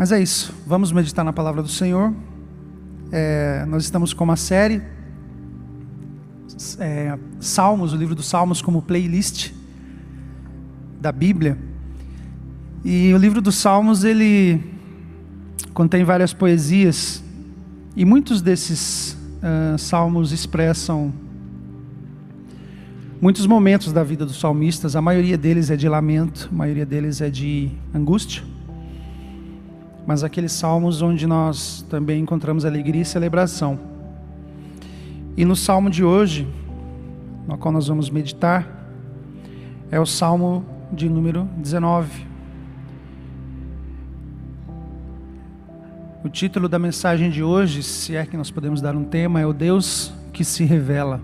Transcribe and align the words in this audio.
Mas 0.00 0.12
é 0.12 0.18
isso, 0.18 0.54
vamos 0.66 0.92
meditar 0.92 1.22
na 1.22 1.30
palavra 1.30 1.62
do 1.62 1.68
Senhor. 1.68 2.14
É, 3.12 3.66
nós 3.68 3.84
estamos 3.84 4.14
com 4.14 4.24
uma 4.24 4.34
série, 4.34 4.80
é, 6.78 7.18
Salmos, 7.38 7.92
o 7.92 7.96
livro 7.96 8.14
dos 8.14 8.26
Salmos, 8.26 8.62
como 8.62 8.80
playlist 8.80 9.52
da 10.98 11.12
Bíblia. 11.12 11.58
E 12.82 13.12
o 13.12 13.18
livro 13.18 13.42
dos 13.42 13.56
Salmos, 13.56 14.02
ele 14.02 14.64
contém 15.74 16.02
várias 16.02 16.32
poesias, 16.32 17.22
e 17.94 18.02
muitos 18.06 18.40
desses 18.40 19.18
uh, 19.42 19.76
salmos 19.76 20.32
expressam 20.32 21.12
muitos 23.20 23.46
momentos 23.46 23.92
da 23.92 24.02
vida 24.02 24.24
dos 24.24 24.40
salmistas, 24.40 24.96
a 24.96 25.02
maioria 25.02 25.36
deles 25.36 25.68
é 25.68 25.76
de 25.76 25.90
lamento, 25.90 26.48
a 26.50 26.54
maioria 26.56 26.86
deles 26.86 27.20
é 27.20 27.28
de 27.28 27.70
angústia 27.94 28.42
mas 30.10 30.24
aqueles 30.24 30.50
salmos 30.50 31.02
onde 31.02 31.24
nós 31.24 31.86
também 31.88 32.20
encontramos 32.20 32.64
alegria 32.64 33.02
e 33.02 33.04
celebração. 33.04 33.78
E 35.36 35.44
no 35.44 35.54
salmo 35.54 35.88
de 35.88 36.02
hoje, 36.02 36.48
no 37.46 37.56
qual 37.56 37.70
nós 37.70 37.86
vamos 37.86 38.10
meditar, 38.10 38.68
é 39.88 40.00
o 40.00 40.04
salmo 40.04 40.66
de 40.90 41.08
número 41.08 41.48
19. 41.58 42.26
O 46.24 46.28
título 46.28 46.68
da 46.68 46.76
mensagem 46.76 47.30
de 47.30 47.44
hoje, 47.44 47.80
se 47.80 48.16
é 48.16 48.26
que 48.26 48.36
nós 48.36 48.50
podemos 48.50 48.80
dar 48.80 48.96
um 48.96 49.04
tema, 49.04 49.40
é 49.40 49.46
o 49.46 49.52
Deus 49.52 50.12
que 50.32 50.44
se 50.44 50.64
revela. 50.64 51.20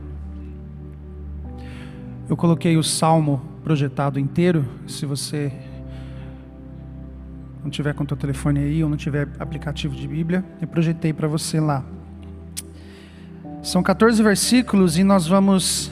Eu 2.28 2.36
coloquei 2.36 2.76
o 2.76 2.84
salmo 2.84 3.42
projetado 3.64 4.20
inteiro, 4.20 4.64
se 4.86 5.04
você 5.04 5.52
não 7.66 7.70
tiver 7.70 7.94
com 7.94 8.04
o 8.04 8.06
teu 8.06 8.16
telefone 8.16 8.60
aí 8.60 8.84
ou 8.84 8.88
não 8.88 8.96
tiver 8.96 9.28
aplicativo 9.40 9.92
de 9.92 10.06
Bíblia, 10.06 10.44
eu 10.60 10.68
projetei 10.68 11.12
para 11.12 11.26
você 11.26 11.58
lá. 11.58 11.84
São 13.60 13.82
14 13.82 14.22
versículos 14.22 14.96
e 14.96 15.02
nós 15.02 15.26
vamos 15.26 15.90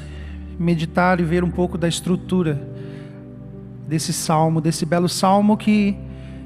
meditar 0.56 1.18
e 1.18 1.24
ver 1.24 1.42
um 1.42 1.50
pouco 1.50 1.76
da 1.76 1.88
estrutura 1.88 2.64
desse 3.88 4.12
salmo, 4.12 4.60
desse 4.60 4.86
belo 4.86 5.08
salmo 5.08 5.56
que 5.56 5.96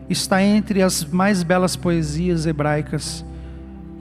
está 0.09 0.43
entre 0.43 0.81
as 0.81 1.05
mais 1.05 1.43
belas 1.43 1.77
poesias 1.77 2.47
hebraicas 2.47 3.23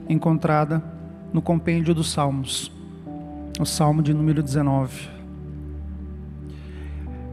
encontrada 0.08 0.82
no 1.30 1.42
compêndio 1.42 1.94
dos 1.94 2.10
Salmos, 2.10 2.72
o 3.60 3.66
Salmo 3.66 4.02
de 4.02 4.14
número 4.14 4.42
19. 4.42 5.10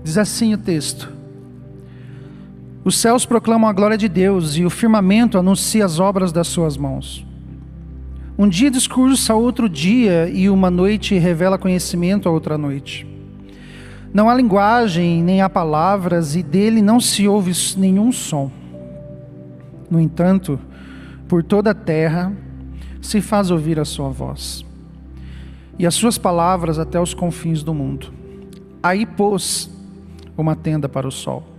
Diz 0.04 0.18
assim 0.18 0.54
o 0.54 0.58
texto: 0.58 1.10
os 2.86 3.00
céus 3.00 3.26
proclamam 3.26 3.68
a 3.68 3.74
glória 3.74 3.98
de 3.98 4.08
Deus 4.08 4.56
e 4.56 4.64
o 4.64 4.70
firmamento 4.70 5.40
anuncia 5.40 5.84
as 5.84 6.00
obras 6.00 6.32
das 6.32 6.48
suas 6.48 6.78
mãos. 6.78 7.26
Um 8.38 8.48
dia 8.48 8.70
discursa 8.70 9.34
outro 9.34 9.68
dia 9.68 10.30
e 10.30 10.48
uma 10.52 10.70
noite 10.70 11.18
revela 11.18 11.58
conhecimento 11.58 12.30
a 12.30 12.32
outra 12.32 12.60
noite. 12.60 13.08
Não 14.14 14.30
há 14.30 14.36
linguagem, 14.36 15.24
nem 15.24 15.42
há 15.42 15.50
palavras, 15.50 16.36
e 16.36 16.44
dele 16.44 16.80
não 16.80 17.00
se 17.00 17.28
ouve 17.28 17.54
nenhum 17.76 18.12
som. 18.12 18.52
No 19.90 20.00
entanto, 20.00 20.60
por 21.28 21.44
toda 21.44 21.72
a 21.72 21.76
terra 21.76 22.32
se 23.02 23.20
faz 23.20 23.50
ouvir 23.50 23.80
a 23.80 23.86
sua 23.86 24.10
voz, 24.10 24.64
e 25.80 25.88
as 25.88 25.96
suas 25.96 26.20
palavras 26.20 26.78
até 26.78 27.00
os 27.02 27.16
confins 27.16 27.64
do 27.64 27.74
mundo. 27.74 28.14
Aí 28.84 29.08
pôs 29.08 29.72
uma 30.38 30.56
tenda 30.56 30.88
para 30.88 31.08
o 31.08 31.12
sol 31.12 31.55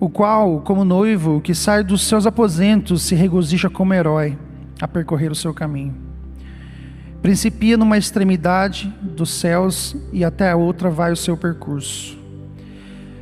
o 0.00 0.08
qual, 0.08 0.60
como 0.60 0.84
noivo 0.84 1.40
que 1.40 1.54
sai 1.54 1.82
dos 1.82 2.02
seus 2.02 2.26
aposentos, 2.26 3.02
se 3.02 3.14
regozija 3.14 3.68
como 3.68 3.94
herói 3.94 4.38
a 4.80 4.86
percorrer 4.86 5.32
o 5.32 5.34
seu 5.34 5.52
caminho. 5.52 5.94
Principia 7.20 7.76
numa 7.76 7.98
extremidade 7.98 8.94
dos 9.02 9.30
céus 9.30 9.96
e 10.12 10.24
até 10.24 10.50
a 10.50 10.56
outra 10.56 10.88
vai 10.88 11.10
o 11.10 11.16
seu 11.16 11.36
percurso. 11.36 12.16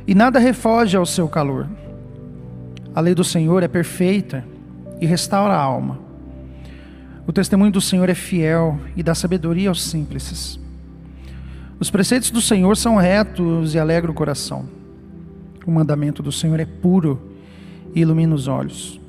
E 0.05 0.13
nada 0.13 0.39
refoge 0.39 0.95
ao 0.95 1.05
seu 1.05 1.27
calor. 1.27 1.67
A 2.93 3.01
lei 3.01 3.15
do 3.15 3.23
Senhor 3.23 3.63
é 3.63 3.67
perfeita 3.67 4.45
e 5.01 5.05
restaura 5.05 5.53
a 5.53 5.61
alma. 5.61 5.99
O 7.25 7.33
testemunho 7.33 7.71
do 7.71 7.81
Senhor 7.81 8.07
é 8.07 8.15
fiel 8.15 8.79
e 8.95 9.01
dá 9.01 9.15
sabedoria 9.15 9.69
aos 9.69 9.83
simples. 9.83 10.59
Os 11.79 11.89
preceitos 11.89 12.29
do 12.31 12.41
Senhor 12.41 12.77
são 12.77 12.95
retos 12.95 13.73
e 13.73 13.79
alegram 13.79 14.11
o 14.11 14.15
coração. 14.15 14.76
O 15.67 15.71
mandamento 15.71 16.23
do 16.23 16.31
Senhor 16.31 16.61
é 16.61 16.65
puro 16.65 17.19
e 17.93 17.99
ilumina 17.99 18.33
os 18.33 18.47
olhos. 18.47 19.01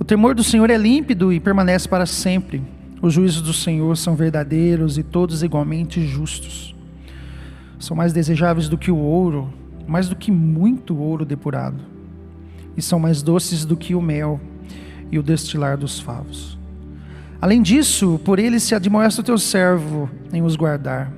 O 0.00 0.04
temor 0.04 0.34
do 0.34 0.42
Senhor 0.42 0.68
é 0.68 0.76
límpido 0.76 1.32
e 1.32 1.38
permanece 1.38 1.88
para 1.88 2.06
sempre. 2.06 2.60
Os 3.00 3.14
juízos 3.14 3.40
do 3.40 3.52
Senhor 3.52 3.96
são 3.96 4.16
verdadeiros 4.16 4.98
e 4.98 5.04
todos 5.04 5.44
igualmente 5.44 6.04
justos. 6.04 6.74
São 7.78 7.96
mais 7.96 8.12
desejáveis 8.12 8.68
do 8.68 8.76
que 8.76 8.90
o 8.90 8.96
ouro, 8.96 9.48
mais 9.86 10.08
do 10.08 10.16
que 10.16 10.32
muito 10.32 10.96
ouro 10.96 11.24
depurado. 11.24 11.78
E 12.76 12.82
são 12.82 12.98
mais 12.98 13.22
doces 13.22 13.64
do 13.64 13.76
que 13.76 13.94
o 13.94 14.02
mel 14.02 14.40
e 15.12 15.20
o 15.20 15.22
destilar 15.22 15.78
dos 15.78 16.00
favos. 16.00 16.58
Além 17.40 17.62
disso, 17.62 18.20
por 18.24 18.40
ele 18.40 18.58
se 18.58 18.74
admoesta 18.74 19.20
o 19.20 19.24
teu 19.24 19.38
servo 19.38 20.10
em 20.32 20.42
os 20.42 20.56
guardar, 20.56 21.12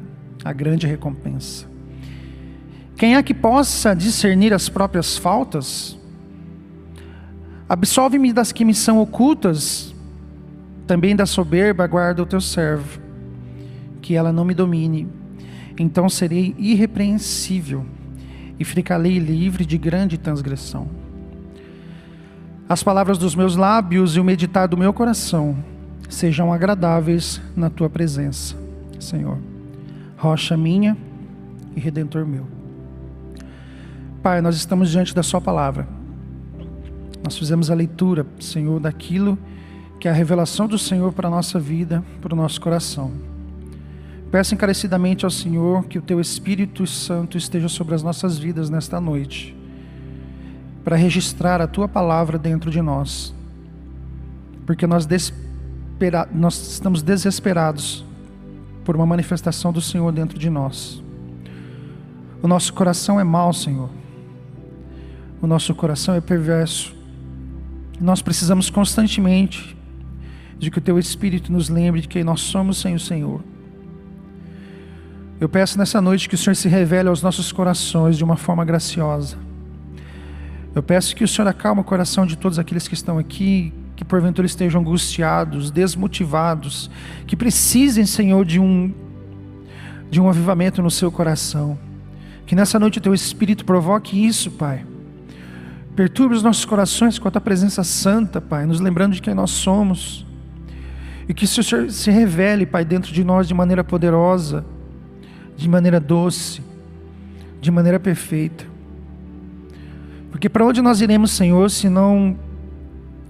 a 0.45 0.53
grande 0.53 0.87
recompensa. 0.87 1.76
Quem 2.97 3.15
é 3.15 3.23
que 3.23 3.35
possa 3.35 3.95
discernir 3.95 4.55
as 4.55 4.69
próprias 4.71 5.19
faltas? 5.19 5.99
Absolve-me 7.69 8.33
das 8.33 8.53
que 8.53 8.65
me 8.65 8.75
são 8.75 9.01
ocultas, 9.01 9.95
também 10.87 11.15
da 11.15 11.27
soberba 11.27 11.87
guarda 11.87 12.23
o 12.23 12.27
teu 12.27 12.41
servo, 12.41 13.01
que 14.01 14.15
ela 14.15 14.33
não 14.33 14.45
me 14.45 14.55
domine. 14.55 15.09
Então 15.79 16.09
serei 16.09 16.55
irrepreensível 16.57 17.85
e 18.59 18.65
ficarei 18.65 19.19
livre 19.19 19.67
de 19.67 19.77
grande 19.77 20.17
transgressão. 20.17 20.89
As 22.67 22.83
palavras 22.83 23.19
dos 23.19 23.35
meus 23.35 23.57
lábios 23.57 24.17
e 24.17 24.21
o 24.21 24.25
meditar 24.25 24.67
do 24.67 24.77
meu 24.77 24.93
coração 24.93 25.57
sejam 26.09 26.51
agradáveis 26.51 27.43
na 27.55 27.69
tua 27.69 27.91
presença, 27.91 28.57
Senhor. 28.99 29.39
Rocha 30.17 30.57
minha 30.57 30.97
e 31.77 31.81
redentor 31.81 32.25
meu. 32.25 32.56
Pai, 34.27 34.41
nós 34.41 34.57
estamos 34.57 34.91
diante 34.91 35.15
da 35.15 35.23
Sua 35.23 35.41
palavra. 35.41 35.87
Nós 37.23 37.39
fizemos 37.39 37.71
a 37.71 37.77
leitura, 37.77 38.27
Senhor, 38.41 38.81
daquilo 38.81 39.39
que 40.01 40.09
é 40.09 40.11
a 40.11 40.15
revelação 40.15 40.67
do 40.67 40.77
Senhor 40.77 41.13
para 41.13 41.29
a 41.29 41.31
nossa 41.31 41.61
vida, 41.61 42.03
para 42.21 42.35
o 42.35 42.37
nosso 42.37 42.61
coração. 42.61 43.13
Peço 44.29 44.53
encarecidamente 44.53 45.25
ao 45.25 45.31
Senhor 45.31 45.85
que 45.85 45.97
o 45.97 46.03
Teu 46.03 46.21
Espírito 46.21 46.85
Santo 46.89 47.39
esteja 47.39 47.69
sobre 47.69 47.95
as 47.95 48.03
nossas 48.03 48.37
vidas 48.37 48.69
nesta 48.69 49.01
noite, 49.01 49.57
para 50.83 50.97
registrar 50.97 51.61
a 51.61 51.69
Tua 51.69 51.87
palavra 51.87 52.37
dentro 52.37 52.69
de 52.69 52.83
nós, 52.83 53.33
porque 54.67 54.89
nós, 54.89 55.07
nós 56.35 56.73
estamos 56.73 57.01
desesperados 57.01 58.05
por 58.85 58.97
uma 58.97 59.07
manifestação 59.07 59.73
do 59.73 59.81
Senhor 59.81 60.11
dentro 60.11 60.37
de 60.37 60.51
nós. 60.51 61.01
O 62.43 62.49
nosso 62.49 62.75
coração 62.75 63.21
é 63.21 63.23
mau, 63.23 63.53
Senhor 63.53 63.89
o 65.41 65.47
nosso 65.47 65.75
coração 65.75 66.15
é 66.15 66.21
perverso. 66.21 66.95
Nós 68.01 68.23
precisamos 68.23 68.71
constantemente 68.71 69.77
de 70.59 70.71
que 70.71 70.79
o 70.79 70.81
Teu 70.81 70.99
Espírito 70.99 71.53
nos 71.53 71.69
lembre 71.69 72.01
de 72.01 72.09
quem 72.09 72.25
nós 72.25 72.41
somos 72.41 72.79
sem 72.79 72.95
o 72.95 73.01
Senhor. 73.01 73.43
Eu 75.39 75.49
peço 75.49 75.77
nessa 75.77 76.01
noite 76.01 76.29
que 76.29 76.35
o 76.35 76.39
Senhor 76.39 76.57
se 76.57 76.69
revele 76.69 77.09
aos 77.11 77.23
nossos 77.23 77.53
corações 77.53 78.17
de 78.17 78.25
uma 78.25 78.37
forma 78.37 78.65
graciosa. 78.65 79.37
Eu 80.75 80.83
peço 80.83 81.15
que 81.15 81.25
o 81.25 81.29
Senhor 81.29 81.49
acalme 81.49 81.83
o 81.83 81.85
coração 81.85 82.25
de 82.25 82.37
todos 82.37 82.59
aqueles 82.59 82.89
que 82.89 82.95
estão 82.95 83.19
aqui, 83.19 83.73
que 83.95 84.05
porventura 84.05 84.47
estejam 84.47 84.81
angustiados, 84.81 85.71
desmotivados, 85.71 86.91
que 87.27 87.37
precisem, 87.37 88.07
Senhor, 88.07 88.45
de 88.45 88.59
um 88.59 88.93
de 90.09 90.21
um 90.21 90.29
avivamento 90.29 90.81
no 90.81 90.91
seu 90.91 91.11
coração. 91.11 91.77
Que 92.47 92.55
nessa 92.55 92.79
noite 92.79 92.99
o 92.99 93.03
teu 93.03 93.13
espírito 93.13 93.65
provoque 93.65 94.25
isso, 94.25 94.53
Pai 94.53 94.85
Perturbe 95.97 96.35
os 96.35 96.43
nossos 96.43 96.67
corações 96.67 97.19
com 97.19 97.27
a 97.27 97.31
tua 97.31 97.41
presença 97.41 97.83
santa, 97.83 98.39
Pai, 98.39 98.67
nos 98.67 98.81
lembrando 98.81 99.15
de 99.15 99.23
quem 99.23 99.33
nós 99.33 99.51
somos. 99.51 100.27
E 101.27 101.33
que 101.33 101.47
o 101.47 101.49
Senhor 101.49 101.91
se 101.91 102.11
revele, 102.11 102.67
Pai, 102.67 102.85
dentro 102.85 103.11
de 103.15 103.25
nós 103.25 103.49
de 103.49 103.55
maneira 103.55 103.83
poderosa, 103.83 104.63
de 105.57 105.67
maneira 105.67 105.99
doce, 105.99 106.61
de 107.63 107.71
maneira 107.71 107.99
perfeita. 107.99 108.67
Porque 110.31 110.51
para 110.51 110.67
onde 110.67 110.83
nós 110.83 111.01
iremos, 111.01 111.31
Senhor, 111.31 111.71
se 111.71 111.89
não 111.89 112.37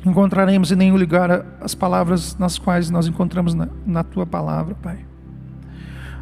encontraremos 0.04 0.72
em 0.72 0.74
nenhum 0.76 0.96
lugar 0.96 1.46
as 1.60 1.72
palavras 1.72 2.36
nas 2.36 2.58
quais 2.58 2.90
nós 2.90 3.06
encontramos 3.06 3.54
na, 3.54 3.68
na 3.86 4.02
tua 4.02 4.26
palavra, 4.26 4.74
Pai? 4.74 4.98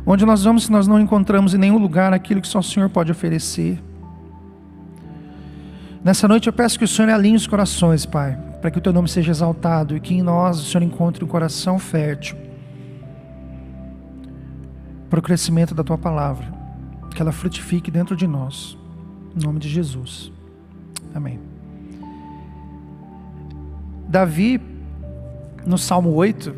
Onde 0.05 0.27
nós 0.27 0.45
vamos 0.45 0.65
se 0.65 0.73
nós 0.73 0.87
não 0.87 1.01
encontramos 1.01 1.55
em 1.55 1.59
nenhum 1.59 1.79
lugar 1.79 2.13
aquilo 2.13 2.43
que 2.43 2.49
só 2.49 2.59
o 2.59 2.63
Senhor 2.63 2.91
pode 2.91 3.11
oferecer? 3.11 3.83
Nessa 6.05 6.29
noite 6.29 6.49
eu 6.49 6.53
peço 6.53 6.79
que 6.79 6.85
o 6.85 6.89
Senhor 6.89 7.11
alinhe 7.11 7.35
os 7.35 7.47
corações, 7.47 8.05
Pai, 8.05 8.39
para 8.61 8.71
que 8.71 8.77
o 8.77 8.81
Teu 8.81 8.93
nome 8.93 9.09
seja 9.09 9.31
exaltado 9.31 9.97
e 9.97 10.01
que 10.01 10.13
em 10.13 10.21
nós 10.21 10.61
o 10.61 10.65
Senhor 10.65 10.85
encontre 10.85 11.25
um 11.25 11.27
coração 11.27 11.79
fértil 11.79 12.37
para 15.09 15.19
o 15.19 15.23
crescimento 15.23 15.75
da 15.75 15.83
Tua 15.83 15.97
palavra, 15.97 16.47
que 17.15 17.23
ela 17.23 17.33
frutifique 17.33 17.91
dentro 17.91 18.15
de 18.15 18.27
nós. 18.27 18.77
Em 19.35 19.43
nome 19.43 19.59
de 19.59 19.67
Jesus. 19.71 20.31
Amém. 21.15 21.41
Davi, 24.07 24.61
no 25.65 25.79
Salmo 25.79 26.11
8, 26.11 26.55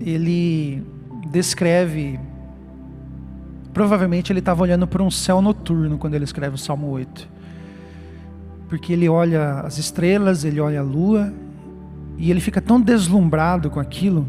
ele 0.00 0.86
descreve. 1.32 2.20
Provavelmente 3.74 4.32
ele 4.32 4.38
estava 4.38 4.62
olhando 4.62 4.86
para 4.86 5.02
um 5.02 5.10
céu 5.10 5.42
noturno 5.42 5.98
quando 5.98 6.14
ele 6.14 6.24
escreve 6.24 6.54
o 6.54 6.58
Salmo 6.58 6.86
8. 6.90 7.41
Porque 8.72 8.94
ele 8.94 9.06
olha 9.06 9.60
as 9.60 9.76
estrelas, 9.76 10.46
ele 10.46 10.58
olha 10.58 10.80
a 10.80 10.82
lua, 10.82 11.30
e 12.16 12.30
ele 12.30 12.40
fica 12.40 12.58
tão 12.58 12.80
deslumbrado 12.80 13.68
com 13.68 13.78
aquilo, 13.78 14.26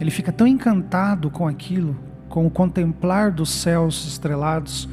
ele 0.00 0.12
fica 0.12 0.30
tão 0.30 0.46
encantado 0.46 1.28
com 1.28 1.48
aquilo, 1.48 1.96
com 2.28 2.46
o 2.46 2.50
contemplar 2.50 3.32
dos 3.32 3.50
céus 3.50 4.06
estrelados, 4.06 4.88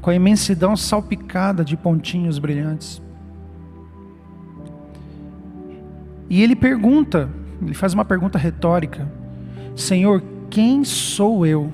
com 0.00 0.08
a 0.08 0.14
imensidão 0.14 0.74
salpicada 0.78 1.62
de 1.62 1.76
pontinhos 1.76 2.38
brilhantes. 2.38 3.02
E 6.30 6.42
ele 6.42 6.56
pergunta, 6.56 7.28
ele 7.60 7.74
faz 7.74 7.92
uma 7.92 8.06
pergunta 8.06 8.38
retórica: 8.38 9.06
Senhor, 9.76 10.22
quem 10.48 10.84
sou 10.84 11.44
eu 11.44 11.70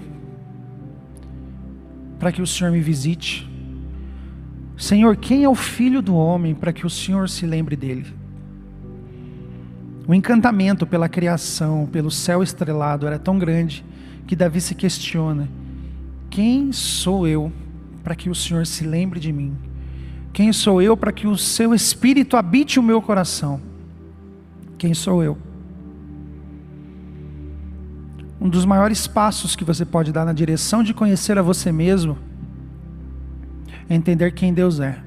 para 2.18 2.32
que 2.32 2.42
o 2.42 2.46
Senhor 2.48 2.72
me 2.72 2.80
visite? 2.80 3.53
Senhor, 4.76 5.16
quem 5.16 5.44
é 5.44 5.48
o 5.48 5.54
filho 5.54 6.02
do 6.02 6.16
homem 6.16 6.54
para 6.54 6.72
que 6.72 6.86
o 6.86 6.90
Senhor 6.90 7.28
se 7.28 7.46
lembre 7.46 7.76
dele? 7.76 8.06
O 10.06 10.14
encantamento 10.14 10.86
pela 10.86 11.08
criação, 11.08 11.88
pelo 11.90 12.10
céu 12.10 12.42
estrelado 12.42 13.06
era 13.06 13.18
tão 13.18 13.38
grande 13.38 13.84
que 14.26 14.36
Davi 14.36 14.60
se 14.60 14.74
questiona: 14.74 15.48
quem 16.28 16.72
sou 16.72 17.26
eu 17.26 17.52
para 18.02 18.14
que 18.14 18.28
o 18.28 18.34
Senhor 18.34 18.66
se 18.66 18.84
lembre 18.84 19.20
de 19.20 19.32
mim? 19.32 19.56
Quem 20.32 20.52
sou 20.52 20.82
eu 20.82 20.96
para 20.96 21.12
que 21.12 21.28
o 21.28 21.38
seu 21.38 21.72
espírito 21.72 22.36
habite 22.36 22.80
o 22.80 22.82
meu 22.82 23.00
coração? 23.00 23.60
Quem 24.76 24.92
sou 24.92 25.22
eu? 25.22 25.38
Um 28.40 28.48
dos 28.48 28.64
maiores 28.66 29.06
passos 29.06 29.54
que 29.54 29.64
você 29.64 29.84
pode 29.84 30.12
dar 30.12 30.24
na 30.24 30.32
direção 30.32 30.82
de 30.82 30.92
conhecer 30.92 31.38
a 31.38 31.42
você 31.42 31.70
mesmo 31.70 32.18
é 33.88 33.94
entender 33.94 34.32
quem 34.32 34.52
Deus 34.52 34.80
é. 34.80 34.98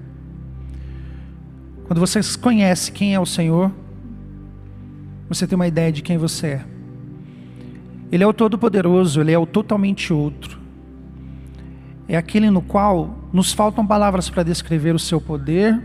Quando 1.86 2.00
você 2.00 2.20
conhece 2.40 2.92
quem 2.92 3.14
é 3.14 3.20
o 3.20 3.26
Senhor, 3.26 3.72
você 5.30 5.48
tem 5.48 5.56
uma 5.56 5.68
ideia 5.68 5.92
de 5.92 6.02
quem 6.02 6.18
você 6.18 6.48
é. 6.48 6.66
Ele 8.12 8.24
é 8.24 8.28
o 8.28 8.34
Todo-Poderoso, 8.34 9.20
Ele 9.22 9.32
é 9.32 9.38
o 9.38 9.46
totalmente 9.46 10.14
outro. 10.14 10.60
É 12.08 12.16
aquele 12.16 12.50
no 12.50 12.62
qual 12.62 13.18
nos 13.34 13.52
faltam 13.52 13.86
palavras 13.86 14.30
para 14.30 14.44
descrever 14.44 14.96
o 14.96 15.00
seu 15.00 15.20
poder, 15.20 15.82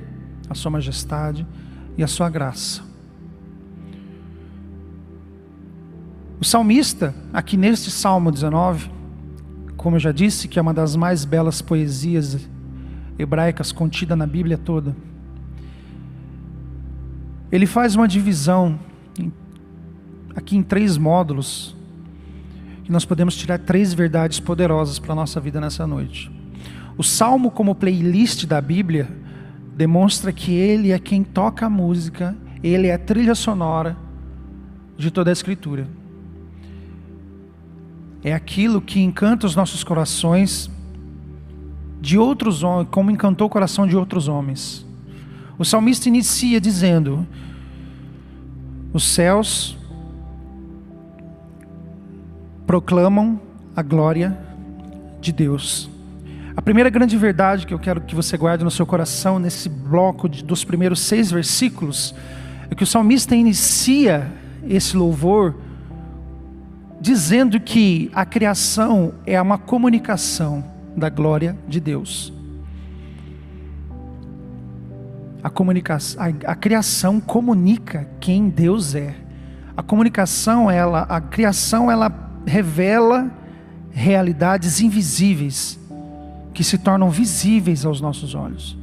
a 0.48 0.54
sua 0.54 0.70
majestade 0.70 1.46
e 1.96 2.02
a 2.02 2.06
sua 2.06 2.30
graça. 2.30 2.82
O 6.40 6.44
salmista, 6.44 7.14
aqui 7.32 7.56
neste 7.56 7.90
Salmo 7.90 8.30
19, 8.30 8.90
como 9.76 9.96
eu 9.96 10.00
já 10.00 10.12
disse, 10.12 10.46
que 10.46 10.58
é 10.58 10.62
uma 10.62 10.74
das 10.74 10.94
mais 10.94 11.24
belas 11.24 11.60
poesias 11.60 12.48
hebraicas 13.18 13.72
contida 13.72 14.16
na 14.16 14.26
Bíblia 14.26 14.58
toda, 14.58 14.96
ele 17.50 17.66
faz 17.66 17.94
uma 17.94 18.08
divisão 18.08 18.78
aqui 20.34 20.56
em 20.56 20.62
três 20.62 20.96
módulos, 20.96 21.76
que 22.84 22.90
nós 22.90 23.04
podemos 23.04 23.36
tirar 23.36 23.58
três 23.58 23.92
verdades 23.92 24.40
poderosas 24.40 24.98
para 24.98 25.12
a 25.12 25.16
nossa 25.16 25.38
vida 25.38 25.60
nessa 25.60 25.86
noite. 25.86 26.30
O 26.96 27.02
salmo, 27.02 27.50
como 27.50 27.74
playlist 27.74 28.46
da 28.46 28.60
Bíblia, 28.60 29.08
demonstra 29.76 30.32
que 30.32 30.52
ele 30.52 30.90
é 30.90 30.98
quem 30.98 31.22
toca 31.22 31.66
a 31.66 31.70
música, 31.70 32.36
ele 32.62 32.86
é 32.86 32.94
a 32.94 32.98
trilha 32.98 33.34
sonora 33.34 33.96
de 34.96 35.10
toda 35.10 35.30
a 35.30 35.32
Escritura 35.32 35.86
é 38.24 38.32
aquilo 38.32 38.80
que 38.80 39.00
encanta 39.00 39.46
os 39.46 39.56
nossos 39.56 39.82
corações 39.82 40.70
de 42.02 42.18
outros 42.18 42.64
homens, 42.64 42.88
como 42.90 43.12
encantou 43.12 43.46
o 43.46 43.50
coração 43.50 43.86
de 43.86 43.96
outros 43.96 44.26
homens. 44.26 44.84
O 45.56 45.64
salmista 45.64 46.08
inicia 46.08 46.60
dizendo: 46.60 47.24
Os 48.92 49.04
céus 49.04 49.78
proclamam 52.66 53.40
a 53.76 53.82
glória 53.82 54.36
de 55.20 55.30
Deus. 55.32 55.88
A 56.56 56.60
primeira 56.60 56.90
grande 56.90 57.16
verdade 57.16 57.66
que 57.66 57.72
eu 57.72 57.78
quero 57.78 58.00
que 58.00 58.16
você 58.16 58.36
guarde 58.36 58.64
no 58.64 58.70
seu 58.70 58.84
coração, 58.84 59.38
nesse 59.38 59.68
bloco 59.68 60.28
de, 60.28 60.42
dos 60.42 60.64
primeiros 60.64 61.00
seis 61.00 61.30
versículos, 61.30 62.14
é 62.68 62.74
que 62.74 62.82
o 62.82 62.86
salmista 62.86 63.36
inicia 63.36 64.30
esse 64.68 64.96
louvor 64.96 65.54
dizendo 67.00 67.60
que 67.60 68.10
a 68.12 68.26
criação 68.26 69.14
é 69.24 69.40
uma 69.40 69.56
comunicação 69.56 70.71
da 70.96 71.08
glória 71.08 71.56
de 71.66 71.80
Deus. 71.80 72.32
A, 75.42 75.48
a, 75.48 76.52
a 76.52 76.54
criação 76.54 77.20
comunica 77.20 78.08
quem 78.20 78.48
Deus 78.48 78.94
é. 78.94 79.14
A 79.76 79.82
comunicação, 79.82 80.70
ela, 80.70 81.02
a 81.02 81.20
criação, 81.20 81.90
ela 81.90 82.12
revela 82.46 83.30
realidades 83.90 84.80
invisíveis 84.80 85.78
que 86.54 86.62
se 86.62 86.78
tornam 86.78 87.10
visíveis 87.10 87.84
aos 87.84 88.00
nossos 88.00 88.34
olhos. 88.34 88.76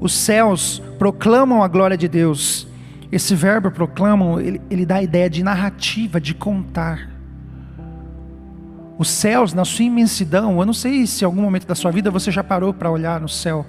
Os 0.00 0.12
céus 0.12 0.82
proclamam 0.98 1.62
a 1.62 1.68
glória 1.68 1.96
de 1.96 2.08
Deus 2.08 2.70
esse 3.12 3.34
verbo 3.34 3.70
proclamam, 3.70 4.40
ele, 4.40 4.60
ele 4.70 4.86
dá 4.86 4.96
a 4.96 5.02
ideia 5.02 5.28
de 5.28 5.42
narrativa, 5.42 6.20
de 6.20 6.32
contar. 6.32 7.10
Os 9.00 9.08
céus, 9.08 9.54
na 9.54 9.64
sua 9.64 9.86
imensidão, 9.86 10.60
eu 10.60 10.66
não 10.66 10.74
sei 10.74 11.06
se 11.06 11.24
em 11.24 11.24
algum 11.24 11.40
momento 11.40 11.66
da 11.66 11.74
sua 11.74 11.90
vida 11.90 12.10
você 12.10 12.30
já 12.30 12.44
parou 12.44 12.74
para 12.74 12.90
olhar 12.90 13.18
no 13.18 13.30
céu, 13.30 13.64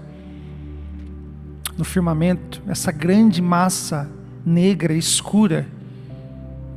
no 1.77 1.86
firmamento, 1.86 2.62
essa 2.67 2.91
grande 2.91 3.41
massa 3.41 4.12
negra, 4.46 4.91
escura, 4.91 5.65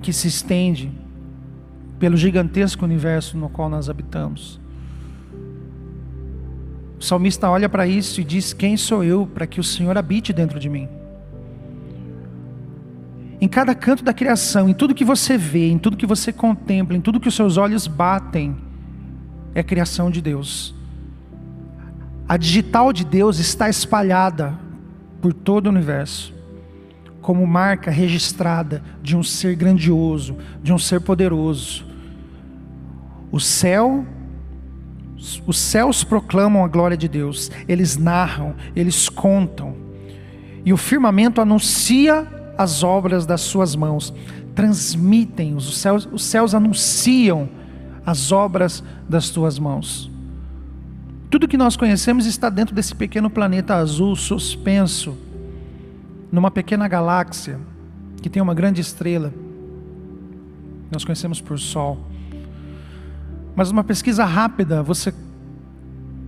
que 0.00 0.12
se 0.12 0.28
estende 0.28 0.92
pelo 1.98 2.16
gigantesco 2.16 2.84
universo 2.84 3.36
no 3.36 3.48
qual 3.48 3.68
nós 3.68 3.90
habitamos. 3.90 4.60
O 7.00 7.02
salmista 7.02 7.50
olha 7.50 7.68
para 7.68 7.88
isso 7.88 8.20
e 8.20 8.24
diz: 8.24 8.52
Quem 8.52 8.76
sou 8.76 9.02
eu 9.02 9.26
para 9.26 9.48
que 9.48 9.58
o 9.58 9.64
Senhor 9.64 9.98
habite 9.98 10.32
dentro 10.32 10.60
de 10.60 10.68
mim? 10.68 10.88
Em 13.40 13.48
cada 13.48 13.74
canto 13.74 14.04
da 14.04 14.12
criação, 14.12 14.68
em 14.68 14.74
tudo 14.74 14.94
que 14.94 15.04
você 15.04 15.36
vê, 15.36 15.68
em 15.68 15.78
tudo 15.78 15.96
que 15.96 16.06
você 16.06 16.32
contempla, 16.32 16.96
em 16.96 17.00
tudo 17.00 17.20
que 17.20 17.28
os 17.28 17.34
seus 17.34 17.56
olhos 17.56 17.86
batem, 17.86 18.56
é 19.54 19.62
criação 19.62 20.10
de 20.10 20.20
Deus. 20.20 20.74
A 22.28 22.36
digital 22.36 22.92
de 22.92 23.04
Deus 23.04 23.38
está 23.38 23.68
espalhada 23.68 24.58
por 25.20 25.32
todo 25.32 25.66
o 25.66 25.70
universo, 25.70 26.34
como 27.20 27.46
marca 27.46 27.90
registrada 27.90 28.82
de 29.02 29.16
um 29.16 29.22
ser 29.22 29.54
grandioso, 29.56 30.36
de 30.62 30.72
um 30.72 30.78
ser 30.78 31.00
poderoso. 31.00 31.84
O 33.30 33.40
céu, 33.40 34.06
os 35.46 35.58
céus 35.58 36.04
proclamam 36.04 36.64
a 36.64 36.68
glória 36.68 36.96
de 36.96 37.08
Deus, 37.08 37.50
eles 37.68 37.96
narram, 37.96 38.54
eles 38.74 39.08
contam, 39.08 39.76
e 40.64 40.72
o 40.72 40.76
firmamento 40.76 41.40
anuncia 41.40 42.26
as 42.56 42.82
obras 42.82 43.26
das 43.26 43.40
suas 43.40 43.74
mãos, 43.74 44.12
transmitem, 44.54 45.54
os 45.54 45.76
céus, 45.78 46.08
os 46.10 46.24
céus 46.24 46.54
anunciam 46.54 47.48
as 48.06 48.30
obras 48.30 48.82
das 49.08 49.30
tuas 49.30 49.58
mãos. 49.58 50.10
Tudo 51.30 51.48
que 51.48 51.56
nós 51.56 51.76
conhecemos 51.76 52.26
está 52.26 52.48
dentro 52.48 52.74
desse 52.74 52.94
pequeno 52.94 53.28
planeta 53.28 53.74
azul 53.74 54.14
suspenso, 54.14 55.16
numa 56.30 56.50
pequena 56.50 56.86
galáxia 56.86 57.58
que 58.22 58.30
tem 58.30 58.42
uma 58.42 58.54
grande 58.54 58.80
estrela. 58.80 59.32
Nós 60.90 61.04
conhecemos 61.04 61.40
por 61.40 61.58
Sol. 61.58 61.98
Mas 63.56 63.70
uma 63.70 63.84
pesquisa 63.84 64.24
rápida, 64.24 64.82
você 64.82 65.12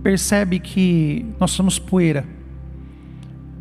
percebe 0.03 0.59
que 0.59 1.25
nós 1.39 1.51
somos 1.51 1.79
poeira 1.79 2.36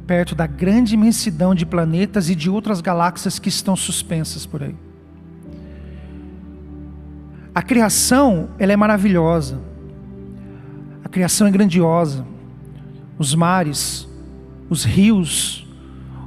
perto 0.07 0.35
da 0.35 0.47
grande 0.47 0.95
imensidão 0.95 1.55
de 1.55 1.67
planetas 1.67 2.31
e 2.31 2.35
de 2.35 2.49
outras 2.49 2.81
galáxias 2.81 3.39
que 3.39 3.49
estão 3.49 3.75
suspensas 3.75 4.47
por 4.47 4.63
aí. 4.63 4.75
A 7.55 7.63
criação, 7.63 8.51
ela 8.59 8.73
é 8.73 8.77
maravilhosa. 8.77 9.59
A 11.03 11.09
criação 11.09 11.47
é 11.47 11.51
grandiosa. 11.51 12.25
Os 13.19 13.35
mares, 13.35 14.07
os 14.69 14.85
rios, 14.85 15.67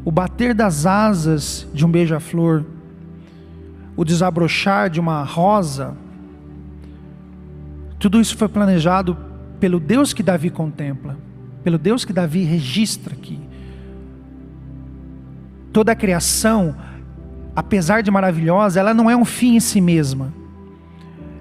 o 0.04 0.12
bater 0.12 0.54
das 0.54 0.86
asas 0.86 1.68
de 1.74 1.86
um 1.86 1.92
beija-flor, 1.92 2.66
o 3.96 4.04
desabrochar 4.04 4.90
de 4.90 5.00
uma 5.00 5.24
rosa, 5.24 5.96
tudo 8.00 8.20
isso 8.20 8.36
foi 8.38 8.48
planejado 8.48 9.16
pelo 9.60 9.80
Deus 9.80 10.14
que 10.14 10.24
Davi 10.24 10.50
contempla, 10.50 11.18
pelo 11.64 11.78
Deus 11.78 12.06
que 12.06 12.14
Davi 12.14 12.44
registra 12.44 13.14
aqui. 13.14 13.49
Toda 15.72 15.92
a 15.92 15.96
criação, 15.96 16.76
apesar 17.56 18.02
de 18.02 18.10
maravilhosa, 18.10 18.80
ela 18.80 18.94
não 18.94 19.10
é 19.10 19.16
um 19.16 19.26
fim 19.26 19.56
em 19.56 19.60
si 19.60 19.80
mesma. 19.80 20.34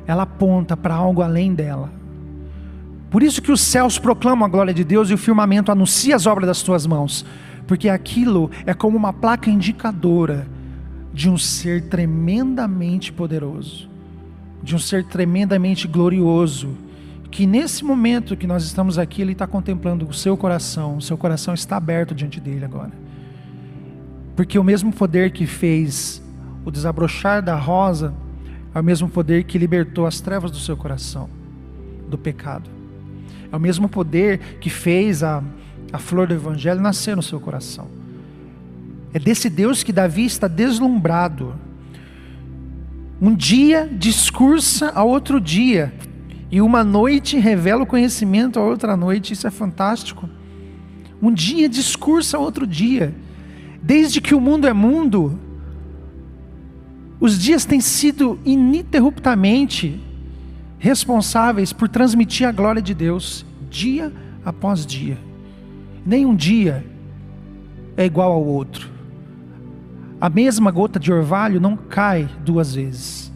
Ela 0.07 0.25
aponta 0.25 0.77
para 0.77 0.95
algo 0.95 1.23
além 1.23 1.55
dela. 1.55 1.91
Por 3.11 3.23
isso 3.23 3.41
que 3.41 3.51
os 3.51 3.61
céus 3.61 3.99
proclamam 3.99 4.47
a 4.47 4.51
glória 4.51 4.75
de 4.75 4.85
Deus 4.85 5.09
e 5.09 5.15
o 5.15 5.19
firmamento 5.19 5.73
anuncia 5.73 6.15
as 6.15 6.27
obras 6.27 6.47
das 6.47 6.63
tuas 6.63 6.87
mãos, 6.87 7.25
porque 7.67 7.89
aquilo 7.89 8.51
é 8.67 8.75
como 8.75 8.97
uma 8.97 9.13
placa 9.13 9.51
indicadora 9.51 10.47
de 11.13 11.31
um 11.31 11.39
ser 11.39 11.89
tremendamente 11.89 13.13
poderoso, 13.13 13.89
de 14.63 14.75
um 14.75 14.79
ser 14.79 15.05
tremendamente 15.05 15.89
glorioso, 15.89 16.77
que 17.31 17.47
nesse 17.47 17.85
momento 17.85 18.37
que 18.37 18.47
nós 18.47 18.65
estamos 18.65 18.99
aqui, 18.99 19.23
Ele 19.23 19.33
está 19.33 19.47
contemplando 19.47 20.07
o 20.07 20.13
seu 20.13 20.37
coração, 20.37 20.99
o 20.99 21.03
seu 21.03 21.17
coração 21.17 21.55
está 21.55 21.77
aberto 21.77 22.15
diante 22.15 22.39
dele 22.41 22.65
agora. 22.65 22.93
Porque 24.39 24.57
o 24.57 24.63
mesmo 24.63 24.93
poder 24.93 25.33
que 25.33 25.47
fez 25.47 26.23
o 26.65 26.71
desabrochar 26.71 27.43
da 27.43 27.57
rosa, 27.57 28.15
é 28.73 28.79
o 28.79 28.85
mesmo 28.85 29.09
poder 29.09 29.43
que 29.43 29.59
libertou 29.59 30.07
as 30.07 30.21
trevas 30.21 30.53
do 30.53 30.59
seu 30.59 30.77
coração, 30.77 31.29
do 32.09 32.17
pecado. 32.17 32.71
É 33.51 33.57
o 33.57 33.59
mesmo 33.59 33.89
poder 33.89 34.39
que 34.61 34.71
fez 34.71 35.25
a, 35.25 35.43
a 35.93 35.99
flor 35.99 36.29
do 36.29 36.35
Evangelho 36.35 36.81
nascer 36.81 37.17
no 37.17 37.23
seu 37.23 37.41
coração. 37.41 37.89
É 39.13 39.19
desse 39.19 39.51
Deus 39.51 39.83
que 39.83 39.93
Davi 39.93 40.27
está 40.27 40.47
deslumbrado. 40.47 41.57
Um 43.21 43.35
dia 43.35 43.91
discursa 43.91 44.93
a 44.95 45.03
outro 45.03 45.41
dia, 45.41 45.93
e 46.49 46.61
uma 46.61 46.85
noite 46.85 47.37
revela 47.41 47.83
o 47.83 47.87
conhecimento 47.87 48.61
a 48.61 48.63
outra 48.63 48.97
noite, 48.97 49.33
isso 49.33 49.49
é 49.49 49.51
fantástico. 49.51 50.31
Um 51.21 51.35
dia 51.35 51.69
discursa 51.69 52.37
a 52.37 52.41
outro 52.41 52.65
dia. 52.65 53.13
Desde 53.83 54.21
que 54.21 54.35
o 54.35 54.41
mundo 54.41 54.67
é 54.67 54.73
mundo, 54.73 55.39
os 57.21 57.39
dias 57.39 57.65
têm 57.65 57.81
sido 57.81 58.39
ininterruptamente 58.45 60.01
responsáveis 60.79 61.73
por 61.73 61.89
transmitir 61.89 62.47
a 62.47 62.53
glória 62.53 62.81
de 62.81 62.95
Deus 62.95 63.45
dia 63.69 64.13
após 64.45 64.87
dia. 64.87 65.19
Nenhum 66.07 66.35
dia 66.35 66.85
é 67.97 68.05
igual 68.05 68.33
ao 68.33 68.45
outro. 68.45 68.89
A 70.21 70.29
mesma 70.29 70.71
gota 70.71 70.99
de 70.99 71.13
orvalho 71.13 71.61
não 71.61 71.77
cai 71.77 72.29
duas 72.45 72.75
vezes. 72.75 73.33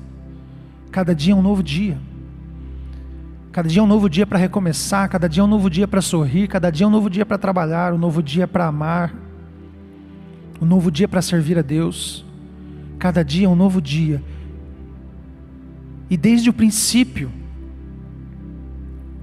Cada 0.90 1.14
dia 1.14 1.32
é 1.32 1.36
um 1.36 1.42
novo 1.42 1.62
dia. 1.62 1.98
Cada 3.52 3.68
dia 3.68 3.80
é 3.80 3.82
um 3.82 3.86
novo 3.86 4.08
dia 4.08 4.26
para 4.26 4.38
recomeçar, 4.38 5.08
cada 5.08 5.28
dia 5.28 5.42
é 5.42 5.44
um 5.44 5.48
novo 5.48 5.68
dia 5.68 5.86
para 5.86 6.00
sorrir, 6.00 6.48
cada 6.48 6.70
dia 6.70 6.84
é 6.84 6.88
um 6.88 6.90
novo 6.90 7.10
dia 7.10 7.26
para 7.26 7.36
trabalhar, 7.36 7.92
um 7.92 7.98
novo 7.98 8.22
dia 8.22 8.48
para 8.48 8.66
amar, 8.66 9.12
um 10.62 10.64
novo 10.64 10.92
dia 10.92 11.08
para 11.08 11.20
servir 11.20 11.58
a 11.58 11.62
Deus. 11.62 12.24
Cada 12.96 13.24
dia 13.24 13.46
é 13.46 13.48
um 13.48 13.56
novo 13.56 13.82
dia. 13.82 14.22
E 16.08 16.16
desde 16.16 16.48
o 16.48 16.52
princípio, 16.52 17.32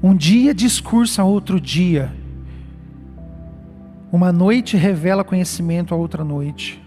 um 0.04 0.14
dia 0.14 0.54
discursa 0.54 1.24
outro 1.24 1.62
dia. 1.62 2.14
Uma 4.12 4.34
noite 4.34 4.76
revela 4.76 5.24
conhecimento 5.24 5.94
a 5.94 5.98
outra 5.98 6.26
noite. 6.26 6.84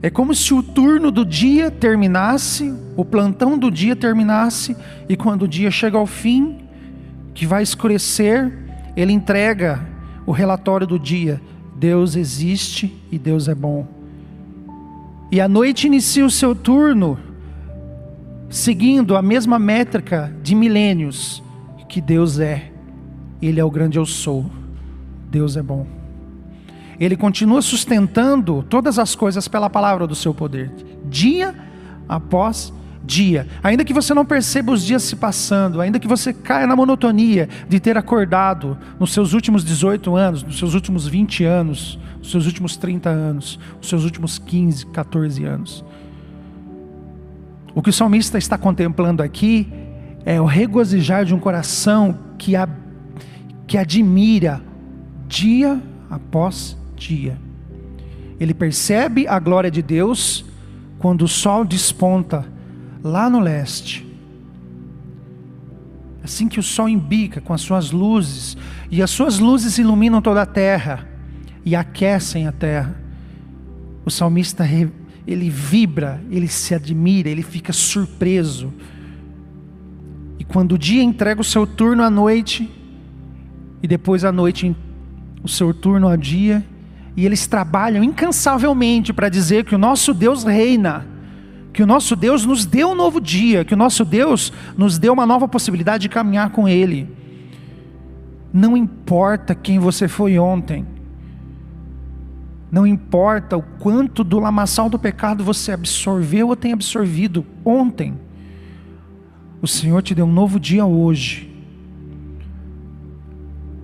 É 0.00 0.08
como 0.08 0.32
se 0.32 0.54
o 0.54 0.62
turno 0.62 1.10
do 1.10 1.26
dia 1.26 1.72
terminasse, 1.72 2.72
o 2.96 3.04
plantão 3.04 3.58
do 3.58 3.68
dia 3.68 3.96
terminasse, 3.96 4.76
e 5.08 5.16
quando 5.16 5.42
o 5.42 5.48
dia 5.48 5.72
chega 5.72 5.98
ao 5.98 6.06
fim, 6.06 6.58
que 7.34 7.44
vai 7.46 7.64
escurecer, 7.64 8.56
ele 8.96 9.12
entrega 9.12 9.84
o 10.24 10.30
relatório 10.30 10.86
do 10.86 11.00
dia. 11.00 11.40
Deus 11.80 12.14
existe 12.14 12.94
e 13.10 13.18
Deus 13.18 13.48
é 13.48 13.54
bom. 13.54 13.86
E 15.32 15.40
a 15.40 15.48
noite 15.48 15.86
inicia 15.86 16.26
o 16.26 16.30
seu 16.30 16.54
turno 16.54 17.18
seguindo 18.50 19.16
a 19.16 19.22
mesma 19.22 19.58
métrica 19.58 20.30
de 20.42 20.54
milênios 20.54 21.42
que 21.88 22.00
Deus 22.00 22.38
é. 22.38 22.70
Ele 23.40 23.58
é 23.58 23.64
o 23.64 23.70
grande 23.70 23.98
eu 23.98 24.04
sou. 24.04 24.44
Deus 25.30 25.56
é 25.56 25.62
bom. 25.62 25.86
Ele 26.98 27.16
continua 27.16 27.62
sustentando 27.62 28.62
todas 28.68 28.98
as 28.98 29.14
coisas 29.14 29.48
pela 29.48 29.70
palavra 29.70 30.06
do 30.06 30.14
seu 30.14 30.34
poder, 30.34 30.70
dia 31.06 31.54
após 32.06 32.74
dia. 33.10 33.48
Ainda 33.60 33.84
que 33.84 33.92
você 33.92 34.14
não 34.14 34.24
perceba 34.24 34.70
os 34.70 34.84
dias 34.84 35.02
se 35.02 35.16
passando, 35.16 35.80
ainda 35.80 35.98
que 35.98 36.06
você 36.06 36.32
caia 36.32 36.66
na 36.66 36.76
monotonia 36.76 37.48
de 37.68 37.80
ter 37.80 37.98
acordado 37.98 38.78
nos 39.00 39.12
seus 39.12 39.32
últimos 39.32 39.64
18 39.64 40.14
anos, 40.14 40.44
nos 40.44 40.58
seus 40.58 40.74
últimos 40.74 41.08
20 41.08 41.44
anos, 41.44 41.98
nos 42.18 42.30
seus 42.30 42.46
últimos 42.46 42.76
30 42.76 43.10
anos, 43.10 43.58
nos 43.78 43.88
seus 43.88 44.04
últimos 44.04 44.38
15, 44.38 44.86
14 44.86 45.44
anos. 45.44 45.84
O 47.74 47.82
que 47.82 47.90
o 47.90 47.92
salmista 47.92 48.38
está 48.38 48.56
contemplando 48.56 49.22
aqui 49.22 49.66
é 50.24 50.40
o 50.40 50.44
regozijar 50.44 51.24
de 51.24 51.34
um 51.34 51.40
coração 51.40 52.16
que, 52.38 52.54
a, 52.54 52.68
que 53.66 53.76
admira 53.76 54.62
dia 55.26 55.82
após 56.08 56.76
dia. 56.94 57.36
Ele 58.38 58.54
percebe 58.54 59.26
a 59.26 59.38
glória 59.40 59.70
de 59.70 59.82
Deus 59.82 60.44
quando 60.98 61.22
o 61.22 61.28
sol 61.28 61.64
desponta 61.64 62.59
lá 63.02 63.28
no 63.30 63.40
leste. 63.40 64.06
Assim 66.22 66.48
que 66.48 66.60
o 66.60 66.62
sol 66.62 66.88
embica 66.88 67.40
com 67.40 67.52
as 67.52 67.60
suas 67.60 67.90
luzes, 67.90 68.56
e 68.90 69.02
as 69.02 69.10
suas 69.10 69.38
luzes 69.38 69.78
iluminam 69.78 70.20
toda 70.20 70.42
a 70.42 70.46
terra 70.46 71.08
e 71.64 71.74
aquecem 71.74 72.46
a 72.46 72.52
terra, 72.52 72.94
o 74.04 74.10
salmista 74.10 74.64
ele 75.26 75.50
vibra, 75.50 76.20
ele 76.30 76.48
se 76.48 76.74
admira, 76.74 77.28
ele 77.28 77.42
fica 77.42 77.72
surpreso. 77.72 78.72
E 80.38 80.44
quando 80.44 80.72
o 80.72 80.78
dia 80.78 81.02
entrega 81.02 81.40
o 81.40 81.44
seu 81.44 81.66
turno 81.66 82.02
à 82.02 82.10
noite, 82.10 82.70
e 83.82 83.86
depois 83.86 84.24
à 84.24 84.32
noite 84.32 84.74
o 85.42 85.48
seu 85.48 85.72
turno 85.72 86.08
ao 86.08 86.16
dia, 86.16 86.64
e 87.16 87.24
eles 87.26 87.46
trabalham 87.46 88.02
incansavelmente 88.02 89.12
para 89.12 89.28
dizer 89.28 89.64
que 89.64 89.74
o 89.74 89.78
nosso 89.78 90.12
Deus 90.14 90.44
reina, 90.44 91.06
que 91.72 91.82
o 91.82 91.86
nosso 91.86 92.16
Deus 92.16 92.44
nos 92.44 92.66
deu 92.66 92.90
um 92.90 92.94
novo 92.94 93.20
dia, 93.20 93.64
que 93.64 93.74
o 93.74 93.76
nosso 93.76 94.04
Deus 94.04 94.52
nos 94.76 94.98
deu 94.98 95.12
uma 95.12 95.26
nova 95.26 95.46
possibilidade 95.46 96.02
de 96.02 96.08
caminhar 96.08 96.50
com 96.50 96.68
Ele. 96.68 97.08
Não 98.52 98.76
importa 98.76 99.54
quem 99.54 99.78
você 99.78 100.08
foi 100.08 100.38
ontem, 100.38 100.84
não 102.70 102.86
importa 102.86 103.56
o 103.56 103.62
quanto 103.62 104.22
do 104.22 104.38
lamaçal 104.38 104.88
do 104.88 104.98
pecado 104.98 105.42
você 105.42 105.72
absorveu 105.72 106.48
ou 106.48 106.56
tem 106.56 106.72
absorvido 106.72 107.44
ontem, 107.64 108.14
o 109.60 109.66
Senhor 109.66 110.02
te 110.02 110.14
deu 110.14 110.24
um 110.24 110.32
novo 110.32 110.58
dia 110.58 110.86
hoje. 110.86 111.48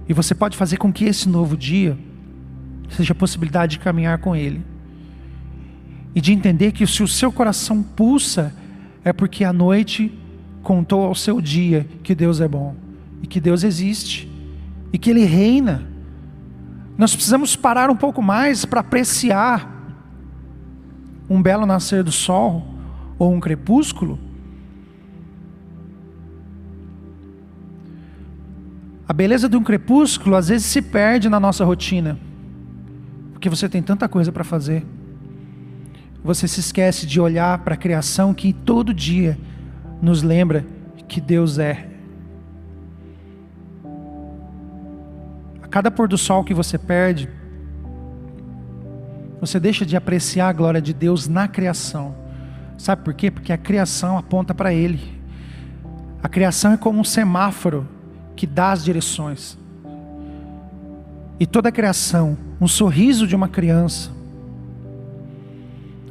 E 0.09 0.13
você 0.13 0.35
pode 0.35 0.57
fazer 0.57 0.77
com 0.77 0.93
que 0.93 1.05
esse 1.05 1.29
novo 1.29 1.57
dia 1.57 1.99
seja 2.89 3.13
a 3.13 3.17
possibilidade 3.17 3.73
de 3.73 3.79
caminhar 3.81 4.19
com 4.19 4.35
Ele. 4.35 4.63
E 6.17 6.21
de 6.21 6.33
entender 6.33 6.73
que 6.73 6.85
se 6.85 7.05
o 7.05 7.09
seu 7.09 7.31
coração 7.31 7.81
pulsa, 7.81 8.53
é 9.05 9.13
porque 9.13 9.45
a 9.45 9.53
noite 9.53 10.13
contou 10.63 11.05
ao 11.05 11.15
seu 11.15 11.41
dia 11.41 11.87
que 12.03 12.13
Deus 12.13 12.41
é 12.41 12.49
bom, 12.49 12.75
e 13.23 13.27
que 13.29 13.41
Deus 13.41 13.63
existe, 13.63 14.29
e 14.93 14.99
que 14.99 15.11
Ele 15.11 15.25
reina 15.25 15.95
nós 16.97 17.15
precisamos 17.15 17.55
parar 17.55 17.91
um 17.91 17.97
pouco 17.97 18.23
mais 18.23 18.65
para 18.65 18.81
apreciar 18.81 19.71
um 21.29 21.43
belo 21.43 21.67
nascer 21.67 22.03
do 22.03 22.13
sol 22.13 22.67
ou 23.19 23.33
um 23.33 23.41
crepúsculo. 23.41 24.19
A 29.07 29.13
beleza 29.13 29.49
de 29.49 29.57
um 29.57 29.63
crepúsculo 29.63 30.37
às 30.37 30.49
vezes 30.49 30.67
se 30.67 30.81
perde 30.81 31.29
na 31.29 31.39
nossa 31.39 31.65
rotina, 31.65 32.19
porque 33.33 33.49
você 33.49 33.69
tem 33.69 33.83
tanta 33.83 34.09
coisa 34.09 34.33
para 34.33 34.43
fazer. 34.43 34.85
Você 36.27 36.49
se 36.49 36.59
esquece 36.59 37.07
de 37.07 37.21
olhar 37.21 37.57
para 37.59 37.75
a 37.75 37.77
criação 37.77 38.35
que 38.35 38.53
todo 38.53 38.93
dia 38.93 39.39
nos 40.03 40.25
lembra 40.25 40.67
que 41.07 41.21
Deus 41.21 41.57
é 41.57 41.89
cada 45.71 45.91
pôr 45.91 46.09
do 46.09 46.17
sol 46.17 46.43
que 46.43 46.55
você 46.55 46.79
perde, 46.79 47.29
você 49.39 49.61
deixa 49.61 49.85
de 49.85 49.95
apreciar 49.95 50.49
a 50.49 50.53
glória 50.53 50.81
de 50.81 50.95
Deus 50.95 51.29
na 51.29 51.47
criação. 51.47 52.17
Sabe 52.79 53.05
por 53.05 53.13
quê? 53.13 53.31
Porque 53.31 53.53
a 53.53 53.59
criação 53.59 54.17
aponta 54.17 54.55
para 54.55 54.73
Ele. 54.73 55.21
A 56.23 56.31
criação 56.31 56.73
é 56.73 56.77
como 56.79 56.99
um 56.99 57.05
semáforo 57.05 57.87
que 58.35 58.47
dá 58.47 58.73
as 58.73 58.83
direções. 58.83 59.59
e 61.39 61.47
toda 61.47 61.69
a 61.69 61.73
criação, 61.73 62.39
um 62.59 62.67
sorriso 62.67 63.27
de 63.27 63.37
uma 63.37 63.47
criança, 63.47 64.16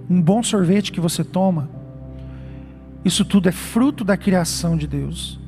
um 0.10 0.22
bom 0.22 0.44
sorvete 0.44 0.92
que 0.92 1.00
você 1.00 1.24
toma, 1.24 1.70
isso 3.04 3.24
tudo 3.24 3.48
é 3.48 3.52
fruto 3.52 4.04
da 4.04 4.18
criação 4.18 4.76
de 4.76 4.88
Deus. 4.88 5.40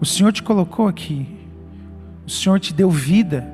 O 0.00 0.04
Senhor 0.04 0.32
te 0.32 0.42
colocou 0.42 0.88
aqui, 0.88 1.26
o 2.26 2.30
Senhor 2.30 2.58
te 2.58 2.74
deu 2.74 2.90
vida. 2.90 3.48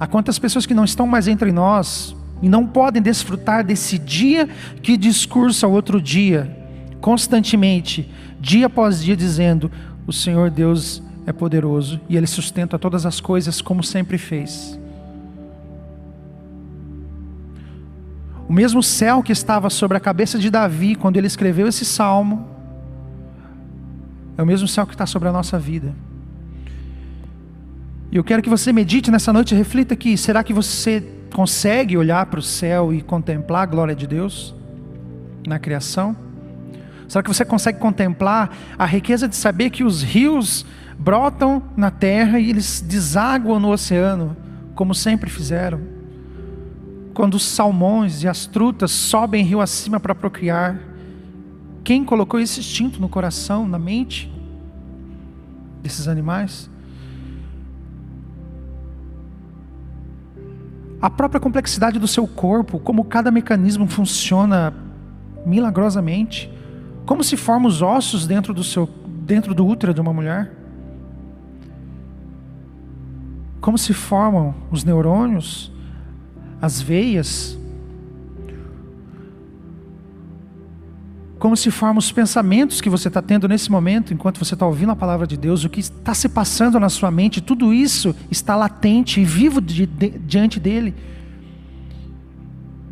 Há 0.00 0.06
quantas 0.06 0.38
pessoas 0.38 0.64
que 0.64 0.72
não 0.72 0.84
estão 0.84 1.06
mais 1.06 1.28
entre 1.28 1.52
nós 1.52 2.16
e 2.40 2.48
não 2.48 2.66
podem 2.66 3.02
desfrutar 3.02 3.64
desse 3.64 3.98
dia 3.98 4.48
que 4.82 4.96
discursa 4.96 5.66
outro 5.66 6.00
dia, 6.00 6.56
constantemente, 7.00 8.10
dia 8.40 8.66
após 8.66 9.02
dia, 9.02 9.16
dizendo: 9.16 9.70
O 10.06 10.12
Senhor 10.12 10.50
Deus 10.50 11.02
é 11.26 11.32
poderoso 11.32 12.00
e 12.08 12.16
Ele 12.16 12.26
sustenta 12.26 12.78
todas 12.78 13.04
as 13.04 13.20
coisas 13.20 13.60
como 13.60 13.82
sempre 13.82 14.16
fez. 14.16 14.78
O 18.48 18.52
mesmo 18.52 18.82
céu 18.82 19.22
que 19.22 19.30
estava 19.30 19.68
sobre 19.68 19.96
a 19.96 20.00
cabeça 20.00 20.38
de 20.38 20.50
Davi 20.50 20.94
quando 20.94 21.18
ele 21.18 21.26
escreveu 21.26 21.68
esse 21.68 21.84
salmo, 21.84 22.48
é 24.38 24.42
o 24.42 24.46
mesmo 24.46 24.66
céu 24.66 24.86
que 24.86 24.94
está 24.94 25.04
sobre 25.04 25.28
a 25.28 25.32
nossa 25.32 25.58
vida. 25.58 25.94
E 28.10 28.16
eu 28.16 28.24
quero 28.24 28.40
que 28.40 28.48
você 28.48 28.72
medite 28.72 29.10
nessa 29.10 29.32
noite, 29.32 29.54
reflita 29.54 29.92
aqui: 29.92 30.16
será 30.16 30.42
que 30.42 30.54
você 30.54 31.04
consegue 31.34 31.96
olhar 31.98 32.24
para 32.26 32.40
o 32.40 32.42
céu 32.42 32.94
e 32.94 33.02
contemplar 33.02 33.64
a 33.64 33.66
glória 33.66 33.94
de 33.94 34.06
Deus 34.06 34.54
na 35.46 35.58
criação? 35.58 36.16
Será 37.06 37.22
que 37.22 37.28
você 37.28 37.44
consegue 37.44 37.78
contemplar 37.78 38.50
a 38.78 38.86
riqueza 38.86 39.28
de 39.28 39.36
saber 39.36 39.70
que 39.70 39.84
os 39.84 40.02
rios 40.02 40.64
brotam 40.98 41.62
na 41.76 41.90
terra 41.90 42.40
e 42.40 42.50
eles 42.50 42.80
desaguam 42.80 43.60
no 43.60 43.70
oceano, 43.70 44.36
como 44.74 44.94
sempre 44.94 45.30
fizeram. 45.30 45.97
Quando 47.18 47.34
os 47.34 47.42
salmões 47.42 48.22
e 48.22 48.28
as 48.28 48.46
trutas 48.46 48.92
sobem 48.92 49.42
rio 49.42 49.60
acima 49.60 49.98
para 49.98 50.14
procriar, 50.14 50.78
quem 51.82 52.04
colocou 52.04 52.38
esse 52.38 52.60
instinto 52.60 53.00
no 53.00 53.08
coração, 53.08 53.66
na 53.66 53.76
mente 53.76 54.32
desses 55.82 56.06
animais? 56.06 56.70
A 61.02 61.10
própria 61.10 61.40
complexidade 61.40 61.98
do 61.98 62.06
seu 62.06 62.24
corpo, 62.24 62.78
como 62.78 63.04
cada 63.04 63.32
mecanismo 63.32 63.88
funciona 63.88 64.72
milagrosamente, 65.44 66.48
como 67.04 67.24
se 67.24 67.36
formam 67.36 67.68
os 67.68 67.82
ossos 67.82 68.28
dentro 68.28 68.54
do 68.54 68.62
seu 68.62 68.88
dentro 69.26 69.56
do 69.56 69.66
útero 69.66 69.92
de 69.92 70.00
uma 70.00 70.12
mulher 70.12 70.52
como 73.60 73.76
se 73.76 73.92
formam 73.92 74.54
os 74.70 74.84
neurônios, 74.84 75.72
as 76.60 76.80
veias, 76.80 77.58
como 81.38 81.56
se 81.56 81.70
formam 81.70 81.98
os 81.98 82.10
pensamentos 82.10 82.80
que 82.80 82.90
você 82.90 83.08
está 83.08 83.22
tendo 83.22 83.46
nesse 83.46 83.70
momento, 83.70 84.12
enquanto 84.12 84.38
você 84.44 84.54
está 84.54 84.66
ouvindo 84.66 84.90
a 84.90 84.96
palavra 84.96 85.26
de 85.26 85.36
Deus, 85.36 85.64
o 85.64 85.68
que 85.68 85.78
está 85.78 86.12
se 86.12 86.28
passando 86.28 86.80
na 86.80 86.88
sua 86.88 87.10
mente, 87.10 87.40
tudo 87.40 87.72
isso 87.72 88.14
está 88.30 88.56
latente 88.56 89.20
e 89.20 89.24
vivo 89.24 89.60
de, 89.60 89.86
de, 89.86 90.10
diante 90.10 90.58
dele. 90.58 90.94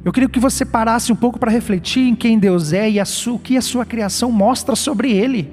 Eu 0.04 0.12
queria 0.12 0.28
que 0.28 0.38
você 0.38 0.64
parasse 0.64 1.12
um 1.12 1.16
pouco 1.16 1.37
para 1.37 1.50
refletir 1.50 2.06
em 2.06 2.14
quem 2.14 2.38
Deus 2.38 2.73
é 2.73 2.88
e 2.88 3.00
o 3.00 3.38
que 3.40 3.56
a 3.56 3.62
sua 3.62 3.85
criação 3.85 4.30
mostra 4.30 4.76
sobre 4.76 5.11
ele. 5.11 5.50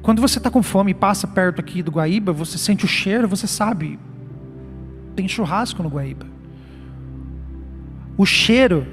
Quando 0.00 0.20
você 0.22 0.38
está 0.38 0.50
com 0.50 0.62
fome 0.62 0.92
e 0.92 0.94
passa 0.94 1.26
perto 1.26 1.60
aqui 1.60 1.82
do 1.82 1.90
Guaíba, 1.90 2.32
você 2.32 2.56
sente 2.56 2.84
o 2.84 2.88
cheiro, 2.88 3.26
você 3.26 3.48
sabe, 3.48 3.98
tem 5.14 5.28
churrasco 5.28 5.82
no 5.82 5.88
Guaíba. 5.88 6.26
O 8.16 8.24
cheiro, 8.24 8.86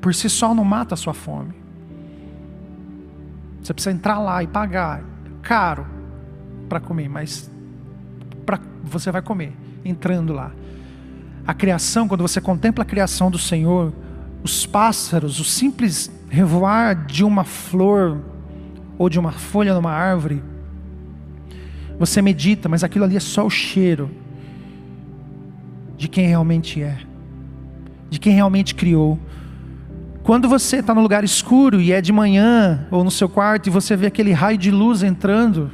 por 0.00 0.14
si 0.14 0.28
só, 0.28 0.54
não 0.54 0.64
mata 0.64 0.94
a 0.94 0.96
sua 0.96 1.14
fome. 1.14 1.54
Você 3.62 3.72
precisa 3.72 3.94
entrar 3.94 4.18
lá 4.18 4.42
e 4.42 4.46
pagar, 4.46 5.02
caro, 5.40 5.86
para 6.68 6.80
comer, 6.80 7.08
mas 7.08 7.50
pra, 8.44 8.58
você 8.82 9.10
vai 9.10 9.22
comer, 9.22 9.52
entrando 9.84 10.32
lá. 10.32 10.50
A 11.46 11.54
criação, 11.54 12.08
quando 12.08 12.22
você 12.22 12.40
contempla 12.40 12.82
a 12.82 12.86
criação 12.86 13.30
do 13.30 13.38
Senhor, 13.38 13.92
os 14.42 14.66
pássaros, 14.66 15.38
o 15.38 15.44
simples 15.44 16.10
revoar 16.28 17.06
de 17.06 17.24
uma 17.24 17.44
flor 17.44 18.20
ou 18.98 19.08
de 19.08 19.18
uma 19.18 19.32
folha 19.32 19.74
numa 19.74 19.92
árvore, 19.92 20.42
você 21.98 22.20
medita, 22.20 22.68
mas 22.68 22.82
aquilo 22.82 23.04
ali 23.04 23.16
é 23.16 23.20
só 23.20 23.46
o 23.46 23.50
cheiro 23.50 24.10
de 26.02 26.08
quem 26.08 26.26
realmente 26.26 26.82
é, 26.82 26.98
de 28.10 28.18
quem 28.18 28.34
realmente 28.34 28.74
criou. 28.74 29.16
Quando 30.24 30.48
você 30.48 30.78
está 30.78 30.92
no 30.92 31.00
lugar 31.00 31.22
escuro 31.22 31.80
e 31.80 31.92
é 31.92 32.00
de 32.00 32.12
manhã, 32.12 32.88
ou 32.90 33.04
no 33.04 33.10
seu 33.10 33.28
quarto, 33.28 33.68
e 33.68 33.70
você 33.70 33.94
vê 33.94 34.06
aquele 34.06 34.32
raio 34.32 34.58
de 34.58 34.72
luz 34.72 35.04
entrando, 35.04 35.70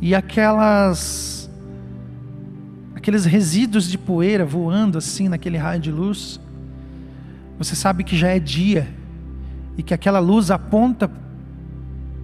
e 0.00 0.14
aquelas. 0.14 1.50
aqueles 2.94 3.24
resíduos 3.24 3.90
de 3.90 3.98
poeira 3.98 4.44
voando 4.44 4.96
assim 4.98 5.28
naquele 5.28 5.56
raio 5.56 5.80
de 5.80 5.90
luz, 5.90 6.38
você 7.58 7.74
sabe 7.74 8.04
que 8.04 8.16
já 8.16 8.28
é 8.28 8.38
dia, 8.38 8.86
e 9.76 9.82
que 9.82 9.92
aquela 9.92 10.20
luz 10.20 10.48
aponta 10.48 11.10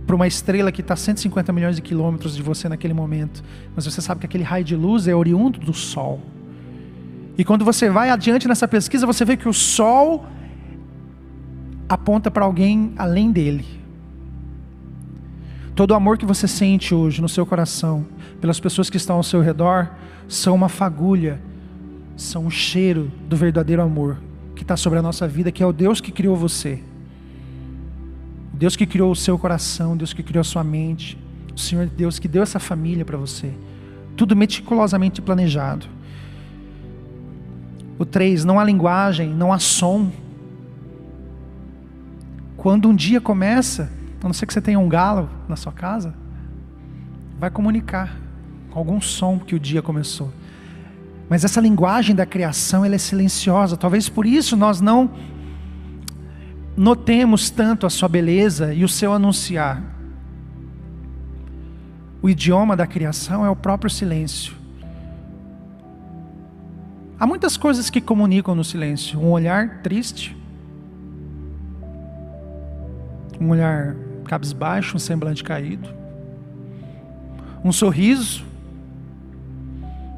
para 0.06 0.14
uma 0.14 0.28
estrela 0.28 0.70
que 0.70 0.80
está 0.80 0.94
a 0.94 0.96
150 0.96 1.52
milhões 1.52 1.74
de 1.74 1.82
quilômetros 1.82 2.36
de 2.36 2.42
você 2.42 2.68
naquele 2.68 2.94
momento, 2.94 3.42
mas 3.74 3.84
você 3.84 4.00
sabe 4.00 4.20
que 4.20 4.26
aquele 4.26 4.44
raio 4.44 4.64
de 4.64 4.76
luz 4.76 5.08
é 5.08 5.14
oriundo 5.14 5.58
do 5.58 5.74
Sol. 5.74 6.33
E 7.36 7.44
quando 7.44 7.64
você 7.64 7.90
vai 7.90 8.10
adiante 8.10 8.46
nessa 8.46 8.68
pesquisa, 8.68 9.06
você 9.06 9.24
vê 9.24 9.36
que 9.36 9.48
o 9.48 9.52
Sol 9.52 10.24
aponta 11.88 12.30
para 12.30 12.44
alguém 12.44 12.92
além 12.96 13.32
dele. 13.32 13.66
Todo 15.74 15.90
o 15.90 15.94
amor 15.94 16.16
que 16.16 16.24
você 16.24 16.46
sente 16.46 16.94
hoje 16.94 17.20
no 17.20 17.28
seu 17.28 17.44
coração, 17.44 18.06
pelas 18.40 18.60
pessoas 18.60 18.88
que 18.88 18.96
estão 18.96 19.16
ao 19.16 19.22
seu 19.24 19.40
redor, 19.40 19.90
são 20.28 20.54
uma 20.54 20.68
fagulha, 20.68 21.40
são 22.16 22.46
um 22.46 22.50
cheiro 22.50 23.10
do 23.28 23.36
verdadeiro 23.36 23.82
amor 23.82 24.18
que 24.54 24.62
está 24.62 24.76
sobre 24.76 25.00
a 25.00 25.02
nossa 25.02 25.26
vida, 25.26 25.50
que 25.50 25.62
é 25.62 25.66
o 25.66 25.72
Deus 25.72 26.00
que 26.00 26.12
criou 26.12 26.36
você. 26.36 26.80
Deus 28.52 28.76
que 28.76 28.86
criou 28.86 29.10
o 29.10 29.16
seu 29.16 29.36
coração, 29.36 29.96
Deus 29.96 30.12
que 30.12 30.22
criou 30.22 30.40
a 30.40 30.44
sua 30.44 30.62
mente, 30.62 31.18
o 31.54 31.58
Senhor 31.58 31.86
Deus 31.86 32.20
que 32.20 32.28
deu 32.28 32.42
essa 32.42 32.60
família 32.60 33.04
para 33.04 33.18
você. 33.18 33.52
Tudo 34.16 34.36
meticulosamente 34.36 35.20
planejado. 35.20 35.86
O 37.98 38.04
3, 38.04 38.44
não 38.44 38.58
há 38.58 38.64
linguagem, 38.64 39.30
não 39.30 39.52
há 39.52 39.58
som. 39.58 40.10
Quando 42.56 42.88
um 42.88 42.94
dia 42.94 43.20
começa, 43.20 43.90
a 44.22 44.26
não 44.26 44.32
ser 44.32 44.46
que 44.46 44.52
você 44.52 44.60
tenha 44.60 44.78
um 44.78 44.88
galo 44.88 45.28
na 45.48 45.54
sua 45.54 45.72
casa, 45.72 46.14
vai 47.38 47.50
comunicar 47.50 48.16
com 48.70 48.78
algum 48.78 49.00
som 49.00 49.38
que 49.38 49.54
o 49.54 49.60
dia 49.60 49.82
começou. 49.82 50.32
Mas 51.28 51.44
essa 51.44 51.60
linguagem 51.60 52.14
da 52.14 52.26
criação, 52.26 52.84
ela 52.84 52.94
é 52.94 52.98
silenciosa. 52.98 53.76
Talvez 53.76 54.08
por 54.08 54.26
isso 54.26 54.56
nós 54.56 54.80
não 54.80 55.10
notemos 56.76 57.50
tanto 57.50 57.86
a 57.86 57.90
sua 57.90 58.08
beleza 58.08 58.74
e 58.74 58.84
o 58.84 58.88
seu 58.88 59.12
anunciar. 59.12 59.82
O 62.20 62.28
idioma 62.28 62.76
da 62.76 62.86
criação 62.86 63.44
é 63.44 63.50
o 63.50 63.56
próprio 63.56 63.90
silêncio. 63.90 64.63
Há 67.18 67.26
muitas 67.26 67.56
coisas 67.56 67.90
que 67.90 68.00
comunicam 68.00 68.54
no 68.54 68.64
silêncio. 68.64 69.20
Um 69.20 69.30
olhar 69.30 69.82
triste, 69.82 70.36
um 73.40 73.50
olhar 73.50 73.94
cabisbaixo, 74.24 74.96
um 74.96 74.98
semblante 74.98 75.44
caído, 75.44 75.88
um 77.64 77.70
sorriso. 77.70 78.44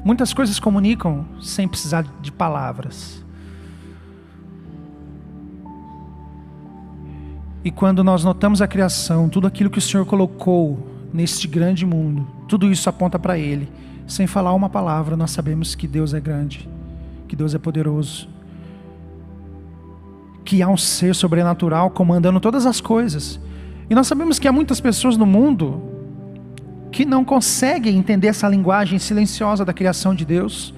Muitas 0.03 0.33
coisas 0.33 0.59
comunicam 0.59 1.25
sem 1.41 1.67
precisar 1.67 2.03
de 2.21 2.31
palavras. 2.31 3.23
E 7.63 7.69
quando 7.69 8.03
nós 8.03 8.23
notamos 8.23 8.61
a 8.61 8.67
criação, 8.67 9.27
tudo 9.27 9.45
aquilo 9.45 9.69
que 9.69 9.77
o 9.77 9.81
Senhor 9.81 10.05
colocou 10.05 10.87
neste 11.13 11.47
grande 11.47 11.85
mundo, 11.85 12.25
tudo 12.47 12.71
isso 12.71 12.89
aponta 12.89 13.19
para 13.19 13.37
Ele. 13.37 13.69
Sem 14.07 14.25
falar 14.25 14.53
uma 14.53 14.69
palavra, 14.69 15.17
nós 15.17 15.31
sabemos 15.31 15.75
que 15.75 15.85
Deus 15.85 16.13
é 16.13 16.19
grande, 16.19 16.69
que 17.27 17.35
Deus 17.35 17.53
é 17.53 17.57
poderoso, 17.57 18.27
que 20.45 20.61
há 20.61 20.67
um 20.67 20.77
ser 20.77 21.13
sobrenatural 21.13 21.89
comandando 21.91 22.39
todas 22.39 22.65
as 22.65 22.79
coisas. 22.79 23.39
E 23.89 23.95
nós 23.95 24.07
sabemos 24.07 24.39
que 24.39 24.47
há 24.47 24.51
muitas 24.51 24.79
pessoas 24.79 25.17
no 25.17 25.25
mundo 25.25 25.81
que 26.91 27.05
não 27.05 27.23
conseguem 27.23 27.97
entender 27.97 28.27
essa 28.27 28.47
linguagem 28.47 28.97
silenciosa 28.97 29.63
da 29.65 29.73
criação 29.73 30.15
de 30.15 30.25
Deus. 30.25 30.73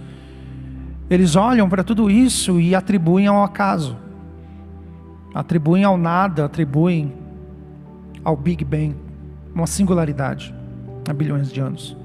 Eles 1.09 1.35
olham 1.35 1.69
para 1.69 1.83
tudo 1.83 2.09
isso 2.09 2.59
e 2.59 2.75
atribuem 2.75 3.27
ao 3.27 3.43
acaso 3.43 3.95
atribuem 5.33 5.83
ao 5.83 5.97
nada, 5.97 6.45
atribuem 6.45 7.13
ao 8.23 8.35
Big 8.35 8.63
Bang 8.63 8.95
uma 9.53 9.67
singularidade. 9.67 10.53
há 11.07 11.13
bilhões 11.13 11.51
de 11.51 11.59
anos. 11.59 11.97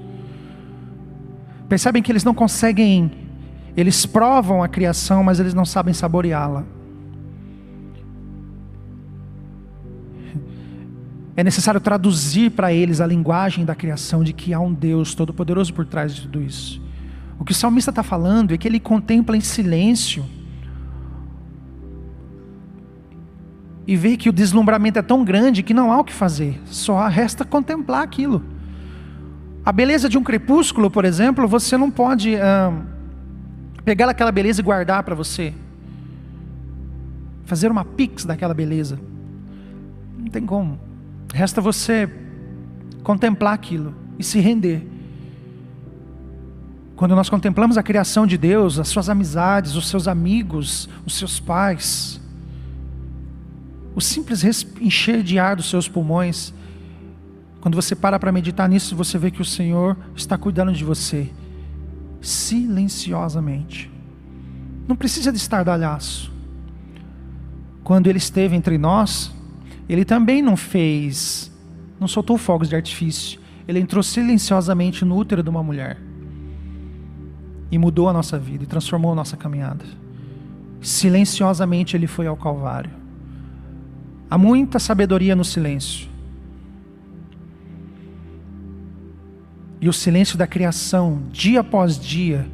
Percebem 1.69 2.01
que 2.01 2.11
eles 2.11 2.23
não 2.23 2.33
conseguem, 2.33 3.11
eles 3.75 4.05
provam 4.05 4.63
a 4.63 4.67
criação, 4.67 5.23
mas 5.23 5.39
eles 5.39 5.53
não 5.53 5.65
sabem 5.65 5.93
saboreá-la. 5.93 6.63
É 11.37 11.43
necessário 11.43 11.81
traduzir 11.81 12.51
para 12.51 12.71
eles 12.71 13.01
a 13.01 13.07
linguagem 13.07 13.65
da 13.65 13.75
criação 13.75 14.23
de 14.23 14.31
que 14.31 14.53
há 14.53 14.59
um 14.59 14.73
Deus 14.73 15.13
todo-poderoso 15.13 15.73
por 15.73 15.85
trás 15.85 16.15
de 16.15 16.21
tudo 16.21 16.41
isso. 16.41 16.81
O 17.37 17.43
que 17.43 17.51
o 17.51 17.55
salmista 17.55 17.91
está 17.91 18.01
falando 18.01 18.53
é 18.53 18.57
que 18.57 18.65
ele 18.65 18.79
contempla 18.79 19.35
em 19.35 19.41
silêncio 19.41 20.25
e 23.85 23.97
vê 23.97 24.15
que 24.15 24.29
o 24.29 24.33
deslumbramento 24.33 24.97
é 24.97 25.01
tão 25.01 25.25
grande 25.25 25.61
que 25.61 25.73
não 25.73 25.91
há 25.91 25.99
o 25.99 26.03
que 26.05 26.13
fazer, 26.13 26.59
só 26.65 27.05
resta 27.07 27.43
contemplar 27.43 28.01
aquilo. 28.01 28.41
A 29.65 29.71
beleza 29.71 30.07
de 30.07 30.17
um 30.17 30.23
crepúsculo, 30.23 30.89
por 30.89 31.03
exemplo, 31.03 31.47
você 31.47 31.77
não 31.77 31.91
pode 31.91 32.35
pegar 33.85 34.09
aquela 34.09 34.31
beleza 34.31 34.59
e 34.59 34.63
guardar 34.63 35.03
para 35.03 35.13
você, 35.13 35.53
fazer 37.45 37.71
uma 37.71 37.85
pix 37.85 38.25
daquela 38.25 38.53
beleza, 38.53 38.99
não 40.17 40.27
tem 40.27 40.43
como. 40.43 40.79
Resta 41.31 41.61
você 41.61 42.09
contemplar 43.03 43.53
aquilo 43.53 43.93
e 44.17 44.23
se 44.23 44.39
render. 44.39 44.85
Quando 46.95 47.15
nós 47.15 47.29
contemplamos 47.29 47.77
a 47.77 47.83
criação 47.83 48.25
de 48.25 48.37
Deus, 48.37 48.79
as 48.79 48.87
suas 48.87 49.09
amizades, 49.09 49.75
os 49.75 49.87
seus 49.87 50.07
amigos, 50.07 50.89
os 51.05 51.15
seus 51.15 51.39
pais, 51.39 52.19
o 53.93 54.01
simples 54.01 54.43
encher 54.81 55.21
de 55.21 55.37
ar 55.37 55.55
dos 55.55 55.69
seus 55.69 55.87
pulmões, 55.87 56.53
quando 57.61 57.75
você 57.75 57.95
para 57.95 58.17
para 58.17 58.31
meditar 58.31 58.67
nisso, 58.67 58.95
você 58.95 59.17
vê 59.17 59.29
que 59.29 59.41
o 59.41 59.45
Senhor 59.45 59.95
está 60.15 60.37
cuidando 60.37 60.71
de 60.71 60.83
você, 60.83 61.29
silenciosamente. 62.27 63.91
Não 64.87 64.95
precisa 64.95 65.31
de 65.31 65.37
estardalhaço. 65.37 66.31
Quando 67.83 68.07
Ele 68.07 68.17
esteve 68.17 68.55
entre 68.55 68.77
nós, 68.77 69.35
ele 69.87 70.03
também 70.03 70.41
não 70.41 70.57
fez, 70.57 71.51
não 71.99 72.07
soltou 72.07 72.37
fogos 72.37 72.69
de 72.69 72.75
artifício. 72.75 73.39
Ele 73.67 73.79
entrou 73.79 74.01
silenciosamente 74.03 75.05
no 75.05 75.15
útero 75.15 75.43
de 75.43 75.49
uma 75.49 75.63
mulher 75.63 75.99
e 77.71 77.77
mudou 77.77 78.09
a 78.09 78.13
nossa 78.13 78.37
vida 78.37 78.63
e 78.63 78.67
transformou 78.67 79.11
a 79.11 79.15
nossa 79.15 79.37
caminhada. 79.37 79.85
Silenciosamente 80.81 81.95
ele 81.95 82.07
foi 82.07 82.27
ao 82.27 82.37
Calvário. 82.37 82.91
Há 84.29 84.37
muita 84.37 84.79
sabedoria 84.79 85.35
no 85.35 85.45
silêncio. 85.45 86.07
E 89.85 89.89
o 89.89 89.93
silêncio 89.93 90.35
da 90.35 90.47
criação, 90.47 91.21
dia 91.31 91.59
após 91.59 91.99
dia, 91.99 92.49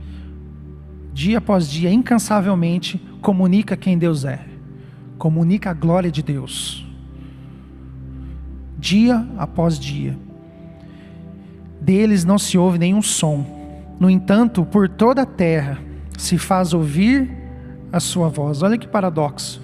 dia 1.14 1.38
após 1.38 1.66
dia, 1.66 1.90
incansavelmente, 1.90 3.02
comunica 3.22 3.78
quem 3.78 3.98
Deus 3.98 4.26
é, 4.26 4.46
comunica 5.18 5.70
a 5.70 5.74
glória 5.74 6.12
de 6.12 6.22
Deus 6.22 6.86
dia 8.78 9.26
após 9.38 9.80
dia. 9.80 10.18
Deles 11.80 12.26
não 12.26 12.38
se 12.38 12.58
ouve 12.58 12.78
nenhum 12.78 13.02
som. 13.02 13.46
No 13.98 14.10
entanto, 14.10 14.66
por 14.66 14.90
toda 14.90 15.22
a 15.22 15.26
terra 15.26 15.80
se 16.18 16.38
faz 16.38 16.74
ouvir 16.74 17.32
a 17.94 18.02
sua 18.02 18.28
voz. 18.28 18.62
Olha 18.62 18.78
que 18.78 18.90
paradoxo. 18.90 19.62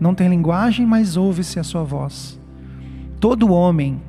Não 0.00 0.12
tem 0.12 0.28
linguagem, 0.28 0.84
mas 0.84 1.16
ouve-se 1.16 1.60
a 1.60 1.62
sua 1.62 1.84
voz. 1.84 2.36
Todo 3.20 3.52
homem 3.52 4.02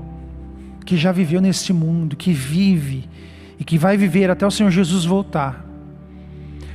que 0.86 0.98
já 0.98 1.12
viveu 1.12 1.41
neste 1.41 1.72
mundo, 1.72 2.15
que 2.15 2.34
vive 2.34 3.10
e 3.60 3.63
que 3.63 3.78
vai 3.78 3.96
viver 3.98 4.30
até 4.30 4.46
o 4.46 4.52
Senhor 4.52 4.72
Jesus 4.72 5.06
voltar, 5.06 5.65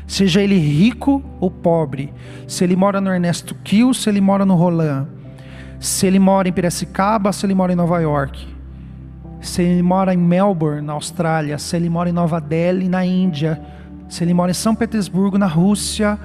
seja 0.06 0.40
ele 0.40 0.56
rico 0.56 1.22
ou 1.40 1.50
pobre, 1.50 2.12
se 2.46 2.62
ele 2.62 2.76
mora 2.76 3.00
no 3.00 3.10
Ernesto 3.10 3.54
Kiel, 3.56 3.92
se 3.92 4.08
ele 4.08 4.20
mora 4.20 4.46
no 4.46 4.54
Roland, 4.54 5.08
se 5.80 6.06
ele 6.06 6.18
mora 6.18 6.48
em 6.48 6.52
Piracicaba, 6.52 7.32
se 7.32 7.44
ele 7.44 7.54
mora 7.54 7.72
em 7.72 7.76
Nova 7.76 8.00
York, 8.00 8.46
se 9.40 9.62
ele 9.62 9.82
mora 9.82 10.14
em 10.14 10.16
Melbourne, 10.16 10.80
na 10.80 10.92
Austrália, 10.92 11.58
se 11.58 11.76
ele 11.76 11.88
mora 11.88 12.08
em 12.08 12.12
Nova 12.12 12.40
Delhi, 12.40 12.88
na 12.88 13.04
Índia, 13.04 13.60
se 14.08 14.22
ele 14.22 14.32
mora 14.32 14.50
em 14.50 14.54
São 14.54 14.74
Petersburgo, 14.74 15.36
na 15.36 15.46
Rússia 15.46 16.18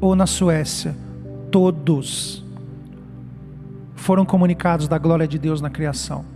ou 0.00 0.16
na 0.16 0.26
Suécia, 0.26 0.94
todos 1.50 2.44
foram 3.94 4.24
comunicados 4.24 4.86
da 4.88 4.98
glória 4.98 5.26
de 5.26 5.38
Deus 5.38 5.60
na 5.60 5.70
criação. 5.70 6.35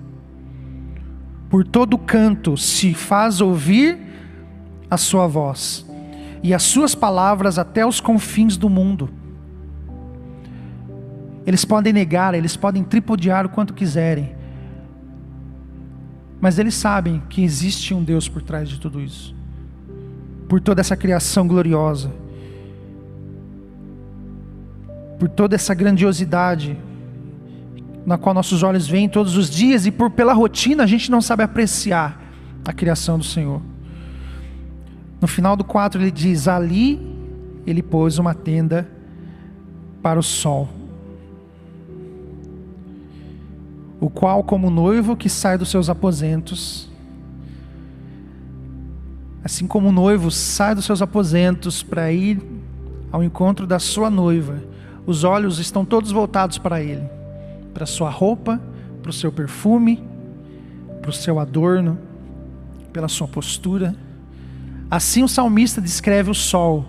Por 1.51 1.67
todo 1.67 1.99
canto 1.99 2.57
se 2.57 2.95
faz 2.95 3.41
ouvir 3.41 3.99
a 4.89 4.97
sua 4.97 5.27
voz, 5.27 5.85
e 6.45 6.55
as 6.55 6.63
suas 6.63 6.95
palavras 6.95 7.59
até 7.59 7.85
os 7.85 8.01
confins 8.01 8.57
do 8.57 8.71
mundo. 8.71 9.11
Eles 11.45 11.65
podem 11.65 11.93
negar, 11.93 12.35
eles 12.35 12.57
podem 12.57 12.85
tripudiar 12.85 13.45
o 13.45 13.49
quanto 13.49 13.75
quiserem. 13.75 14.33
Mas 16.41 16.59
eles 16.59 16.75
sabem 16.75 17.21
que 17.29 17.43
existe 17.43 17.93
um 17.93 18.05
Deus 18.05 18.29
por 18.29 18.43
trás 18.43 18.69
de 18.69 18.79
tudo 18.79 19.01
isso. 19.01 19.35
Por 20.49 20.61
toda 20.61 20.81
essa 20.81 20.97
criação 20.97 21.49
gloriosa. 21.49 22.13
Por 25.19 25.29
toda 25.29 25.57
essa 25.57 25.75
grandiosidade 25.75 26.79
na 28.05 28.19
qual 28.19 28.35
nossos 28.35 28.63
olhos 28.63 28.89
veem 28.89 29.09
todos 29.09 29.37
os 29.37 29.51
dias 29.51 29.87
e 29.87 29.91
por 29.91 30.11
pela 30.11 30.33
rotina 30.33 30.85
a 30.85 30.87
gente 30.87 31.11
não 31.11 31.21
sabe 31.21 31.43
apreciar 31.43 32.21
a 32.65 32.73
criação 32.73 33.19
do 33.19 33.25
Senhor. 33.25 33.61
No 35.21 35.29
final 35.29 35.57
do 35.57 35.65
4 35.65 36.01
ele 36.01 36.11
diz: 36.11 36.49
Ali 36.49 37.01
ele 37.67 37.83
pôs 37.83 38.19
uma 38.19 38.35
tenda 38.35 38.91
para 40.03 40.19
o 40.19 40.23
sol 40.23 40.81
o 44.01 44.09
qual, 44.09 44.43
como 44.43 44.71
noivo 44.71 45.15
que 45.15 45.29
sai 45.29 45.59
dos 45.59 45.69
seus 45.69 45.91
aposentos, 45.91 46.89
assim 49.45 49.67
como 49.67 49.91
o 49.91 49.93
noivo 49.93 50.31
sai 50.31 50.75
dos 50.75 50.87
seus 50.87 51.03
aposentos 51.03 51.83
para 51.83 52.11
ir 52.11 52.41
ao 53.13 53.23
encontro 53.23 53.67
da 53.67 53.79
sua 53.79 54.09
noiva, 54.09 54.63
os 55.07 55.23
olhos 55.23 55.59
estão 55.59 55.85
todos 55.85 56.11
voltados 56.11 56.57
para 56.57 56.81
ele, 56.81 57.05
para 57.73 57.87
sua 57.87 58.11
roupa, 58.11 58.61
para 59.03 59.11
o 59.11 59.13
seu 59.13 59.33
perfume, 59.33 60.03
para 61.01 61.11
o 61.11 61.13
seu 61.13 61.39
adorno, 61.39 61.99
pela 62.93 63.09
sua 63.09 63.27
postura. 63.27 63.95
Assim 64.91 65.23
o 65.23 65.29
salmista 65.29 65.81
descreve 65.81 66.31
o 66.31 66.35
sol 66.35 66.85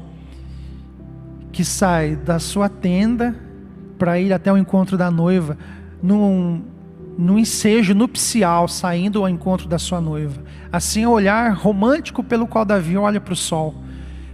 que 1.51 1.63
sai 1.63 2.15
da 2.15 2.39
sua 2.39 2.69
tenda 2.69 3.35
para 3.97 4.19
ir 4.19 4.33
até 4.33 4.51
o 4.51 4.57
encontro 4.57 4.97
da 4.97 5.11
noiva, 5.11 5.57
num 6.01 6.63
no 7.17 7.37
ensejo 7.37 7.93
nupcial, 7.93 8.67
saindo 8.67 9.19
ao 9.19 9.29
encontro 9.29 9.67
da 9.67 9.77
sua 9.77 10.01
noiva. 10.01 10.41
Assim 10.71 11.03
é 11.03 11.07
o 11.07 11.11
olhar 11.11 11.53
romântico 11.53 12.23
pelo 12.23 12.47
qual 12.47 12.65
Davi 12.65 12.97
olha 12.97 13.19
para 13.19 13.33
o 13.33 13.35
sol, 13.35 13.75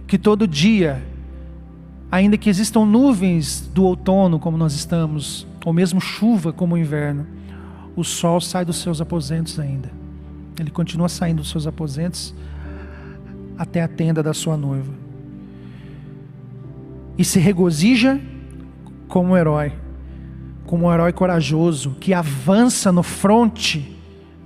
que 0.06 0.16
todo 0.16 0.46
dia, 0.46 1.04
ainda 2.10 2.38
que 2.38 2.48
existam 2.48 2.86
nuvens 2.86 3.68
do 3.74 3.84
outono, 3.84 4.38
como 4.38 4.56
nós 4.56 4.72
estamos, 4.72 5.46
ou 5.68 5.72
mesmo 5.74 6.00
chuva 6.00 6.50
como 6.50 6.76
o 6.76 6.78
inverno, 6.78 7.26
o 7.94 8.02
sol 8.02 8.40
sai 8.40 8.64
dos 8.64 8.78
seus 8.78 9.02
aposentos 9.02 9.60
ainda. 9.60 9.90
Ele 10.58 10.70
continua 10.70 11.10
saindo 11.10 11.42
dos 11.42 11.50
seus 11.50 11.66
aposentos 11.66 12.34
até 13.58 13.82
a 13.82 13.86
tenda 13.86 14.22
da 14.22 14.32
sua 14.32 14.56
noiva. 14.56 14.90
E 17.18 17.22
se 17.22 17.38
regozija 17.38 18.18
como 19.08 19.32
um 19.32 19.36
herói 19.36 19.74
como 20.64 20.86
um 20.86 20.92
herói 20.92 21.12
corajoso 21.12 21.96
que 22.00 22.14
avança 22.14 22.90
no 22.90 23.02
fronte, 23.02 23.94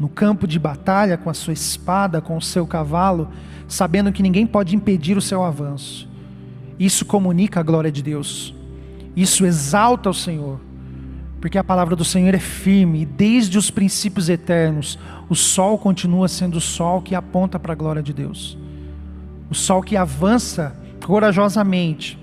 no 0.00 0.08
campo 0.08 0.44
de 0.44 0.58
batalha 0.58 1.16
com 1.16 1.30
a 1.30 1.34
sua 1.34 1.52
espada, 1.52 2.20
com 2.20 2.36
o 2.36 2.42
seu 2.42 2.66
cavalo, 2.66 3.28
sabendo 3.68 4.10
que 4.10 4.24
ninguém 4.24 4.44
pode 4.44 4.74
impedir 4.74 5.16
o 5.16 5.22
seu 5.22 5.44
avanço. 5.44 6.08
Isso 6.80 7.04
comunica 7.04 7.60
a 7.60 7.62
glória 7.62 7.92
de 7.92 8.02
Deus. 8.02 8.52
Isso 9.14 9.46
exalta 9.46 10.10
o 10.10 10.14
Senhor. 10.14 10.71
Porque 11.42 11.58
a 11.58 11.64
palavra 11.64 11.96
do 11.96 12.04
Senhor 12.04 12.32
é 12.36 12.38
firme 12.38 13.02
e 13.02 13.04
desde 13.04 13.58
os 13.58 13.68
princípios 13.68 14.28
eternos, 14.28 14.96
o 15.28 15.34
sol 15.34 15.76
continua 15.76 16.28
sendo 16.28 16.58
o 16.58 16.60
sol 16.60 17.02
que 17.02 17.16
aponta 17.16 17.58
para 17.58 17.72
a 17.72 17.76
glória 17.76 18.00
de 18.00 18.12
Deus. 18.12 18.56
O 19.50 19.54
sol 19.54 19.82
que 19.82 19.96
avança 19.96 20.72
corajosamente 21.04 22.16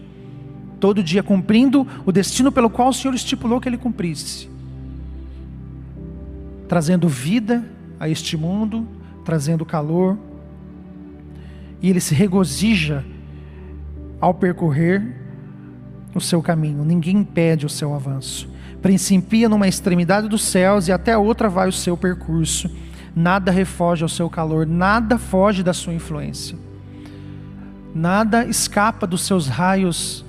todo 0.80 1.04
dia 1.04 1.22
cumprindo 1.22 1.86
o 2.06 2.14
destino 2.14 2.50
pelo 2.50 2.70
qual 2.70 2.88
o 2.88 2.94
Senhor 2.94 3.14
estipulou 3.14 3.60
que 3.60 3.68
ele 3.68 3.78
cumprisse, 3.78 4.50
trazendo 6.70 7.10
vida 7.10 7.66
a 8.00 8.08
este 8.08 8.38
mundo, 8.38 8.88
trazendo 9.26 9.66
calor, 9.66 10.18
e 11.82 11.90
ele 11.90 12.00
se 12.00 12.16
regozija 12.16 13.04
ao 14.22 14.34
percorrer 14.34 15.14
o 16.16 16.22
seu 16.22 16.42
caminho, 16.42 16.86
ninguém 16.86 17.18
impede 17.18 17.66
o 17.66 17.70
seu 17.70 17.94
avanço. 17.94 18.59
Principia 18.82 19.50
numa 19.50 19.68
extremidade 19.68 20.28
dos 20.28 20.44
céus 20.44 20.88
e 20.88 20.92
até 20.92 21.14
a 21.14 21.20
outra 21.20 21.50
vai 21.50 21.68
o 21.68 21.74
seu 21.74 21.98
percurso. 21.98 22.70
nada 23.16 23.52
refoge 23.52 24.04
ao 24.04 24.10
seu 24.10 24.30
calor, 24.30 24.66
nada 24.66 25.18
foge 25.18 25.64
da 25.64 25.74
sua 25.74 25.94
influência. 25.94 26.58
Nada 27.94 28.46
escapa 28.46 29.06
dos 29.08 29.24
seus 29.24 29.48
raios 29.48 30.24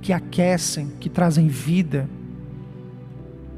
que 0.00 0.12
aquecem, 0.12 0.92
que 1.00 1.08
trazem 1.08 1.48
vida, 1.48 2.08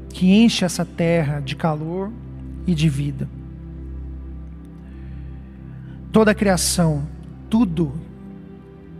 que 0.09 0.31
enche 0.31 0.65
essa 0.65 0.85
terra 0.85 1.39
de 1.39 1.55
calor 1.55 2.11
e 2.65 2.73
de 2.73 2.89
vida. 2.89 3.29
Toda 6.11 6.31
a 6.31 6.35
criação, 6.35 7.03
tudo 7.49 7.93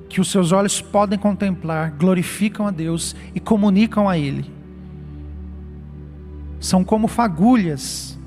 que 0.07 0.21
os 0.21 0.29
seus 0.29 0.51
olhos 0.51 0.81
podem 0.81 1.17
contemplar, 1.17 1.91
glorificam 1.91 2.67
a 2.67 2.71
Deus 2.71 3.15
e 3.33 3.39
comunicam 3.39 4.07
a 4.07 4.17
Ele. 4.17 4.60
São 6.61 6.83
como 6.83 7.07
fagulhas, 7.07 8.17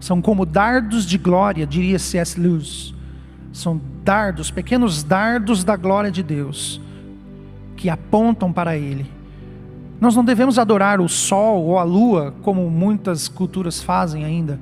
são 0.00 0.22
como 0.22 0.46
dardos 0.46 1.04
de 1.04 1.18
glória, 1.18 1.66
diria 1.66 1.98
C.S. 1.98 2.40
Lewis. 2.40 2.94
São 3.52 3.80
dardos, 4.02 4.50
pequenos 4.50 5.02
dardos 5.02 5.62
da 5.62 5.76
glória 5.76 6.10
de 6.10 6.22
Deus, 6.22 6.80
que 7.76 7.90
apontam 7.90 8.52
para 8.52 8.76
Ele. 8.76 9.04
Nós 10.00 10.16
não 10.16 10.24
devemos 10.24 10.58
adorar 10.58 11.00
o 11.00 11.08
sol 11.08 11.64
ou 11.64 11.78
a 11.78 11.82
lua, 11.82 12.32
como 12.42 12.70
muitas 12.70 13.28
culturas 13.28 13.82
fazem 13.82 14.24
ainda, 14.24 14.58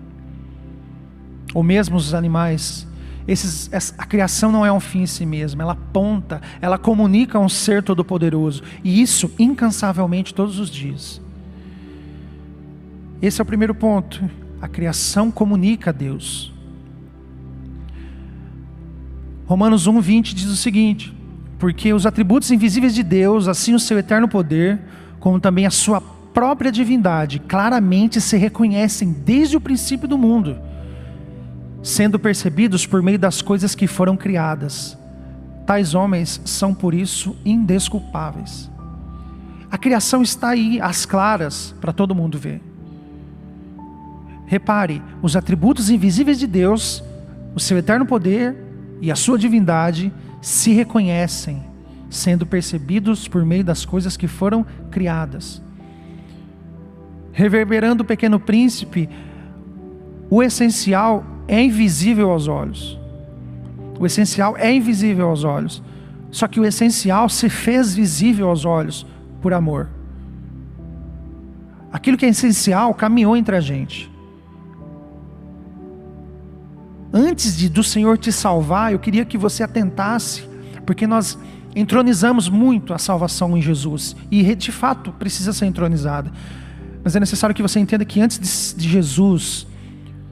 ou 1.55 1.63
mesmo 1.63 1.97
os 1.97 2.13
animais. 2.13 2.87
Esses, 3.29 3.71
a 3.97 4.07
criação 4.07 4.51
não 4.51 4.65
é 4.67 4.73
um 4.73 4.81
fim 4.81 5.03
em 5.03 5.07
si 5.07 5.25
mesma, 5.25 5.63
ela 5.63 5.73
aponta, 5.75 6.41
ela 6.61 6.79
comunica 6.79 7.39
a 7.39 7.41
um 7.41 7.49
ser 7.49 7.83
todo-poderoso, 7.83 8.63
e 8.83 9.01
isso 9.01 9.31
incansavelmente 9.39 10.35
todos 10.35 10.59
os 10.59 10.71
dias. 10.71 11.21
Esse 13.21 13.41
é 13.41 13.43
o 13.43 13.47
primeiro 13.47 13.75
ponto. 13.75 14.29
A 14.61 14.69
criação 14.69 15.31
comunica 15.31 15.91
a 15.91 15.93
Deus. 15.93 16.53
Romanos 19.47 19.87
1:20 19.87 20.35
diz 20.35 20.47
o 20.47 20.57
seguinte: 20.57 21.15
Porque 21.59 21.93
os 21.93 22.07
atributos 22.07 22.51
invisíveis 22.51 22.95
de 22.95 23.03
Deus, 23.03 23.49
assim 23.49 23.75
o 23.75 23.81
seu 23.81 23.99
eterno 23.99 24.29
poder, 24.29 24.81
como 25.19 25.41
também 25.41 25.67
a 25.67 25.71
sua 25.71 26.01
própria 26.01 26.71
divindade, 26.71 27.39
claramente 27.41 28.21
se 28.21 28.37
reconhecem 28.37 29.13
desde 29.13 29.57
o 29.57 29.61
princípio 29.61 30.07
do 30.07 30.17
mundo 30.17 30.71
sendo 31.83 32.19
percebidos 32.19 32.87
por 32.87 33.03
meio 33.03 33.19
das 33.19 33.41
coisas 33.41 33.75
que 33.75 33.87
foram 33.87 34.17
criadas. 34.17 34.99
Tais 35.67 35.95
homens 35.95 36.41
são 36.45 36.75
por 36.75 36.95
isso 36.95 37.37
indesculpáveis. 37.45 38.71
A 39.71 39.79
criação 39.79 40.23
está 40.23 40.49
aí, 40.49 40.81
às 40.81 41.07
claras, 41.07 41.75
para 41.81 41.93
todo 41.93 42.15
mundo 42.15 42.39
ver. 42.39 42.61
Repare, 44.51 45.01
os 45.23 45.37
atributos 45.37 45.91
invisíveis 45.91 46.37
de 46.37 46.45
Deus, 46.45 47.05
o 47.55 47.61
seu 47.61 47.79
eterno 47.79 48.05
poder 48.05 48.57
e 49.01 49.09
a 49.09 49.15
sua 49.15 49.39
divindade 49.39 50.13
se 50.43 50.73
reconhecem, 50.73 51.63
sendo 52.11 52.45
percebidos 52.45 53.29
por 53.29 53.45
meio 53.45 53.63
das 53.63 53.85
coisas 53.85 54.17
que 54.17 54.27
foram 54.27 54.67
criadas. 54.91 55.63
Reverberando 57.31 58.03
o 58.03 58.05
pequeno 58.05 58.41
príncipe, 58.41 59.09
o 60.29 60.43
essencial 60.43 61.25
é 61.47 61.63
invisível 61.63 62.33
aos 62.33 62.49
olhos. 62.49 62.99
O 64.01 64.05
essencial 64.05 64.57
é 64.57 64.75
invisível 64.75 65.29
aos 65.29 65.45
olhos. 65.45 65.81
Só 66.33 66.49
que 66.49 66.59
o 66.59 66.65
essencial 66.65 67.29
se 67.29 67.49
fez 67.49 67.95
visível 67.95 68.49
aos 68.49 68.65
olhos 68.65 69.07
por 69.41 69.55
amor. 69.55 69.89
Aquilo 71.93 72.17
que 72.17 72.27
é 72.27 72.31
essencial 72.31 72.93
caminhou 72.93 73.37
entre 73.37 73.55
a 73.55 73.61
gente. 73.61 74.11
Antes 77.13 77.57
de 77.57 77.69
do 77.69 77.83
Senhor 77.83 78.17
te 78.17 78.31
salvar, 78.31 78.93
eu 78.93 78.99
queria 78.99 79.25
que 79.25 79.37
você 79.37 79.63
atentasse, 79.63 80.49
porque 80.87 81.07
nós 81.07 81.39
entronizamos 81.75 82.49
muito 82.49 82.93
a 82.93 82.99
salvação 82.99 83.57
em 83.57 83.63
Jesus 83.63 84.17
e 84.31 84.55
de 84.55 84.73
fato 84.73 85.13
precisa 85.13 85.53
ser 85.53 85.67
entronizada. 85.67 86.31
Mas 87.03 87.17
é 87.17 87.21
necessário 87.21 87.55
que 87.55 87.63
você 87.63 87.81
entenda 87.81 88.05
que 88.05 88.21
antes 88.21 88.75
de, 88.77 88.89
Jesus 88.89 89.67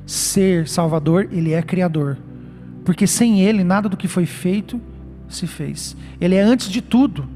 ser 0.07 0.69
Salvador, 0.69 1.29
Ele 1.33 1.53
é 1.53 1.63
Criador. 1.63 2.19
Porque 2.85 3.07
sem 3.07 3.41
Ele, 3.41 3.65
nada 3.65 3.89
do 3.89 3.97
que 3.97 4.09
foi 4.09 4.27
feito 4.27 4.81
se 5.29 5.47
fez. 5.47 5.97
Ele 6.21 6.35
é 6.35 6.43
antes 6.43 6.69
de 6.69 6.81
tudo. 6.81 7.29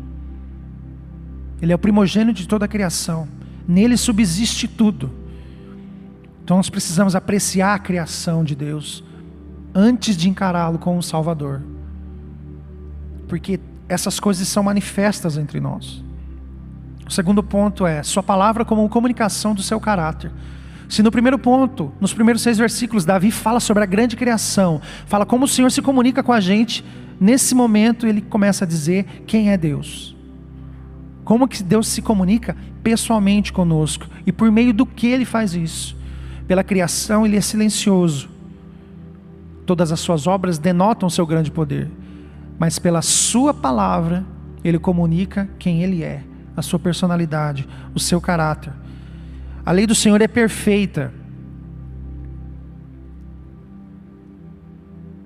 Ele 1.61 1.73
é 1.73 1.75
o 1.75 1.79
primogênito 1.79 2.41
de 2.41 2.49
toda 2.49 2.65
a 2.65 2.69
criação. 2.69 3.29
Nele 3.67 3.97
subsiste 3.97 4.67
tudo. 4.69 5.11
Então 6.45 6.57
nós 6.57 6.69
precisamos 6.69 7.15
apreciar 7.15 7.75
a 7.75 7.79
criação 7.79 8.43
de 8.45 8.55
Deus 8.55 9.05
antes 9.75 10.17
de 10.17 10.29
encará-lo 10.29 10.79
como 10.79 11.03
Salvador. 11.03 11.63
Porque 13.29 13.61
essas 13.89 14.19
coisas 14.21 14.47
são 14.49 14.63
manifestas 14.63 15.37
entre 15.37 15.61
nós. 15.61 16.03
O 17.07 17.11
segundo 17.11 17.43
ponto 17.43 17.87
é 17.87 18.03
Sua 18.03 18.23
palavra 18.23 18.65
como 18.65 18.89
comunicação 18.89 19.55
do 19.55 19.63
seu 19.63 19.81
caráter. 19.81 20.31
Se 20.89 21.03
no 21.03 21.11
primeiro 21.11 21.39
ponto, 21.39 21.93
nos 22.01 22.13
primeiros 22.13 22.43
seis 22.43 22.59
versículos, 22.59 23.05
Davi 23.05 23.31
fala 23.31 23.61
sobre 23.61 23.83
a 23.83 23.87
grande 23.87 24.15
criação, 24.15 24.81
fala 25.07 25.25
como 25.25 25.47
o 25.47 25.49
Senhor 25.49 25.71
se 25.71 25.81
comunica 25.81 26.23
com 26.23 26.33
a 26.33 26.41
gente, 26.41 26.85
nesse 27.19 27.55
momento 27.55 28.07
ele 28.07 28.21
começa 28.21 28.65
a 28.65 28.69
dizer 28.69 29.25
quem 29.27 29.51
é 29.51 29.57
Deus. 29.57 30.15
Como 31.25 31.49
que 31.49 31.63
Deus 31.63 31.89
se 31.89 32.03
comunica 32.03 32.57
pessoalmente 32.83 33.53
conosco 33.53 34.07
e 34.27 34.33
por 34.33 34.51
meio 34.51 34.75
do 34.75 34.85
que 34.85 35.07
ele 35.07 35.25
faz 35.25 35.55
isso? 35.55 35.97
Pela 36.47 36.65
criação 36.65 37.25
ele 37.25 37.37
é 37.37 37.41
silencioso. 37.41 38.29
Todas 39.73 39.91
as 39.91 40.01
suas 40.01 40.27
obras 40.27 40.59
denotam 40.59 41.09
seu 41.09 41.27
grande 41.27 41.51
poder, 41.51 41.91
mas 42.59 42.79
pela 42.79 43.01
sua 43.01 43.55
palavra 43.55 44.23
ele 44.63 44.79
comunica 44.79 45.49
quem 45.59 45.83
ele 45.83 46.05
é, 46.05 46.23
a 46.55 46.61
sua 46.61 46.79
personalidade, 46.79 47.67
o 47.95 47.99
seu 47.99 48.21
caráter. 48.21 48.71
A 49.65 49.73
lei 49.73 49.87
do 49.87 49.95
Senhor 49.95 50.21
é 50.21 50.29
perfeita 50.29 51.11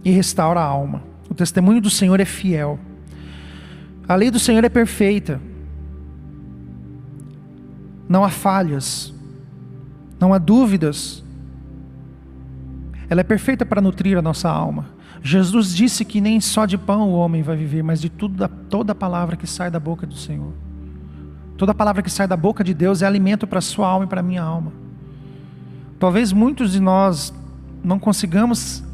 e 0.05 0.13
restaura 0.13 0.61
a 0.61 0.65
alma. 0.65 1.03
O 1.29 1.35
testemunho 1.35 1.81
do 1.81 1.91
Senhor 1.91 2.21
é 2.21 2.25
fiel. 2.25 2.79
A 4.07 4.15
lei 4.15 4.31
do 4.31 4.39
Senhor 4.39 4.63
é 4.63 4.69
perfeita. 4.69 5.41
Não 8.09 8.23
há 8.23 8.31
falhas, 8.31 9.13
não 10.21 10.33
há 10.33 10.39
dúvidas. 10.39 11.26
Ela 13.09 13.21
é 13.21 13.25
perfeita 13.25 13.65
para 13.65 13.81
nutrir 13.81 14.19
a 14.19 14.23
nossa 14.23 14.49
alma. 14.49 14.87
Jesus 15.23 15.75
disse 15.75 16.05
que 16.05 16.21
nem 16.21 16.41
só 16.41 16.67
de 16.67 16.77
pão 16.77 17.11
o 17.11 17.15
homem 17.15 17.43
vai 17.43 17.57
viver, 17.57 17.83
mas 17.83 18.01
de 18.01 18.09
tudo, 18.09 18.47
toda 18.69 18.95
palavra 18.95 19.37
que 19.37 19.47
sai 19.47 19.71
da 19.71 19.81
boca 19.81 20.07
do 20.07 20.15
Senhor. 20.15 20.53
Toda 21.57 21.75
palavra 21.75 22.03
que 22.03 22.11
sai 22.11 22.29
da 22.29 22.37
boca 22.37 22.63
de 22.63 22.75
Deus 22.75 23.03
é 23.03 23.07
alimento 23.07 23.47
para 23.47 23.59
a 23.59 23.63
sua 23.63 23.89
alma 23.89 24.05
e 24.05 24.09
para 24.09 24.21
a 24.21 24.23
minha 24.23 24.43
alma. 24.43 24.73
Talvez 25.99 26.33
muitos 26.33 26.73
de 26.73 26.81
nós 26.81 27.33
não 27.83 27.99
consigamos 27.99 28.85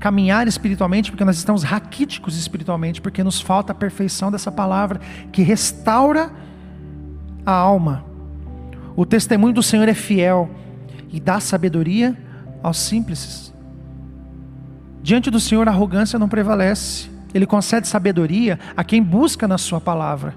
caminhar 0.00 0.46
espiritualmente 0.48 1.10
porque 1.10 1.24
nós 1.24 1.36
estamos 1.36 1.62
raquíticos 1.62 2.36
espiritualmente, 2.36 3.00
porque 3.00 3.22
nos 3.22 3.40
falta 3.40 3.72
a 3.72 3.74
perfeição 3.74 4.30
dessa 4.30 4.50
palavra 4.50 5.00
que 5.32 5.42
restaura 5.42 6.30
a 7.46 7.52
alma. 7.52 8.04
O 8.96 9.06
testemunho 9.06 9.54
do 9.54 9.62
Senhor 9.62 9.88
é 9.88 9.94
fiel 9.94 10.50
e 11.12 11.20
dá 11.20 11.38
sabedoria 11.38 12.16
aos 12.62 12.78
simples. 12.78 13.54
Diante 15.08 15.30
do 15.30 15.40
Senhor, 15.40 15.66
a 15.66 15.70
arrogância 15.70 16.18
não 16.18 16.28
prevalece. 16.28 17.08
Ele 17.32 17.46
concede 17.46 17.88
sabedoria 17.88 18.58
a 18.76 18.84
quem 18.84 19.02
busca 19.02 19.48
na 19.48 19.56
Sua 19.56 19.80
palavra 19.80 20.34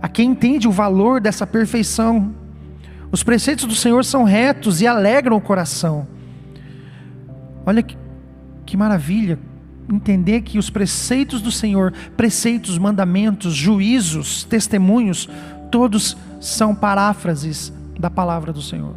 a 0.00 0.08
quem 0.08 0.30
entende 0.30 0.68
o 0.68 0.70
valor 0.70 1.20
dessa 1.20 1.44
perfeição. 1.44 2.32
Os 3.10 3.24
preceitos 3.24 3.64
do 3.64 3.74
Senhor 3.74 4.04
são 4.04 4.22
retos 4.24 4.80
e 4.80 4.86
alegram 4.86 5.36
o 5.36 5.40
coração. 5.40 6.06
Olha 7.66 7.82
que, 7.82 7.98
que 8.64 8.76
maravilha 8.76 9.38
entender 9.92 10.42
que 10.42 10.56
os 10.56 10.70
preceitos 10.70 11.42
do 11.42 11.50
Senhor, 11.50 11.92
preceitos, 12.16 12.78
mandamentos, 12.78 13.52
juízos, 13.54 14.44
testemunhos, 14.44 15.28
todos 15.68 16.16
são 16.40 16.76
paráfrases 16.76 17.72
da 17.98 18.08
palavra 18.08 18.52
do 18.52 18.62
Senhor. 18.62 18.94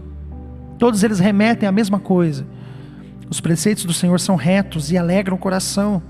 Todos 0.77 1.03
eles 1.03 1.19
remetem 1.19 1.67
à 1.67 1.71
mesma 1.71 1.99
coisa. 1.99 2.45
Os 3.29 3.39
preceitos 3.39 3.85
do 3.85 3.93
Senhor 3.93 4.19
são 4.19 4.35
retos 4.35 4.91
e 4.91 4.97
alegram 4.97 5.35
o 5.35 5.39
coração. 5.39 6.01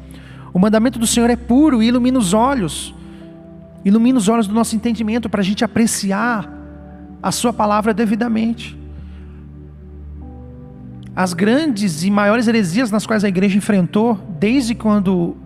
O 0.53 0.59
mandamento 0.59 0.99
do 0.99 1.07
Senhor 1.07 1.29
é 1.29 1.35
puro 1.35 1.81
e 1.81 1.87
ilumina 1.87 2.19
os 2.19 2.33
olhos. 2.33 2.93
Ilumina 3.83 4.17
os 4.17 4.27
olhos 4.27 4.47
do 4.47 4.53
nosso 4.53 4.75
entendimento 4.75 5.29
para 5.29 5.41
a 5.41 5.43
gente 5.43 5.63
apreciar 5.63 6.49
a 7.21 7.31
Sua 7.31 7.53
palavra 7.53 7.93
devidamente. 7.93 8.77
As 11.15 11.33
grandes 11.33 12.03
e 12.03 12.09
maiores 12.09 12.47
heresias 12.47 12.89
nas 12.89 13.05
quais 13.05 13.23
a 13.23 13.27
igreja 13.27 13.57
enfrentou, 13.57 14.15
desde 14.39 14.73
quando 14.73 15.37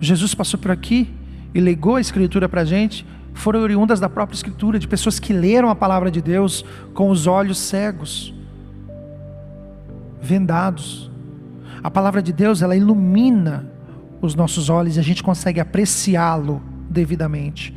Jesus 0.00 0.34
passou 0.34 0.58
por 0.58 0.70
aqui 0.70 1.10
e 1.54 1.60
legou 1.60 1.96
a 1.96 2.00
Escritura 2.00 2.48
para 2.48 2.62
a 2.62 2.64
gente, 2.64 3.06
foram 3.34 3.60
oriundas 3.60 4.00
da 4.00 4.08
própria 4.08 4.36
Escritura, 4.36 4.78
de 4.78 4.88
pessoas 4.88 5.18
que 5.18 5.32
leram 5.32 5.68
a 5.68 5.74
palavra 5.74 6.10
de 6.10 6.22
Deus 6.22 6.64
com 6.94 7.10
os 7.10 7.26
olhos 7.26 7.58
cegos. 7.58 8.34
Vendados. 10.20 11.10
A 11.82 11.90
palavra 11.90 12.22
de 12.22 12.32
Deus, 12.32 12.62
ela 12.62 12.76
ilumina 12.76 13.70
os 14.20 14.34
nossos 14.34 14.68
olhos 14.68 14.96
e 14.96 15.00
a 15.00 15.02
gente 15.02 15.22
consegue 15.22 15.60
apreciá-lo 15.60 16.62
devidamente. 16.88 17.74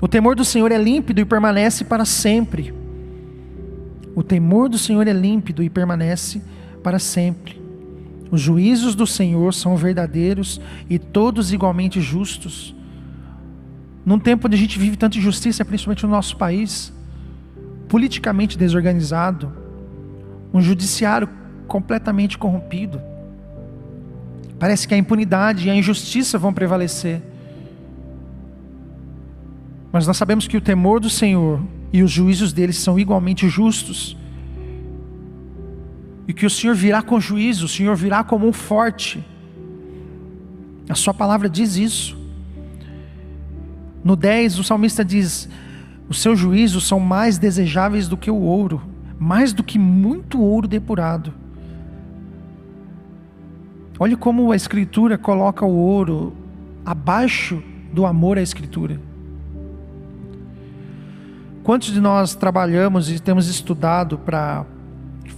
O 0.00 0.06
temor 0.06 0.36
do 0.36 0.44
Senhor 0.44 0.70
é 0.70 0.78
límpido 0.78 1.20
e 1.20 1.24
permanece 1.24 1.84
para 1.84 2.04
sempre. 2.04 2.74
O 4.14 4.22
temor 4.22 4.68
do 4.68 4.78
Senhor 4.78 5.06
é 5.06 5.12
límpido 5.12 5.62
e 5.62 5.70
permanece 5.70 6.42
para 6.82 6.98
sempre. 6.98 7.60
Os 8.30 8.40
juízos 8.40 8.94
do 8.94 9.06
Senhor 9.06 9.54
são 9.54 9.76
verdadeiros 9.76 10.60
e 10.88 10.98
todos 10.98 11.52
igualmente 11.52 12.00
justos. 12.00 12.74
Num 14.04 14.18
tempo 14.18 14.46
onde 14.46 14.56
a 14.56 14.58
gente 14.58 14.78
vive 14.78 14.96
tanta 14.96 15.18
injustiça, 15.18 15.64
principalmente 15.64 16.04
no 16.04 16.10
nosso 16.10 16.36
país, 16.36 16.92
politicamente 17.88 18.56
desorganizado, 18.56 19.52
um 20.52 20.60
judiciário 20.60 21.28
completamente 21.68 22.36
corrompido. 22.36 23.00
Parece 24.58 24.88
que 24.88 24.94
a 24.94 24.98
impunidade 24.98 25.68
e 25.68 25.70
a 25.70 25.74
injustiça 25.74 26.36
vão 26.36 26.52
prevalecer. 26.52 27.22
Mas 29.92 30.06
nós 30.06 30.16
sabemos 30.16 30.48
que 30.48 30.56
o 30.56 30.60
temor 30.60 30.98
do 30.98 31.08
Senhor 31.08 31.60
e 31.92 32.02
os 32.02 32.10
juízos 32.10 32.52
dele 32.52 32.72
são 32.72 32.98
igualmente 32.98 33.48
justos. 33.48 34.16
E 36.26 36.32
que 36.32 36.44
o 36.44 36.50
Senhor 36.50 36.74
virá 36.74 37.00
com 37.00 37.20
juízo, 37.20 37.66
o 37.66 37.68
Senhor 37.68 37.94
virá 37.96 38.24
como 38.24 38.46
um 38.46 38.52
forte. 38.52 39.24
A 40.88 40.94
sua 40.94 41.14
palavra 41.14 41.48
diz 41.48 41.76
isso. 41.76 42.18
No 44.02 44.16
10, 44.16 44.58
o 44.58 44.64
salmista 44.64 45.04
diz: 45.04 45.48
Os 46.08 46.20
seus 46.20 46.38
juízos 46.38 46.86
são 46.86 47.00
mais 47.00 47.38
desejáveis 47.38 48.08
do 48.08 48.16
que 48.16 48.30
o 48.30 48.36
ouro, 48.36 48.82
mais 49.18 49.52
do 49.52 49.62
que 49.62 49.78
muito 49.78 50.40
ouro 50.40 50.68
depurado. 50.68 51.32
Olhe 54.00 54.16
como 54.16 54.52
a 54.52 54.56
Escritura 54.56 55.18
coloca 55.18 55.64
o 55.64 55.74
ouro 55.74 56.32
abaixo 56.84 57.62
do 57.92 58.06
amor 58.06 58.38
à 58.38 58.42
Escritura. 58.42 59.00
Quantos 61.64 61.92
de 61.92 62.00
nós 62.00 62.34
trabalhamos 62.34 63.10
e 63.10 63.18
temos 63.18 63.48
estudado 63.48 64.16
para 64.16 64.64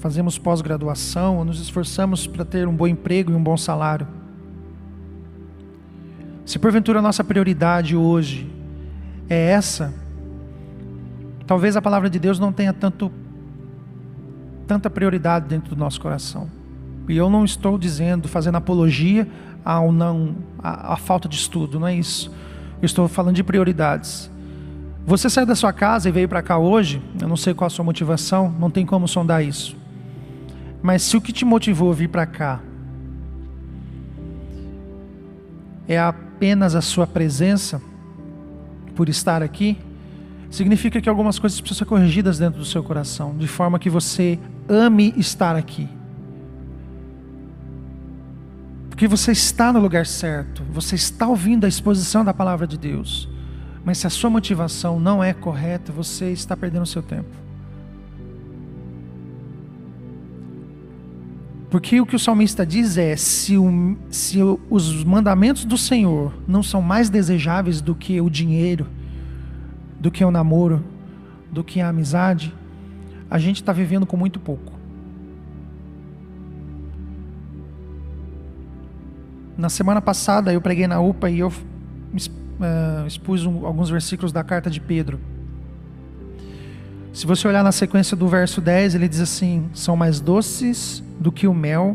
fazemos 0.01 0.39
pós-graduação, 0.39 1.37
ou 1.37 1.45
nos 1.45 1.61
esforçamos 1.61 2.27
para 2.27 2.43
ter 2.45 2.67
um 2.67 2.75
bom 2.75 2.87
emprego 2.87 3.33
e 3.33 3.35
um 3.35 3.43
bom 3.43 3.57
salário? 3.57 4.09
Se 6.47 6.59
porventura 6.59 7.01
a 7.01 7.03
nossa 7.03 7.23
prioridade 7.23 7.95
hoje 7.95 8.51
é 9.29 9.51
essa, 9.51 9.93
talvez 11.47 11.77
a 11.77 11.83
palavra 11.83 12.09
de 12.09 12.19
Deus 12.19 12.39
não 12.39 12.53
tenha 12.53 12.73
tanto 12.73 13.13
tanta 14.67 14.89
prioridade 14.89 15.47
dentro 15.49 15.75
do 15.75 15.79
nosso 15.79 16.01
coração. 16.01 16.60
E 17.09 17.17
eu 17.17 17.29
não 17.29 17.45
estou 17.45 17.77
dizendo, 17.77 18.29
fazendo 18.29 18.57
apologia 18.57 19.27
ao 19.65 19.93
não, 19.93 20.37
à, 20.59 20.95
à 20.95 20.97
falta 20.97 21.29
de 21.29 21.37
estudo, 21.37 21.81
não 21.81 21.87
é 21.87 21.95
isso. 21.95 22.31
Eu 22.81 22.87
estou 22.87 23.09
falando 23.09 23.37
de 23.37 23.43
prioridades. 23.43 24.31
Você 25.07 25.29
saiu 25.29 25.47
da 25.47 25.55
sua 25.55 25.73
casa 25.73 26.09
e 26.09 26.13
veio 26.13 26.29
para 26.29 26.43
cá 26.43 26.59
hoje, 26.59 27.03
eu 27.21 27.27
não 27.27 27.37
sei 27.37 27.53
qual 27.53 27.67
a 27.67 27.71
sua 27.71 27.85
motivação, 27.85 28.55
não 28.59 28.71
tem 28.71 28.87
como 28.87 29.09
sondar 29.09 29.45
isso. 29.45 29.77
Mas 30.83 31.03
se 31.03 31.17
o 31.17 31.21
que 31.21 31.33
te 31.33 31.45
motivou 31.45 31.91
a 31.91 31.95
vir 31.95 32.09
para 32.09 32.27
cá 32.27 32.61
é 35.89 35.99
apenas 35.99 36.75
a 36.75 36.81
sua 36.81 37.07
presença, 37.07 37.83
por 38.95 39.09
estar 39.09 39.43
aqui, 39.43 39.79
significa 40.51 41.01
que 41.01 41.09
algumas 41.09 41.39
coisas 41.39 41.61
precisam 41.61 41.79
ser 41.79 41.85
corrigidas 41.87 42.39
dentro 42.39 42.59
do 42.59 42.65
seu 42.65 42.83
coração, 42.83 43.37
de 43.37 43.49
forma 43.49 43.79
que 43.79 43.89
você 43.89 44.39
ame 44.69 45.15
estar 45.17 45.57
aqui. 45.57 45.89
Porque 48.91 49.09
você 49.09 49.33
está 49.33 49.73
no 49.73 49.81
lugar 49.81 50.05
certo, 50.05 50.63
você 50.71 50.97
está 50.97 51.27
ouvindo 51.27 51.65
a 51.65 51.69
exposição 51.69 52.23
da 52.23 52.35
palavra 52.35 52.67
de 52.67 52.77
Deus. 52.77 53.29
Mas 53.83 53.97
se 53.97 54.07
a 54.07 54.11
sua 54.11 54.29
motivação 54.29 55.01
não 55.01 55.25
é 55.25 55.33
correta, 55.33 55.91
você 55.91 56.31
está 56.33 56.55
perdendo 56.55 56.83
o 56.83 56.87
seu 56.87 57.03
tempo. 57.03 57.31
Porque 61.71 62.01
o 62.01 62.05
que 62.05 62.17
o 62.17 62.19
salmista 62.19 62.67
diz 62.67 62.99
é: 62.99 63.17
se, 63.17 63.57
o, 63.57 63.97
se 64.11 64.39
os 64.69 65.05
mandamentos 65.05 65.65
do 65.65 65.79
Senhor 65.79 66.35
não 66.47 66.63
são 66.63 66.83
mais 66.83 67.09
desejáveis 67.09 67.81
do 67.81 67.95
que 67.95 68.21
o 68.21 68.29
dinheiro, 68.29 68.87
do 69.99 70.11
que 70.11 70.25
o 70.25 70.31
namoro, 70.31 70.85
do 71.51 71.63
que 71.63 71.81
a 71.81 71.89
amizade, 71.89 72.53
a 73.31 73.39
gente 73.39 73.63
está 73.63 73.73
vivendo 73.73 74.05
com 74.05 74.17
muito 74.17 74.41
pouco. 74.41 74.80
Na 79.61 79.69
semana 79.69 80.01
passada 80.01 80.55
eu 80.55 80.61
preguei 80.63 80.87
na 80.87 81.01
UPA 81.01 81.29
e 81.29 81.41
eu 81.41 81.49
uh, 81.49 83.07
expus 83.07 83.45
alguns 83.45 83.91
versículos 83.91 84.33
da 84.33 84.43
carta 84.43 84.71
de 84.71 84.81
Pedro. 84.81 85.21
Se 87.13 87.27
você 87.27 87.47
olhar 87.47 87.63
na 87.63 87.71
sequência 87.71 88.17
do 88.17 88.27
verso 88.27 88.59
10, 88.59 88.95
ele 88.95 89.07
diz 89.07 89.21
assim: 89.21 89.69
São 89.75 89.99
mais 89.99 90.19
doces 90.19 91.05
do 91.21 91.31
que 91.31 91.47
o 91.47 91.53
mel 91.53 91.95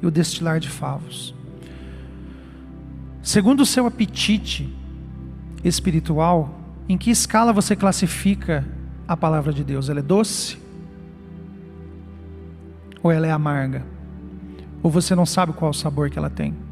e 0.00 0.06
o 0.06 0.12
destilar 0.12 0.60
de 0.60 0.68
favos. 0.68 1.34
Segundo 3.20 3.62
o 3.62 3.66
seu 3.66 3.84
apetite 3.84 4.72
espiritual, 5.64 6.56
em 6.88 6.96
que 6.96 7.10
escala 7.10 7.52
você 7.52 7.74
classifica 7.74 8.64
a 9.08 9.16
palavra 9.16 9.52
de 9.52 9.64
Deus? 9.64 9.88
Ela 9.88 9.98
é 9.98 10.02
doce? 10.04 10.56
Ou 13.02 13.10
ela 13.10 13.26
é 13.26 13.32
amarga? 13.32 13.84
Ou 14.84 14.88
você 14.88 15.16
não 15.16 15.26
sabe 15.26 15.52
qual 15.52 15.72
o 15.72 15.74
sabor 15.74 16.10
que 16.10 16.16
ela 16.16 16.30
tem? 16.30 16.65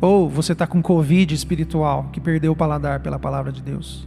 Ou 0.00 0.28
você 0.28 0.52
está 0.52 0.66
com 0.66 0.80
Covid 0.80 1.34
espiritual, 1.34 2.08
que 2.12 2.20
perdeu 2.20 2.52
o 2.52 2.56
paladar 2.56 3.00
pela 3.00 3.18
palavra 3.18 3.50
de 3.50 3.60
Deus. 3.60 4.06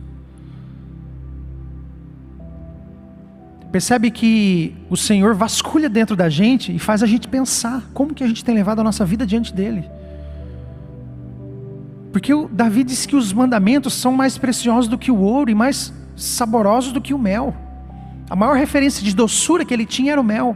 Percebe 3.71 4.11
que 4.11 4.75
o 4.89 4.97
Senhor 4.97 5.33
vasculha 5.33 5.89
dentro 5.89 6.15
da 6.15 6.29
gente 6.29 6.75
e 6.75 6.79
faz 6.79 7.01
a 7.01 7.05
gente 7.05 7.27
pensar 7.27 7.89
como 7.93 8.13
que 8.13 8.23
a 8.23 8.27
gente 8.27 8.43
tem 8.43 8.53
levado 8.53 8.79
a 8.79 8.83
nossa 8.83 9.05
vida 9.05 9.25
diante 9.25 9.53
dele. 9.53 9.89
Porque 12.11 12.33
o 12.33 12.49
Davi 12.49 12.83
disse 12.83 13.07
que 13.07 13.15
os 13.15 13.31
mandamentos 13.31 13.93
são 13.93 14.11
mais 14.11 14.37
preciosos 14.37 14.89
do 14.89 14.97
que 14.97 15.09
o 15.09 15.17
ouro 15.17 15.49
e 15.49 15.55
mais 15.55 15.93
saborosos 16.17 16.91
do 16.91 16.99
que 16.99 17.13
o 17.13 17.19
mel. 17.19 17.55
A 18.29 18.35
maior 18.35 18.57
referência 18.57 19.03
de 19.03 19.15
doçura 19.15 19.63
que 19.63 19.73
ele 19.73 19.85
tinha 19.85 20.11
era 20.11 20.19
o 20.21 20.23
mel. 20.23 20.55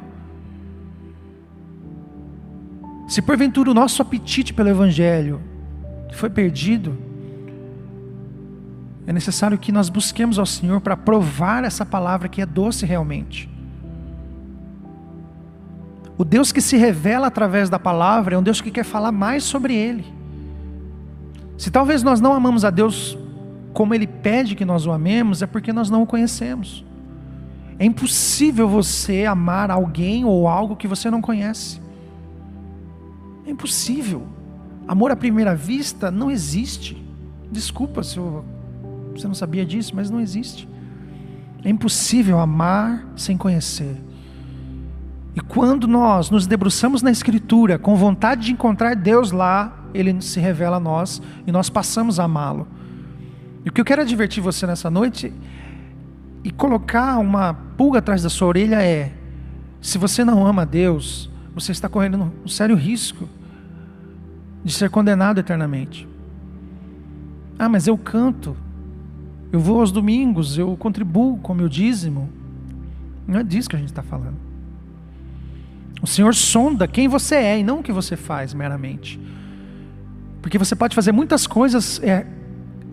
Se 3.08 3.22
porventura 3.22 3.70
o 3.70 3.74
nosso 3.74 4.02
apetite 4.02 4.54
pelo 4.54 4.70
Evangelho 4.70 5.42
foi 6.12 6.30
perdido, 6.30 6.98
é 9.06 9.14
necessário 9.14 9.58
que 9.58 9.72
nós 9.72 9.90
busquemos 9.90 10.40
ao 10.40 10.46
Senhor 10.46 10.82
para 10.82 10.98
provar 10.98 11.64
essa 11.64 11.86
palavra 11.86 12.28
que 12.28 12.42
é 12.42 12.46
doce 12.46 12.86
realmente. 12.86 13.50
O 16.18 16.24
Deus 16.24 16.52
que 16.52 16.62
se 16.62 16.78
revela 16.78 17.28
através 17.28 17.70
da 17.70 17.78
palavra 17.78 18.36
é 18.36 18.38
um 18.38 18.44
Deus 18.44 18.62
que 18.62 18.72
quer 18.72 18.86
falar 18.86 19.12
mais 19.12 19.44
sobre 19.44 19.76
Ele. 19.76 20.06
Se 21.58 21.70
talvez 21.70 22.02
nós 22.02 22.20
não 22.20 22.34
amamos 22.34 22.66
a 22.66 22.70
Deus 22.70 23.18
como 23.74 23.94
Ele 23.94 24.08
pede 24.08 24.56
que 24.56 24.66
nós 24.66 24.88
o 24.88 24.92
amemos, 24.92 25.42
é 25.42 25.46
porque 25.46 25.74
nós 25.74 25.90
não 25.90 26.04
o 26.04 26.08
conhecemos. 26.08 26.86
É 27.78 27.86
impossível 27.86 28.68
você 28.68 29.26
amar 29.26 29.70
alguém 29.70 30.24
ou 30.24 30.48
algo 30.48 30.78
que 30.78 30.88
você 30.88 31.12
não 31.12 31.22
conhece. 31.22 31.85
É 33.46 33.52
impossível. 33.52 34.28
Amor 34.88 35.12
à 35.12 35.16
primeira 35.16 35.56
vista 35.56 36.10
não 36.12 36.30
existe. 36.30 37.04
Desculpa 37.52 38.04
se 38.04 38.18
eu, 38.18 38.44
você 39.14 39.28
não 39.28 39.36
sabia 39.36 39.66
disso, 39.66 39.96
mas 39.96 40.10
não 40.10 40.20
existe. 40.20 40.68
É 41.64 41.70
impossível 41.70 42.40
amar 42.40 43.08
sem 43.16 43.38
conhecer. 43.38 44.02
E 45.36 45.42
quando 45.42 45.88
nós 45.88 46.30
nos 46.30 46.48
debruçamos 46.48 47.02
na 47.02 47.12
Escritura 47.12 47.78
com 47.78 47.96
vontade 47.96 48.46
de 48.46 48.52
encontrar 48.52 48.96
Deus 48.96 49.32
lá, 49.32 49.86
Ele 49.94 50.22
se 50.22 50.40
revela 50.40 50.78
a 50.78 50.80
nós 50.80 51.22
e 51.46 51.52
nós 51.52 51.70
passamos 51.70 52.20
a 52.20 52.24
amá-lo. 52.24 52.68
E 53.66 53.70
o 53.70 53.72
que 53.72 53.82
eu 53.82 53.86
quero 53.86 54.02
advertir 54.02 54.42
você 54.42 54.66
nessa 54.68 54.90
noite 54.90 55.34
e 56.44 56.52
colocar 56.52 57.18
uma 57.18 57.54
pulga 57.54 58.00
atrás 58.00 58.22
da 58.22 58.30
sua 58.30 58.48
orelha 58.48 58.82
é: 58.82 59.12
se 59.82 59.98
você 59.98 60.24
não 60.24 60.46
ama 60.46 60.66
Deus, 60.66 61.30
você 61.54 61.72
está 61.72 61.90
correndo 61.90 62.32
um 62.46 62.48
sério 62.48 62.76
risco 62.76 63.28
de 64.66 64.74
ser 64.74 64.90
condenado 64.90 65.40
eternamente. 65.40 66.08
Ah, 67.58 67.70
mas 67.70 67.86
eu 67.86 67.96
canto, 67.96 68.58
eu 69.52 69.60
vou 69.60 69.80
aos 69.80 69.92
domingos, 69.92 70.58
eu 70.58 70.76
contribuo 70.76 71.38
com 71.38 71.54
meu 71.54 71.70
dízimo. 71.70 72.28
Não 73.28 73.40
é 73.40 73.44
disso 73.44 73.70
que 73.70 73.76
a 73.76 73.80
gente 73.80 73.90
está 73.90 74.02
falando. 74.02 74.36
O 76.02 76.08
Senhor 76.08 76.34
sonda 76.34 76.88
quem 76.88 77.08
você 77.08 77.36
é 77.36 77.60
e 77.60 77.64
não 77.64 77.80
o 77.80 77.84
que 77.84 77.92
você 77.92 78.18
faz 78.18 78.56
meramente. 78.56 79.20
Porque 80.42 80.58
você 80.58 80.76
pode 80.76 80.96
fazer 80.96 81.12
muitas 81.12 81.46
coisas 81.46 82.02
é, 82.04 82.26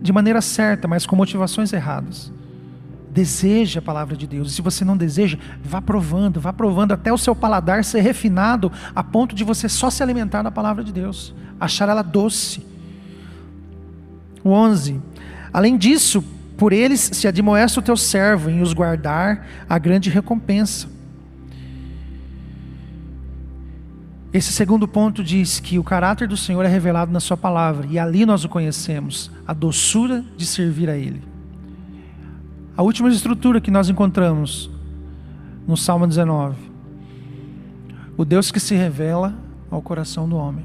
de 0.00 0.12
maneira 0.12 0.42
certa, 0.42 0.86
mas 0.86 1.06
com 1.06 1.16
motivações 1.16 1.72
erradas. 1.72 2.30
Deseje 3.12 3.78
a 3.78 3.82
palavra 3.82 4.16
de 4.16 4.26
Deus. 4.26 4.50
E 4.50 4.54
se 4.54 4.62
você 4.62 4.86
não 4.86 4.96
deseja, 4.96 5.38
vá 5.62 5.82
provando, 5.82 6.40
vá 6.40 6.50
provando 6.50 6.92
até 6.92 7.12
o 7.12 7.18
seu 7.18 7.36
paladar 7.36 7.84
ser 7.84 8.00
refinado 8.00 8.72
a 8.94 9.04
ponto 9.04 9.34
de 9.34 9.44
você 9.44 9.68
só 9.68 9.90
se 9.90 10.02
alimentar 10.02 10.42
da 10.42 10.50
palavra 10.50 10.82
de 10.82 10.92
Deus, 10.92 11.34
achar 11.60 11.90
ela 11.90 12.00
doce. 12.00 12.64
O 14.42 14.48
11. 14.48 14.98
Além 15.52 15.76
disso, 15.76 16.24
por 16.56 16.72
eles 16.72 17.00
se 17.12 17.28
admoesta 17.28 17.80
o 17.80 17.82
teu 17.82 17.98
servo 17.98 18.48
em 18.48 18.62
os 18.62 18.72
guardar 18.72 19.46
a 19.68 19.78
grande 19.78 20.08
recompensa. 20.08 20.88
Esse 24.32 24.54
segundo 24.54 24.88
ponto 24.88 25.22
diz 25.22 25.60
que 25.60 25.78
o 25.78 25.84
caráter 25.84 26.26
do 26.26 26.36
Senhor 26.38 26.64
é 26.64 26.68
revelado 26.68 27.12
na 27.12 27.20
Sua 27.20 27.36
palavra, 27.36 27.86
e 27.90 27.98
ali 27.98 28.24
nós 28.24 28.42
o 28.42 28.48
conhecemos, 28.48 29.30
a 29.46 29.52
doçura 29.52 30.24
de 30.34 30.46
servir 30.46 30.88
a 30.88 30.96
Ele. 30.96 31.31
A 32.76 32.82
última 32.82 33.10
estrutura 33.10 33.60
que 33.60 33.70
nós 33.70 33.88
encontramos 33.90 34.70
no 35.66 35.76
Salmo 35.76 36.06
19: 36.06 36.56
o 38.16 38.24
Deus 38.24 38.50
que 38.50 38.58
se 38.58 38.74
revela 38.74 39.34
ao 39.70 39.82
coração 39.82 40.28
do 40.28 40.36
homem. 40.36 40.64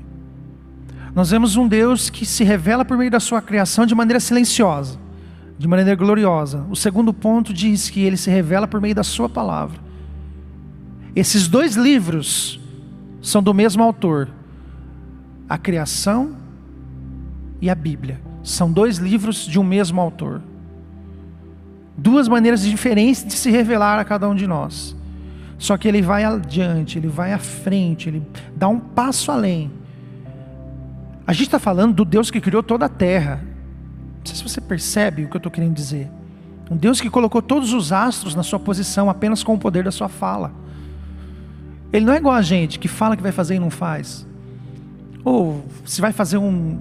Nós 1.14 1.32
vemos 1.32 1.56
um 1.56 1.68
Deus 1.68 2.10
que 2.10 2.26
se 2.26 2.44
revela 2.44 2.86
por 2.86 2.98
meio 2.98 3.12
da 3.12 3.20
Sua 3.20 3.42
criação 3.42 3.86
de 3.86 3.96
maneira 3.96 4.20
silenciosa, 4.20 5.00
de 5.58 5.68
maneira 5.68 5.96
gloriosa. 5.96 6.66
O 6.70 6.76
segundo 6.76 7.14
ponto 7.14 7.54
diz 7.54 7.90
que 7.90 8.02
Ele 8.02 8.16
se 8.16 8.30
revela 8.30 8.68
por 8.68 8.80
meio 8.80 8.96
da 8.96 9.04
Sua 9.04 9.28
palavra. 9.28 9.80
Esses 11.16 11.48
dois 11.48 11.76
livros 11.76 12.60
são 13.22 13.42
do 13.42 13.54
mesmo 13.54 13.84
autor. 13.84 14.30
A 15.50 15.58
criação 15.58 16.36
e 17.62 17.70
a 17.70 17.76
Bíblia 17.76 18.22
são 18.44 18.72
dois 18.72 18.98
livros 18.98 19.46
de 19.46 19.60
um 19.60 19.64
mesmo 19.64 20.00
autor. 20.00 20.42
Duas 21.98 22.28
maneiras 22.28 22.62
diferentes 22.62 23.26
de 23.26 23.34
se 23.34 23.50
revelar 23.50 24.00
a 24.00 24.06
cada 24.06 24.30
um 24.30 24.36
de 24.36 24.46
nós. 24.46 24.96
Só 25.58 25.76
que 25.76 25.88
ele 25.88 26.02
vai 26.02 26.24
adiante, 26.24 27.00
ele 27.00 27.08
vai 27.08 27.34
à 27.34 27.40
frente, 27.40 28.08
ele 28.08 28.22
dá 28.56 28.68
um 28.68 28.80
passo 28.80 29.32
além. 29.32 29.72
A 31.26 31.34
gente 31.34 31.48
está 31.48 31.60
falando 31.60 31.96
do 31.96 32.06
Deus 32.06 32.30
que 32.30 32.40
criou 32.40 32.62
toda 32.62 32.86
a 32.86 32.90
terra. 32.90 33.42
Não 34.20 34.26
sei 34.26 34.36
se 34.36 34.44
você 34.44 34.62
percebe 34.62 35.26
o 35.26 35.28
que 35.28 35.36
eu 35.36 35.40
estou 35.40 35.52
querendo 35.52 35.74
dizer. 35.74 36.10
Um 36.70 36.78
Deus 36.78 37.02
que 37.02 37.10
colocou 37.10 37.42
todos 37.42 37.74
os 37.74 37.92
astros 37.92 38.36
na 38.36 38.44
sua 38.44 38.60
posição 38.60 39.10
apenas 39.10 39.44
com 39.44 39.56
o 39.56 39.58
poder 39.58 39.84
da 39.84 39.92
sua 39.92 40.08
fala. 40.08 40.52
Ele 41.92 42.06
não 42.06 42.14
é 42.14 42.18
igual 42.18 42.36
a 42.36 42.42
gente 42.42 42.78
que 42.78 42.88
fala 42.88 43.18
que 43.18 43.24
vai 43.24 43.32
fazer 43.32 43.56
e 43.56 43.60
não 43.60 43.70
faz. 43.70 44.28
Ou 45.24 45.66
se 45.84 46.00
vai 46.00 46.12
fazer 46.12 46.38
um, 46.38 46.80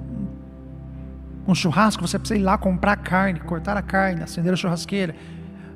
um 1.47 1.55
churrasco, 1.55 2.07
você 2.07 2.18
precisa 2.18 2.38
ir 2.38 2.42
lá 2.42 2.59
comprar 2.59 2.97
carne, 2.97 3.40
cortar 3.40 3.76
a 3.76 3.82
carne, 3.82 4.22
acender 4.22 4.53
a 4.53 4.57
churrasqueira. 4.57 5.14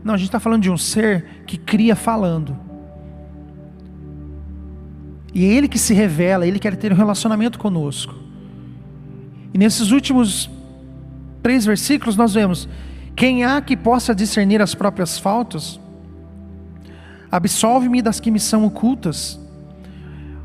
Não, 0.02 0.14
a 0.14 0.16
gente 0.16 0.28
está 0.28 0.40
falando 0.40 0.62
de 0.62 0.70
um 0.70 0.76
ser 0.76 1.44
que 1.46 1.56
cria 1.56 1.94
falando. 1.94 2.56
E 5.32 5.44
é 5.44 5.48
Ele 5.48 5.68
que 5.68 5.78
se 5.78 5.94
revela, 5.94 6.46
Ele 6.46 6.58
quer 6.58 6.76
ter 6.76 6.92
um 6.92 6.96
relacionamento 6.96 7.58
conosco. 7.58 8.14
E 9.54 9.58
nesses 9.58 9.90
últimos 9.90 10.50
três 11.42 11.64
versículos 11.64 12.16
nós 12.16 12.34
vemos: 12.34 12.68
quem 13.14 13.44
há 13.44 13.60
que 13.60 13.76
possa 13.76 14.14
discernir 14.14 14.60
as 14.60 14.74
próprias 14.74 15.18
faltas? 15.18 15.78
Absolve-me 17.30 18.02
das 18.02 18.18
que 18.18 18.30
me 18.30 18.40
são 18.40 18.64
ocultas. 18.64 19.38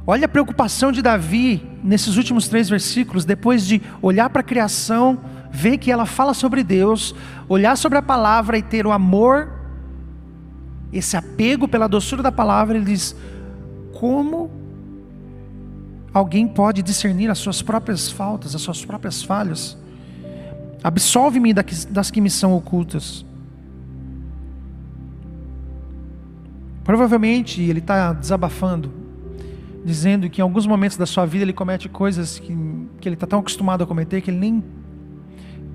Olha 0.08 0.26
a 0.26 0.30
preocupação 0.30 0.91
de 0.91 1.01
Davi 1.01 1.68
nesses 1.84 2.16
últimos 2.16 2.47
três 2.47 2.70
versículos, 2.70 3.26
depois 3.26 3.66
de 3.66 3.82
olhar 4.01 4.30
para 4.30 4.41
a 4.41 4.43
criação, 4.43 5.20
ver 5.51 5.78
que 5.80 5.91
ela 5.91 6.06
fala 6.06 6.34
sobre 6.34 6.64
Deus, 6.64 7.16
olhar 7.49 7.76
sobre 7.76 7.97
a 7.97 8.01
palavra 8.01 8.58
e 8.58 8.62
ter 8.62 8.86
o 8.86 8.91
amor, 8.91 9.51
esse 10.93 11.18
apego 11.18 11.68
pela 11.68 11.88
doçura 11.88 12.22
da 12.22 12.32
palavra, 12.32 12.78
ele 12.78 12.86
diz: 12.86 13.16
como 13.93 14.51
alguém 16.14 16.47
pode 16.47 16.84
discernir 16.84 17.30
as 17.32 17.39
suas 17.39 17.64
próprias 17.64 18.12
faltas, 18.12 18.53
as 18.53 18.62
suas 18.62 18.86
próprias 18.86 19.24
falhas? 19.24 19.76
Absolve-me 20.84 21.51
das 21.51 22.12
que 22.12 22.22
me 22.22 22.30
são 22.30 22.56
ocultas. 22.56 23.26
Provavelmente 26.84 27.60
ele 27.64 27.80
está 27.80 28.14
desabafando, 28.14 28.93
dizendo 29.86 30.27
que 30.31 30.41
em 30.41 30.43
alguns 30.43 30.65
momentos 30.65 30.97
da 30.97 31.05
sua 31.05 31.27
vida 31.27 31.45
ele 31.45 31.53
comete 31.53 31.88
coisas 31.88 32.39
que, 32.39 32.57
que 32.99 33.07
ele 33.07 33.13
está 33.13 33.27
tão 33.27 33.39
acostumado 33.39 33.83
a 33.83 33.88
cometer 33.88 34.19
que 34.19 34.31
ele 34.31 34.39
nem 34.39 34.63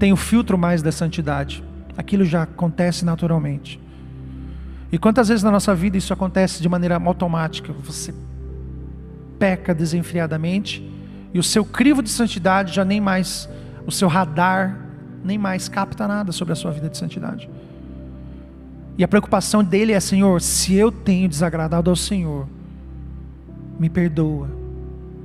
tem 0.00 0.12
o 0.12 0.16
filtro 0.16 0.58
mais 0.58 0.82
da 0.82 0.90
santidade. 0.90 1.62
Aquilo 1.96 2.24
já 2.24 2.42
acontece 2.42 3.04
naturalmente. 3.04 3.80
E 4.90 4.98
quantas 4.98 5.28
vezes 5.28 5.44
na 5.44 5.50
nossa 5.52 5.72
vida 5.76 5.96
isso 5.96 6.12
acontece 6.12 6.60
de 6.60 6.68
maneira 6.68 6.96
automática? 6.96 7.72
Você 7.84 8.12
peca 9.38 9.72
desenfreadamente 9.72 10.84
e 11.32 11.38
o 11.38 11.42
seu 11.42 11.64
crivo 11.64 12.02
de 12.02 12.10
santidade 12.10 12.74
já 12.74 12.84
nem 12.84 13.00
mais, 13.00 13.48
o 13.86 13.92
seu 13.92 14.08
radar 14.08 14.76
nem 15.22 15.38
mais 15.38 15.68
capta 15.68 16.08
nada 16.08 16.32
sobre 16.32 16.52
a 16.52 16.56
sua 16.56 16.72
vida 16.72 16.88
de 16.88 16.98
santidade. 16.98 17.48
E 18.98 19.04
a 19.04 19.08
preocupação 19.08 19.62
dele 19.62 19.92
é: 19.92 20.00
Senhor, 20.00 20.40
se 20.42 20.74
eu 20.74 20.90
tenho 20.90 21.28
desagradado 21.28 21.88
ao 21.88 21.94
Senhor, 21.94 22.48
me 23.80 23.88
perdoa. 23.88 24.50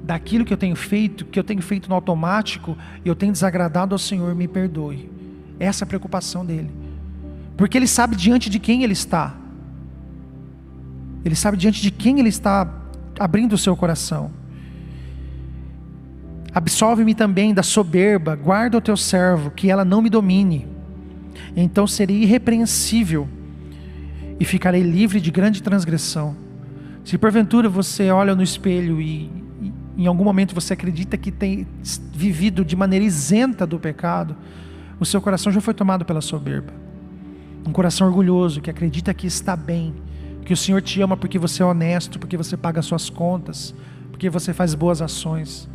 Daquilo 0.01 0.45
que 0.45 0.53
eu 0.53 0.58
tenho 0.58 0.78
feito, 0.78 1.26
que 1.26 1.38
eu 1.38 1.43
tenho 1.43 1.62
feito 1.62 1.89
no 1.89 1.95
automático, 1.95 2.78
eu 3.03 3.14
tenho 3.14 3.34
desagradado 3.34 3.93
ao 3.93 3.99
Senhor, 3.99 4.34
me 4.34 4.47
perdoe. 4.47 5.12
Essa 5.60 5.84
é 5.84 5.86
a 5.86 5.88
preocupação 5.88 6.45
dele. 6.45 6.72
Porque 7.58 7.78
ele 7.78 7.88
sabe 7.88 8.16
diante 8.16 8.49
de 8.49 8.58
quem 8.58 8.84
ele 8.84 8.93
está. 8.93 9.36
Ele 11.26 11.36
sabe 11.36 11.58
diante 11.58 11.82
de 11.82 11.91
quem 11.91 12.20
ele 12.20 12.30
está 12.30 12.72
abrindo 13.20 13.53
o 13.53 13.58
seu 13.58 13.76
coração. 13.76 14.32
Absolve-me 16.53 17.14
também 17.14 17.53
da 17.53 17.64
soberba, 17.64 18.36
guarda 18.36 18.78
o 18.78 18.82
teu 18.82 18.95
servo, 18.95 19.51
que 19.51 19.70
ela 19.70 19.84
não 19.84 20.01
me 20.01 20.10
domine. 20.10 20.66
Então 21.58 21.86
serei 21.86 22.24
irrepreensível 22.24 23.28
e 24.39 24.45
ficarei 24.45 24.82
livre 24.82 25.20
de 25.20 25.32
grande 25.32 25.62
transgressão. 25.62 26.45
Se 27.06 27.20
porventura 27.20 27.70
você 27.70 28.10
olha 28.10 28.36
no 28.36 28.41
espelho 28.41 28.99
e, 28.99 29.32
e 29.62 30.03
em 30.03 30.08
algum 30.08 30.24
momento 30.24 30.56
você 30.56 30.74
acredita 30.74 31.16
que 31.16 31.32
tem 31.32 31.68
vivido 32.12 32.66
de 32.66 32.76
maneira 32.76 33.06
isenta 33.06 33.66
do 33.68 33.80
pecado, 33.80 34.36
o 34.99 35.06
seu 35.06 35.22
coração 35.22 35.51
já 35.51 35.62
foi 35.62 35.76
tomado 35.76 36.03
pela 36.03 36.20
soberba. 36.20 36.74
Um 37.64 37.72
coração 37.72 38.08
orgulhoso 38.08 38.60
que 38.60 38.72
acredita 38.72 39.14
que 39.14 39.28
está 39.28 39.56
bem, 39.56 39.93
que 40.43 40.51
o 40.51 40.58
Senhor 40.58 40.82
te 40.82 40.99
ama 40.99 41.16
porque 41.16 41.38
você 41.38 41.62
é 41.62 41.66
honesto, 41.66 42.18
porque 42.18 42.36
você 42.36 42.58
paga 42.58 42.82
suas 42.82 43.08
contas, 43.08 43.76
porque 44.10 44.28
você 44.28 44.51
faz 44.51 44.74
boas 44.74 44.99
ações. 44.99 45.70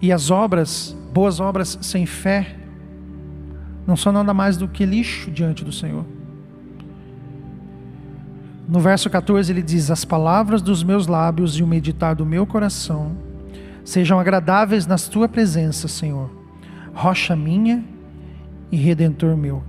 E 0.00 0.10
as 0.10 0.30
obras, 0.30 0.96
boas 1.12 1.40
obras 1.40 1.78
sem 1.82 2.06
fé, 2.06 2.56
não 3.88 3.96
são 3.96 4.12
nada 4.12 4.34
mais 4.34 4.58
do 4.58 4.68
que 4.68 4.84
lixo 4.84 5.30
diante 5.30 5.64
do 5.64 5.72
Senhor. 5.72 6.04
No 8.68 8.80
verso 8.80 9.08
14 9.08 9.50
ele 9.50 9.62
diz: 9.62 9.90
As 9.90 10.04
palavras 10.04 10.60
dos 10.60 10.82
meus 10.82 11.06
lábios 11.06 11.56
e 11.56 11.62
o 11.62 11.66
meditar 11.66 12.14
do 12.14 12.26
meu 12.26 12.46
coração 12.46 13.12
sejam 13.82 14.20
agradáveis 14.20 14.86
na 14.86 14.98
tua 14.98 15.26
presença, 15.26 15.88
Senhor, 15.88 16.30
rocha 16.92 17.34
minha 17.34 17.82
e 18.70 18.76
redentor 18.76 19.34
meu. 19.38 19.64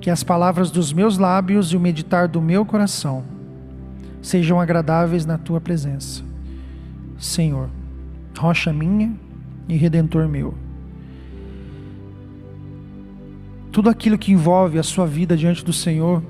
Que 0.00 0.08
as 0.08 0.24
palavras 0.24 0.70
dos 0.70 0.90
meus 0.90 1.18
lábios 1.18 1.70
e 1.70 1.76
o 1.76 1.80
meditar 1.80 2.28
do 2.28 2.40
meu 2.40 2.64
coração 2.64 3.24
sejam 4.22 4.58
agradáveis 4.58 5.26
na 5.26 5.36
tua 5.36 5.60
presença, 5.60 6.24
Senhor, 7.18 7.68
rocha 8.38 8.72
minha 8.72 9.12
e 9.68 9.76
redentor 9.76 10.26
meu. 10.26 10.71
Tudo 13.72 13.88
aquilo 13.88 14.18
que 14.18 14.30
envolve 14.30 14.78
a 14.78 14.82
sua 14.82 15.06
vida 15.06 15.34
diante 15.34 15.64
do 15.64 15.72
Senhor, 15.72 16.22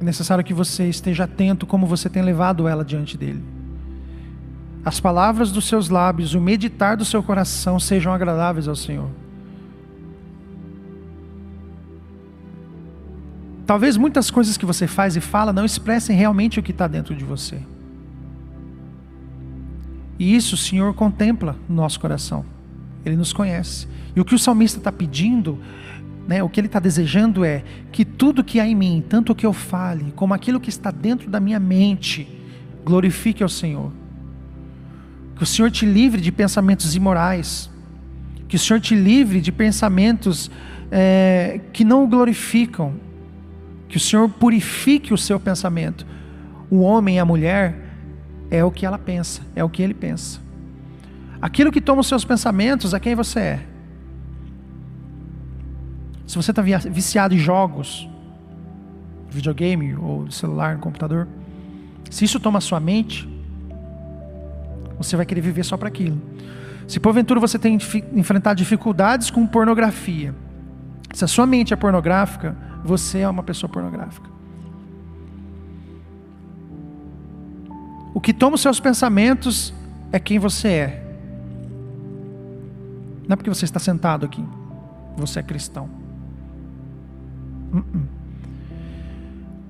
é 0.00 0.04
necessário 0.04 0.42
que 0.42 0.54
você 0.54 0.88
esteja 0.88 1.24
atento 1.24 1.66
como 1.66 1.86
você 1.86 2.08
tem 2.08 2.22
levado 2.22 2.66
ela 2.66 2.82
diante 2.84 3.16
dele. 3.16 3.44
As 4.84 4.98
palavras 4.98 5.52
dos 5.52 5.66
seus 5.66 5.90
lábios, 5.90 6.34
o 6.34 6.40
meditar 6.40 6.96
do 6.96 7.04
seu 7.04 7.22
coração 7.22 7.78
sejam 7.78 8.12
agradáveis 8.12 8.66
ao 8.66 8.74
Senhor. 8.74 9.08
Talvez 13.64 13.96
muitas 13.96 14.30
coisas 14.30 14.56
que 14.56 14.66
você 14.66 14.88
faz 14.88 15.14
e 15.14 15.20
fala 15.20 15.52
não 15.52 15.64
expressem 15.64 16.16
realmente 16.16 16.58
o 16.58 16.62
que 16.62 16.72
está 16.72 16.88
dentro 16.88 17.14
de 17.14 17.24
você. 17.24 17.60
E 20.18 20.34
isso 20.34 20.54
o 20.54 20.58
Senhor 20.58 20.92
contempla 20.94 21.54
no 21.68 21.76
nosso 21.76 22.00
coração. 22.00 22.44
Ele 23.04 23.16
nos 23.16 23.32
conhece. 23.32 23.86
E 24.14 24.20
o 24.20 24.24
que 24.24 24.34
o 24.34 24.38
salmista 24.38 24.78
está 24.78 24.92
pedindo, 24.92 25.58
né, 26.26 26.42
o 26.42 26.48
que 26.48 26.60
ele 26.60 26.66
está 26.66 26.78
desejando 26.78 27.44
é 27.44 27.64
que 27.90 28.04
tudo 28.04 28.44
que 28.44 28.60
há 28.60 28.66
em 28.66 28.74
mim, 28.74 29.02
tanto 29.08 29.32
o 29.32 29.34
que 29.34 29.46
eu 29.46 29.52
fale, 29.52 30.12
como 30.14 30.34
aquilo 30.34 30.60
que 30.60 30.68
está 30.68 30.90
dentro 30.90 31.30
da 31.30 31.40
minha 31.40 31.58
mente, 31.58 32.28
glorifique 32.84 33.42
ao 33.42 33.48
Senhor. 33.48 33.90
Que 35.36 35.42
o 35.42 35.46
Senhor 35.46 35.70
te 35.70 35.86
livre 35.86 36.20
de 36.20 36.30
pensamentos 36.30 36.94
imorais. 36.94 37.70
Que 38.48 38.56
o 38.56 38.58
Senhor 38.58 38.80
te 38.80 38.94
livre 38.94 39.40
de 39.40 39.50
pensamentos 39.50 40.50
é, 40.90 41.60
que 41.72 41.84
não 41.84 42.04
o 42.04 42.06
glorificam. 42.06 42.94
Que 43.88 43.96
o 43.96 44.00
Senhor 44.00 44.28
purifique 44.28 45.12
o 45.12 45.18
seu 45.18 45.40
pensamento. 45.40 46.06
O 46.70 46.80
homem 46.80 47.16
e 47.16 47.18
a 47.18 47.24
mulher 47.24 47.76
é 48.50 48.62
o 48.64 48.70
que 48.70 48.84
ela 48.86 48.98
pensa, 48.98 49.42
é 49.56 49.64
o 49.64 49.68
que 49.68 49.82
ele 49.82 49.94
pensa. 49.94 50.40
Aquilo 51.40 51.72
que 51.72 51.80
toma 51.80 52.02
os 52.02 52.06
seus 52.06 52.24
pensamentos 52.24 52.94
é 52.94 53.00
quem 53.00 53.14
você 53.14 53.40
é. 53.40 53.71
Se 56.32 56.36
você 56.36 56.50
está 56.50 56.62
viciado 56.62 57.34
em 57.34 57.36
jogos, 57.36 58.08
videogame 59.28 59.94
ou 59.96 60.30
celular, 60.30 60.78
computador, 60.78 61.28
se 62.08 62.24
isso 62.24 62.40
toma 62.40 62.58
sua 62.58 62.80
mente, 62.80 63.28
você 64.96 65.14
vai 65.14 65.26
querer 65.26 65.42
viver 65.42 65.62
só 65.62 65.76
para 65.76 65.88
aquilo. 65.88 66.18
Se 66.88 66.98
porventura 66.98 67.38
você 67.38 67.58
tem 67.58 67.76
enfrentado 68.14 68.56
dificuldades 68.56 69.30
com 69.30 69.46
pornografia, 69.46 70.34
se 71.12 71.22
a 71.22 71.28
sua 71.28 71.46
mente 71.46 71.74
é 71.74 71.76
pornográfica, 71.76 72.56
você 72.82 73.18
é 73.18 73.28
uma 73.28 73.42
pessoa 73.42 73.70
pornográfica. 73.70 74.30
O 78.14 78.22
que 78.22 78.32
toma 78.32 78.54
os 78.54 78.62
seus 78.62 78.80
pensamentos 78.80 79.74
é 80.10 80.18
quem 80.18 80.38
você 80.38 80.68
é. 80.68 81.18
Não 83.28 83.34
é 83.34 83.36
porque 83.36 83.50
você 83.50 83.66
está 83.66 83.78
sentado 83.78 84.24
aqui, 84.24 84.42
você 85.14 85.38
é 85.38 85.42
cristão. 85.42 86.00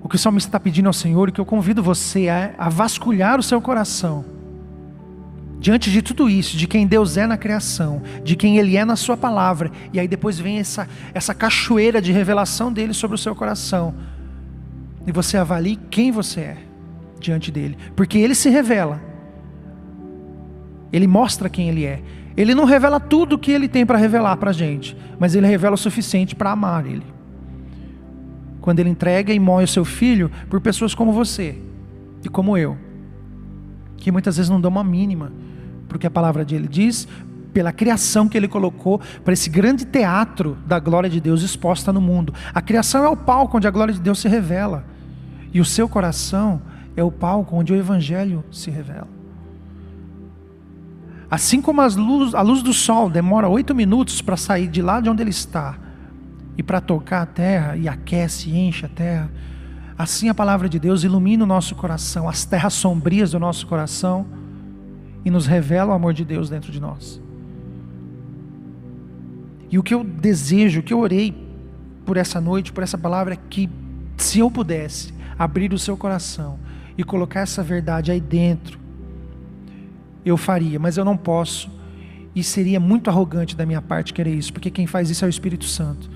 O 0.02 0.08
que 0.08 0.16
o 0.16 0.18
salmista 0.18 0.48
está 0.48 0.60
pedindo 0.60 0.86
ao 0.86 0.92
Senhor 0.92 1.28
e 1.28 1.32
que 1.32 1.40
eu 1.40 1.46
convido 1.46 1.82
você 1.82 2.28
a, 2.28 2.54
a 2.58 2.68
vasculhar 2.68 3.38
o 3.38 3.42
seu 3.42 3.60
coração. 3.60 4.24
Diante 5.60 5.92
de 5.92 6.02
tudo 6.02 6.28
isso, 6.28 6.56
de 6.56 6.66
quem 6.66 6.88
Deus 6.88 7.16
é 7.16 7.24
na 7.24 7.36
criação, 7.36 8.02
de 8.24 8.34
quem 8.34 8.58
Ele 8.58 8.76
é 8.76 8.84
na 8.84 8.96
Sua 8.96 9.16
palavra, 9.16 9.70
e 9.92 10.00
aí 10.00 10.08
depois 10.08 10.40
vem 10.40 10.58
essa, 10.58 10.88
essa 11.14 11.32
cachoeira 11.32 12.02
de 12.02 12.10
revelação 12.10 12.72
dele 12.72 12.92
sobre 12.92 13.14
o 13.14 13.18
seu 13.18 13.32
coração, 13.32 13.94
e 15.06 15.12
você 15.12 15.36
avalie 15.36 15.78
quem 15.88 16.10
você 16.10 16.40
é 16.40 16.56
diante 17.20 17.52
dele, 17.52 17.78
porque 17.94 18.18
Ele 18.18 18.34
se 18.34 18.50
revela, 18.50 19.00
Ele 20.92 21.06
mostra 21.06 21.48
quem 21.48 21.68
Ele 21.68 21.84
é, 21.84 22.02
Ele 22.36 22.56
não 22.56 22.64
revela 22.64 22.98
tudo 22.98 23.36
o 23.36 23.38
que 23.38 23.52
Ele 23.52 23.68
tem 23.68 23.86
para 23.86 23.98
revelar 23.98 24.36
para 24.38 24.50
a 24.50 24.52
gente, 24.52 24.96
mas 25.16 25.36
Ele 25.36 25.46
revela 25.46 25.76
o 25.76 25.78
suficiente 25.78 26.34
para 26.34 26.50
amar 26.50 26.84
Ele 26.86 27.21
quando 28.62 28.78
ele 28.78 28.88
entrega 28.88 29.34
e 29.34 29.38
morre 29.38 29.64
o 29.64 29.68
seu 29.68 29.84
filho 29.84 30.30
por 30.48 30.60
pessoas 30.60 30.94
como 30.94 31.12
você 31.12 31.58
e 32.24 32.28
como 32.28 32.56
eu, 32.56 32.78
que 33.98 34.10
muitas 34.10 34.36
vezes 34.36 34.48
não 34.48 34.60
dão 34.60 34.70
uma 34.70 34.84
mínima, 34.84 35.32
porque 35.88 36.06
a 36.06 36.10
palavra 36.10 36.44
dele 36.44 36.68
diz, 36.68 37.06
pela 37.52 37.72
criação 37.72 38.28
que 38.28 38.38
ele 38.38 38.48
colocou 38.48 39.00
para 39.24 39.32
esse 39.34 39.50
grande 39.50 39.84
teatro 39.84 40.56
da 40.64 40.78
glória 40.78 41.10
de 41.10 41.20
Deus 41.20 41.42
exposta 41.42 41.92
no 41.92 42.00
mundo. 42.00 42.32
A 42.54 42.62
criação 42.62 43.04
é 43.04 43.08
o 43.08 43.16
palco 43.16 43.58
onde 43.58 43.66
a 43.66 43.70
glória 43.70 43.92
de 43.92 44.00
Deus 44.00 44.20
se 44.20 44.28
revela, 44.28 44.84
e 45.52 45.60
o 45.60 45.64
seu 45.64 45.88
coração 45.88 46.62
é 46.96 47.02
o 47.02 47.10
palco 47.10 47.56
onde 47.56 47.72
o 47.72 47.76
evangelho 47.76 48.44
se 48.50 48.70
revela. 48.70 49.08
Assim 51.28 51.60
como 51.60 51.82
luz, 51.82 52.34
a 52.34 52.42
luz 52.42 52.62
do 52.62 52.72
sol 52.72 53.10
demora 53.10 53.48
oito 53.48 53.74
minutos 53.74 54.22
para 54.22 54.36
sair 54.36 54.68
de 54.68 54.80
lá 54.80 55.00
de 55.00 55.10
onde 55.10 55.22
ele 55.22 55.30
está, 55.30 55.78
e 56.56 56.62
para 56.62 56.80
tocar 56.80 57.22
a 57.22 57.26
terra 57.26 57.76
e 57.76 57.88
aquece 57.88 58.50
e 58.50 58.58
enche 58.58 58.86
a 58.86 58.88
terra. 58.88 59.30
Assim 59.96 60.28
a 60.28 60.34
palavra 60.34 60.68
de 60.68 60.78
Deus 60.78 61.04
ilumina 61.04 61.44
o 61.44 61.46
nosso 61.46 61.74
coração, 61.74 62.28
as 62.28 62.44
terras 62.44 62.74
sombrias 62.74 63.32
do 63.32 63.38
nosso 63.38 63.66
coração 63.66 64.26
e 65.24 65.30
nos 65.30 65.46
revela 65.46 65.92
o 65.92 65.94
amor 65.94 66.12
de 66.12 66.24
Deus 66.24 66.50
dentro 66.50 66.72
de 66.72 66.80
nós. 66.80 67.20
E 69.70 69.78
o 69.78 69.82
que 69.82 69.94
eu 69.94 70.04
desejo, 70.04 70.80
o 70.80 70.82
que 70.82 70.92
eu 70.92 71.00
orei 71.00 71.34
por 72.04 72.16
essa 72.16 72.40
noite, 72.40 72.72
por 72.72 72.82
essa 72.82 72.98
palavra, 72.98 73.34
é 73.34 73.38
que 73.48 73.70
se 74.16 74.38
eu 74.38 74.50
pudesse 74.50 75.14
abrir 75.38 75.72
o 75.72 75.78
seu 75.78 75.96
coração 75.96 76.58
e 76.96 77.02
colocar 77.02 77.40
essa 77.40 77.62
verdade 77.62 78.10
aí 78.10 78.20
dentro, 78.20 78.78
eu 80.24 80.36
faria, 80.36 80.78
mas 80.78 80.96
eu 80.96 81.04
não 81.04 81.16
posso. 81.16 81.70
E 82.34 82.42
seria 82.42 82.80
muito 82.80 83.08
arrogante 83.08 83.56
da 83.56 83.66
minha 83.66 83.82
parte 83.82 84.12
querer 84.12 84.34
isso, 84.34 84.52
porque 84.52 84.70
quem 84.70 84.86
faz 84.86 85.10
isso 85.10 85.24
é 85.24 85.28
o 85.28 85.30
Espírito 85.30 85.64
Santo. 85.64 86.10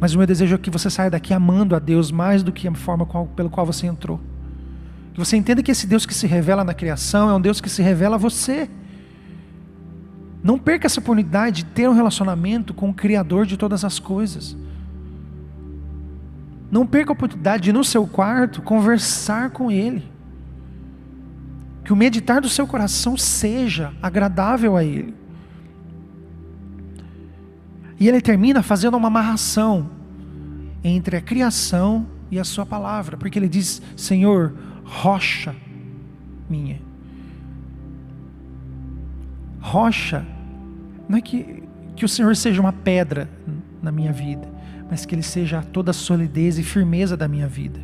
Mas 0.00 0.14
o 0.14 0.18
meu 0.18 0.26
desejo 0.26 0.54
é 0.54 0.58
que 0.58 0.70
você 0.70 0.88
saia 0.88 1.10
daqui 1.10 1.34
amando 1.34 1.76
a 1.76 1.78
Deus 1.78 2.10
mais 2.10 2.42
do 2.42 2.50
que 2.50 2.66
a 2.66 2.74
forma 2.74 3.04
qual, 3.04 3.26
pelo 3.26 3.50
qual 3.50 3.66
você 3.66 3.86
entrou. 3.86 4.18
Que 5.12 5.18
você 5.18 5.36
entenda 5.36 5.62
que 5.62 5.70
esse 5.70 5.86
Deus 5.86 6.06
que 6.06 6.14
se 6.14 6.26
revela 6.26 6.64
na 6.64 6.72
criação 6.72 7.28
é 7.28 7.34
um 7.34 7.40
Deus 7.40 7.60
que 7.60 7.68
se 7.68 7.82
revela 7.82 8.14
a 8.16 8.18
você. 8.18 8.70
Não 10.42 10.58
perca 10.58 10.86
essa 10.86 11.00
oportunidade 11.00 11.64
de 11.64 11.64
ter 11.66 11.86
um 11.86 11.92
relacionamento 11.92 12.72
com 12.72 12.88
o 12.88 12.94
Criador 12.94 13.44
de 13.44 13.58
todas 13.58 13.84
as 13.84 13.98
coisas. 13.98 14.56
Não 16.70 16.86
perca 16.86 17.10
a 17.10 17.12
oportunidade 17.12 17.64
de, 17.64 17.72
no 17.72 17.84
seu 17.84 18.06
quarto, 18.06 18.62
conversar 18.62 19.50
com 19.50 19.70
Ele. 19.70 20.08
Que 21.84 21.92
o 21.92 21.96
meditar 21.96 22.40
do 22.40 22.48
seu 22.48 22.66
coração 22.66 23.18
seja 23.18 23.92
agradável 24.00 24.78
a 24.78 24.84
Ele. 24.84 25.19
E 28.00 28.08
ele 28.08 28.20
termina 28.20 28.62
fazendo 28.62 28.96
uma 28.96 29.08
amarração 29.08 29.90
entre 30.82 31.18
a 31.18 31.20
criação 31.20 32.06
e 32.30 32.38
a 32.38 32.44
sua 32.44 32.64
palavra, 32.64 33.18
porque 33.18 33.38
ele 33.38 33.48
diz: 33.48 33.82
Senhor, 33.94 34.54
rocha 34.82 35.54
minha. 36.48 36.80
Rocha, 39.60 40.26
não 41.06 41.18
é 41.18 41.20
que, 41.20 41.62
que 41.94 42.04
o 42.04 42.08
Senhor 42.08 42.34
seja 42.34 42.60
uma 42.60 42.72
pedra 42.72 43.28
na 43.82 43.92
minha 43.92 44.12
vida, 44.12 44.48
mas 44.90 45.04
que 45.04 45.14
Ele 45.14 45.22
seja 45.22 45.62
toda 45.62 45.90
a 45.90 45.94
solidez 45.94 46.58
e 46.58 46.62
firmeza 46.62 47.16
da 47.16 47.28
minha 47.28 47.46
vida, 47.46 47.78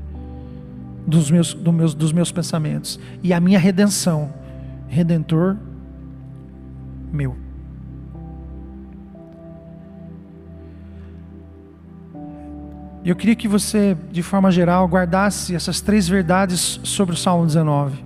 dos 1.06 1.30
meus, 1.30 1.52
do 1.52 1.72
meus, 1.72 1.94
dos 1.94 2.12
meus 2.12 2.32
pensamentos, 2.32 2.98
e 3.22 3.32
a 3.32 3.38
minha 3.38 3.58
redenção, 3.58 4.32
redentor 4.88 5.56
meu. 7.12 7.45
E 13.06 13.08
eu 13.08 13.14
queria 13.14 13.36
que 13.36 13.46
você, 13.46 13.96
de 14.10 14.20
forma 14.20 14.50
geral, 14.50 14.84
guardasse 14.88 15.54
essas 15.54 15.80
três 15.80 16.08
verdades 16.08 16.80
sobre 16.82 17.14
o 17.14 17.16
Salmo 17.16 17.46
19. 17.46 18.04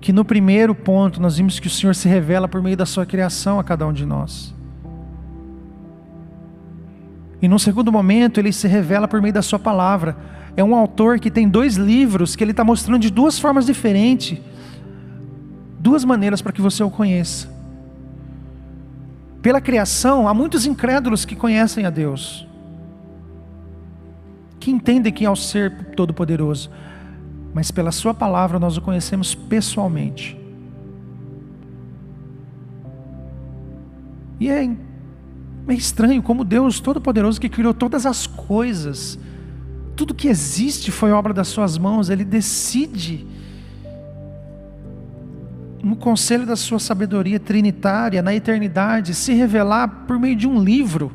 Que 0.00 0.14
no 0.14 0.24
primeiro 0.24 0.74
ponto 0.74 1.20
nós 1.20 1.36
vimos 1.36 1.60
que 1.60 1.66
o 1.66 1.70
Senhor 1.70 1.94
se 1.94 2.08
revela 2.08 2.48
por 2.48 2.62
meio 2.62 2.74
da 2.74 2.86
sua 2.86 3.04
criação 3.04 3.60
a 3.60 3.64
cada 3.64 3.86
um 3.86 3.92
de 3.92 4.06
nós. 4.06 4.54
E 7.42 7.46
no 7.46 7.58
segundo 7.58 7.92
momento, 7.92 8.40
ele 8.40 8.50
se 8.50 8.66
revela 8.66 9.06
por 9.06 9.20
meio 9.20 9.34
da 9.34 9.42
sua 9.42 9.58
palavra. 9.58 10.16
É 10.56 10.64
um 10.64 10.74
autor 10.74 11.20
que 11.20 11.30
tem 11.30 11.46
dois 11.46 11.76
livros 11.76 12.34
que 12.34 12.42
ele 12.42 12.52
está 12.52 12.64
mostrando 12.64 13.02
de 13.02 13.10
duas 13.10 13.38
formas 13.38 13.66
diferentes, 13.66 14.40
duas 15.78 16.02
maneiras 16.02 16.40
para 16.40 16.50
que 16.50 16.62
você 16.62 16.82
o 16.82 16.88
conheça. 16.88 17.46
Pela 19.42 19.60
criação, 19.60 20.26
há 20.26 20.32
muitos 20.32 20.64
incrédulos 20.64 21.26
que 21.26 21.36
conhecem 21.36 21.84
a 21.84 21.90
Deus 21.90 22.46
que 24.66 24.70
entendem 24.72 25.12
quem 25.12 25.28
é 25.28 25.30
o 25.30 25.36
ser 25.36 25.92
todo-poderoso, 25.94 26.68
mas 27.54 27.70
pela 27.70 27.92
Sua 27.92 28.12
palavra 28.12 28.58
nós 28.58 28.76
o 28.76 28.80
conhecemos 28.80 29.32
pessoalmente. 29.32 30.36
E 34.40 34.50
é, 34.50 34.64
é 35.68 35.72
estranho 35.72 36.20
como 36.20 36.42
Deus 36.42 36.80
Todo-Poderoso, 36.80 37.40
que 37.40 37.48
criou 37.48 37.72
todas 37.72 38.04
as 38.04 38.26
coisas, 38.26 39.16
tudo 39.94 40.12
que 40.12 40.26
existe 40.26 40.90
foi 40.90 41.12
obra 41.12 41.32
das 41.32 41.46
Suas 41.46 41.78
mãos, 41.78 42.10
Ele 42.10 42.24
decide, 42.24 43.24
no 45.80 45.94
conselho 45.94 46.44
da 46.44 46.56
Sua 46.56 46.80
sabedoria 46.80 47.38
trinitária, 47.38 48.20
na 48.20 48.34
eternidade, 48.34 49.14
se 49.14 49.32
revelar 49.32 50.06
por 50.08 50.18
meio 50.18 50.34
de 50.34 50.48
um 50.48 50.60
livro 50.60 51.12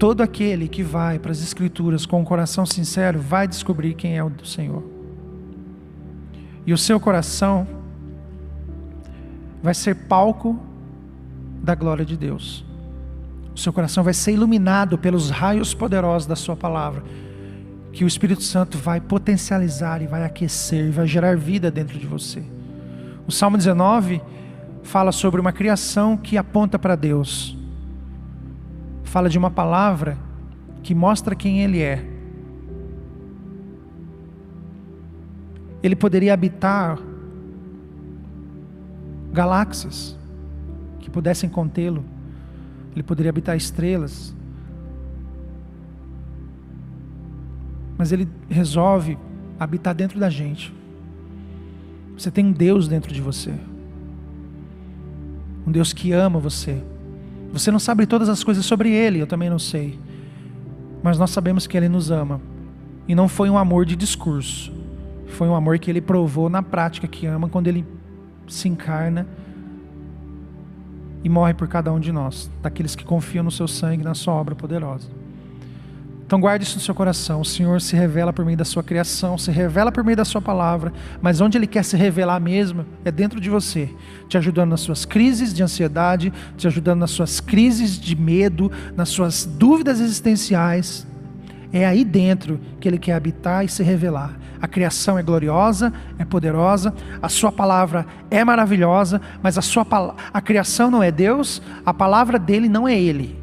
Todo 0.00 0.22
aquele 0.22 0.66
que 0.66 0.82
vai 0.82 1.18
para 1.18 1.30
as 1.30 1.42
Escrituras 1.42 2.06
com 2.06 2.22
um 2.22 2.24
coração 2.24 2.64
sincero 2.64 3.20
vai 3.20 3.46
descobrir 3.46 3.92
quem 3.92 4.16
é 4.16 4.24
o 4.24 4.32
Senhor. 4.42 4.82
E 6.66 6.72
o 6.72 6.78
seu 6.78 6.98
coração 6.98 7.68
vai 9.62 9.74
ser 9.74 9.94
palco 9.94 10.58
da 11.62 11.74
glória 11.74 12.02
de 12.02 12.16
Deus. 12.16 12.64
O 13.54 13.58
seu 13.58 13.74
coração 13.74 14.02
vai 14.02 14.14
ser 14.14 14.32
iluminado 14.32 14.96
pelos 14.96 15.28
raios 15.28 15.74
poderosos 15.74 16.26
da 16.26 16.34
Sua 16.34 16.56
palavra, 16.56 17.04
que 17.92 18.02
o 18.02 18.08
Espírito 18.08 18.42
Santo 18.42 18.78
vai 18.78 19.02
potencializar 19.02 20.00
e 20.00 20.06
vai 20.06 20.24
aquecer 20.24 20.86
e 20.86 20.90
vai 20.90 21.06
gerar 21.06 21.36
vida 21.36 21.70
dentro 21.70 21.98
de 21.98 22.06
você. 22.06 22.42
O 23.26 23.30
Salmo 23.30 23.58
19 23.58 24.22
fala 24.82 25.12
sobre 25.12 25.42
uma 25.42 25.52
criação 25.52 26.16
que 26.16 26.38
aponta 26.38 26.78
para 26.78 26.96
Deus 26.96 27.59
fala 29.10 29.28
de 29.28 29.36
uma 29.36 29.50
palavra 29.50 30.16
que 30.84 30.94
mostra 30.94 31.34
quem 31.34 31.64
Ele 31.64 31.82
é. 31.82 32.08
Ele 35.82 35.96
poderia 35.96 36.32
habitar 36.32 36.96
galáxias 39.32 40.16
que 41.00 41.10
pudessem 41.10 41.50
contê-lo. 41.50 42.04
Ele 42.92 43.02
poderia 43.02 43.30
habitar 43.30 43.56
estrelas. 43.56 44.32
Mas 47.98 48.12
ele 48.12 48.28
resolve 48.48 49.18
habitar 49.58 49.92
dentro 49.92 50.20
da 50.20 50.30
gente. 50.30 50.72
Você 52.16 52.30
tem 52.30 52.46
um 52.46 52.52
Deus 52.52 52.86
dentro 52.86 53.12
de 53.12 53.20
você. 53.20 53.54
Um 55.66 55.72
Deus 55.72 55.92
que 55.92 56.12
ama 56.12 56.38
você. 56.38 56.80
Você 57.52 57.70
não 57.70 57.78
sabe 57.78 58.06
todas 58.06 58.28
as 58.28 58.44
coisas 58.44 58.64
sobre 58.64 58.90
Ele, 58.90 59.20
eu 59.20 59.26
também 59.26 59.50
não 59.50 59.58
sei. 59.58 59.98
Mas 61.02 61.18
nós 61.18 61.30
sabemos 61.30 61.66
que 61.66 61.76
Ele 61.76 61.88
nos 61.88 62.10
ama. 62.10 62.40
E 63.08 63.14
não 63.14 63.28
foi 63.28 63.50
um 63.50 63.58
amor 63.58 63.84
de 63.84 63.96
discurso. 63.96 64.72
Foi 65.26 65.48
um 65.48 65.54
amor 65.54 65.78
que 65.78 65.90
Ele 65.90 66.00
provou 66.00 66.48
na 66.48 66.62
prática 66.62 67.08
que 67.08 67.26
ama 67.26 67.48
quando 67.48 67.66
Ele 67.66 67.84
se 68.46 68.68
encarna 68.68 69.26
e 71.22 71.28
morre 71.28 71.54
por 71.54 71.68
cada 71.68 71.92
um 71.92 72.00
de 72.00 72.10
nós, 72.12 72.50
daqueles 72.62 72.94
que 72.94 73.04
confiam 73.04 73.44
no 73.44 73.50
seu 73.50 73.68
sangue, 73.68 74.02
na 74.02 74.14
sua 74.14 74.34
obra 74.34 74.54
poderosa. 74.54 75.19
Então 76.30 76.38
guarde 76.38 76.64
isso 76.64 76.76
no 76.76 76.80
seu 76.80 76.94
coração. 76.94 77.40
O 77.40 77.44
Senhor 77.44 77.80
se 77.80 77.96
revela 77.96 78.32
por 78.32 78.44
meio 78.44 78.56
da 78.56 78.64
sua 78.64 78.84
criação, 78.84 79.36
se 79.36 79.50
revela 79.50 79.90
por 79.90 80.04
meio 80.04 80.16
da 80.16 80.24
sua 80.24 80.40
palavra, 80.40 80.92
mas 81.20 81.40
onde 81.40 81.58
Ele 81.58 81.66
quer 81.66 81.84
se 81.84 81.96
revelar 81.96 82.38
mesmo 82.38 82.86
é 83.04 83.10
dentro 83.10 83.40
de 83.40 83.50
você, 83.50 83.90
te 84.28 84.38
ajudando 84.38 84.70
nas 84.70 84.80
suas 84.80 85.04
crises 85.04 85.52
de 85.52 85.60
ansiedade, 85.60 86.32
te 86.56 86.68
ajudando 86.68 87.00
nas 87.00 87.10
suas 87.10 87.40
crises 87.40 87.98
de 87.98 88.14
medo, 88.14 88.70
nas 88.96 89.08
suas 89.08 89.44
dúvidas 89.44 89.98
existenciais. 89.98 91.04
É 91.72 91.84
aí 91.84 92.04
dentro 92.04 92.60
que 92.78 92.86
Ele 92.86 92.98
quer 92.98 93.14
habitar 93.14 93.64
e 93.64 93.68
se 93.68 93.82
revelar. 93.82 94.38
A 94.62 94.68
criação 94.68 95.18
é 95.18 95.24
gloriosa, 95.24 95.92
é 96.16 96.24
poderosa, 96.24 96.94
a 97.20 97.28
Sua 97.28 97.50
palavra 97.50 98.06
é 98.30 98.44
maravilhosa, 98.44 99.20
mas 99.42 99.58
a, 99.58 99.62
sua, 99.62 99.84
a 100.32 100.40
criação 100.40 100.92
não 100.92 101.02
é 101.02 101.10
Deus, 101.10 101.60
a 101.84 101.92
palavra 101.92 102.38
dele 102.38 102.68
não 102.68 102.86
é 102.86 102.96
Ele. 102.96 103.36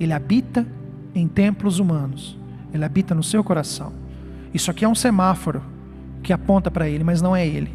Ele 0.00 0.12
habita 0.12 0.66
em 1.14 1.28
templos 1.28 1.78
humanos. 1.78 2.36
Ele 2.72 2.84
habita 2.84 3.14
no 3.14 3.22
seu 3.22 3.44
coração. 3.44 3.92
Isso 4.52 4.70
aqui 4.70 4.84
é 4.84 4.88
um 4.88 4.94
semáforo 4.94 5.62
que 6.22 6.32
aponta 6.32 6.70
para 6.70 6.88
ele, 6.88 7.04
mas 7.04 7.22
não 7.22 7.36
é 7.36 7.46
ele. 7.46 7.70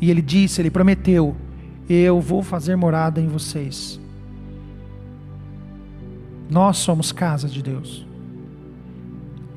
E 0.00 0.10
ele 0.10 0.20
disse, 0.20 0.60
ele 0.60 0.70
prometeu: 0.70 1.36
Eu 1.88 2.20
vou 2.20 2.42
fazer 2.42 2.74
morada 2.74 3.20
em 3.20 3.28
vocês. 3.28 4.00
Nós 6.50 6.78
somos 6.78 7.12
casa 7.12 7.48
de 7.48 7.62
Deus. 7.62 8.06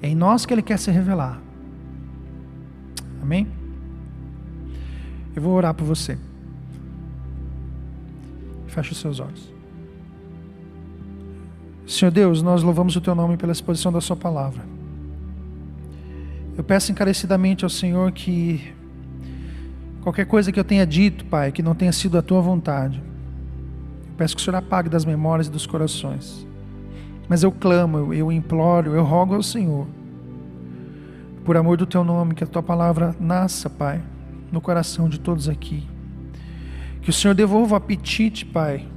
É 0.02 0.08
em 0.08 0.16
nós 0.16 0.46
que 0.46 0.54
ele 0.54 0.62
quer 0.62 0.78
se 0.78 0.92
revelar. 0.92 1.42
Amém? 3.22 3.48
Eu 5.36 5.42
vou 5.42 5.54
orar 5.54 5.74
por 5.74 5.84
você. 5.84 6.18
Feche 8.68 8.92
os 8.92 9.00
seus 9.00 9.20
olhos. 9.20 9.55
Senhor 11.88 12.10
Deus, 12.10 12.42
nós 12.42 12.64
louvamos 12.64 12.96
o 12.96 13.02
Teu 13.02 13.14
nome 13.14 13.38
pela 13.38 13.52
exposição 13.52 13.92
da 13.92 14.02
Sua 14.02 14.16
palavra. 14.16 14.64
Eu 16.58 16.64
peço 16.64 16.92
encarecidamente 16.92 17.64
ao 17.64 17.70
Senhor 17.70 18.12
que 18.12 18.74
qualquer 20.02 20.26
coisa 20.26 20.52
que 20.52 20.60
eu 20.60 20.64
tenha 20.64 20.86
dito, 20.86 21.26
Pai, 21.26 21.52
que 21.52 21.62
não 21.62 21.76
tenha 21.76 21.92
sido 21.92 22.18
a 22.18 22.24
Tua 22.24 22.42
vontade, 22.42 23.00
eu 24.08 24.14
peço 24.18 24.36
que 24.36 24.42
o 24.42 24.44
Senhor 24.44 24.58
apague 24.58 24.90
das 24.90 25.06
memórias 25.06 25.46
e 25.46 25.52
dos 25.52 25.68
corações. 25.68 26.48
Mas 27.30 27.44
eu 27.44 27.52
clamo, 27.52 27.98
eu, 28.00 28.14
eu 28.16 28.32
imploro, 28.32 28.96
eu 28.96 29.04
rogo 29.04 29.36
ao 29.36 29.44
Senhor, 29.44 29.86
por 31.44 31.56
amor 31.56 31.78
do 31.78 31.86
Teu 31.86 32.04
nome, 32.04 32.34
que 32.34 32.44
a 32.44 32.48
Tua 32.48 32.64
palavra 32.64 33.16
nasça, 33.20 33.70
Pai, 33.70 34.02
no 34.52 34.60
coração 34.60 35.08
de 35.08 35.20
todos 35.20 35.48
aqui. 35.48 35.88
Que 37.04 37.12
o 37.12 37.14
Senhor 37.14 37.36
devolva 37.36 37.76
o 37.76 37.78
apetite, 37.78 38.44
Pai, 38.44 38.88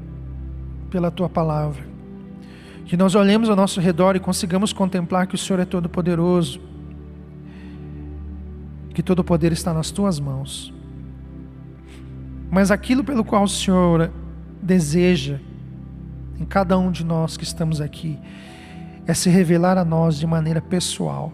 pela 0.88 1.10
Tua 1.10 1.28
palavra 1.28 1.87
que 2.88 2.96
nós 2.96 3.14
olhemos 3.14 3.50
ao 3.50 3.54
nosso 3.54 3.82
redor 3.82 4.16
e 4.16 4.20
consigamos 4.20 4.72
contemplar 4.72 5.26
que 5.26 5.34
o 5.34 5.38
Senhor 5.38 5.60
é 5.60 5.66
todo-poderoso, 5.66 6.58
que 8.94 9.02
todo 9.02 9.18
o 9.18 9.24
poder 9.24 9.52
está 9.52 9.74
nas 9.74 9.90
tuas 9.90 10.18
mãos. 10.18 10.72
Mas 12.50 12.70
aquilo 12.70 13.04
pelo 13.04 13.22
qual 13.22 13.42
o 13.44 13.48
Senhor 13.48 14.10
deseja, 14.62 15.38
em 16.40 16.46
cada 16.46 16.78
um 16.78 16.90
de 16.90 17.04
nós 17.04 17.36
que 17.36 17.44
estamos 17.44 17.78
aqui, 17.78 18.18
é 19.06 19.12
se 19.12 19.28
revelar 19.28 19.76
a 19.76 19.84
nós 19.84 20.18
de 20.18 20.26
maneira 20.26 20.62
pessoal. 20.62 21.30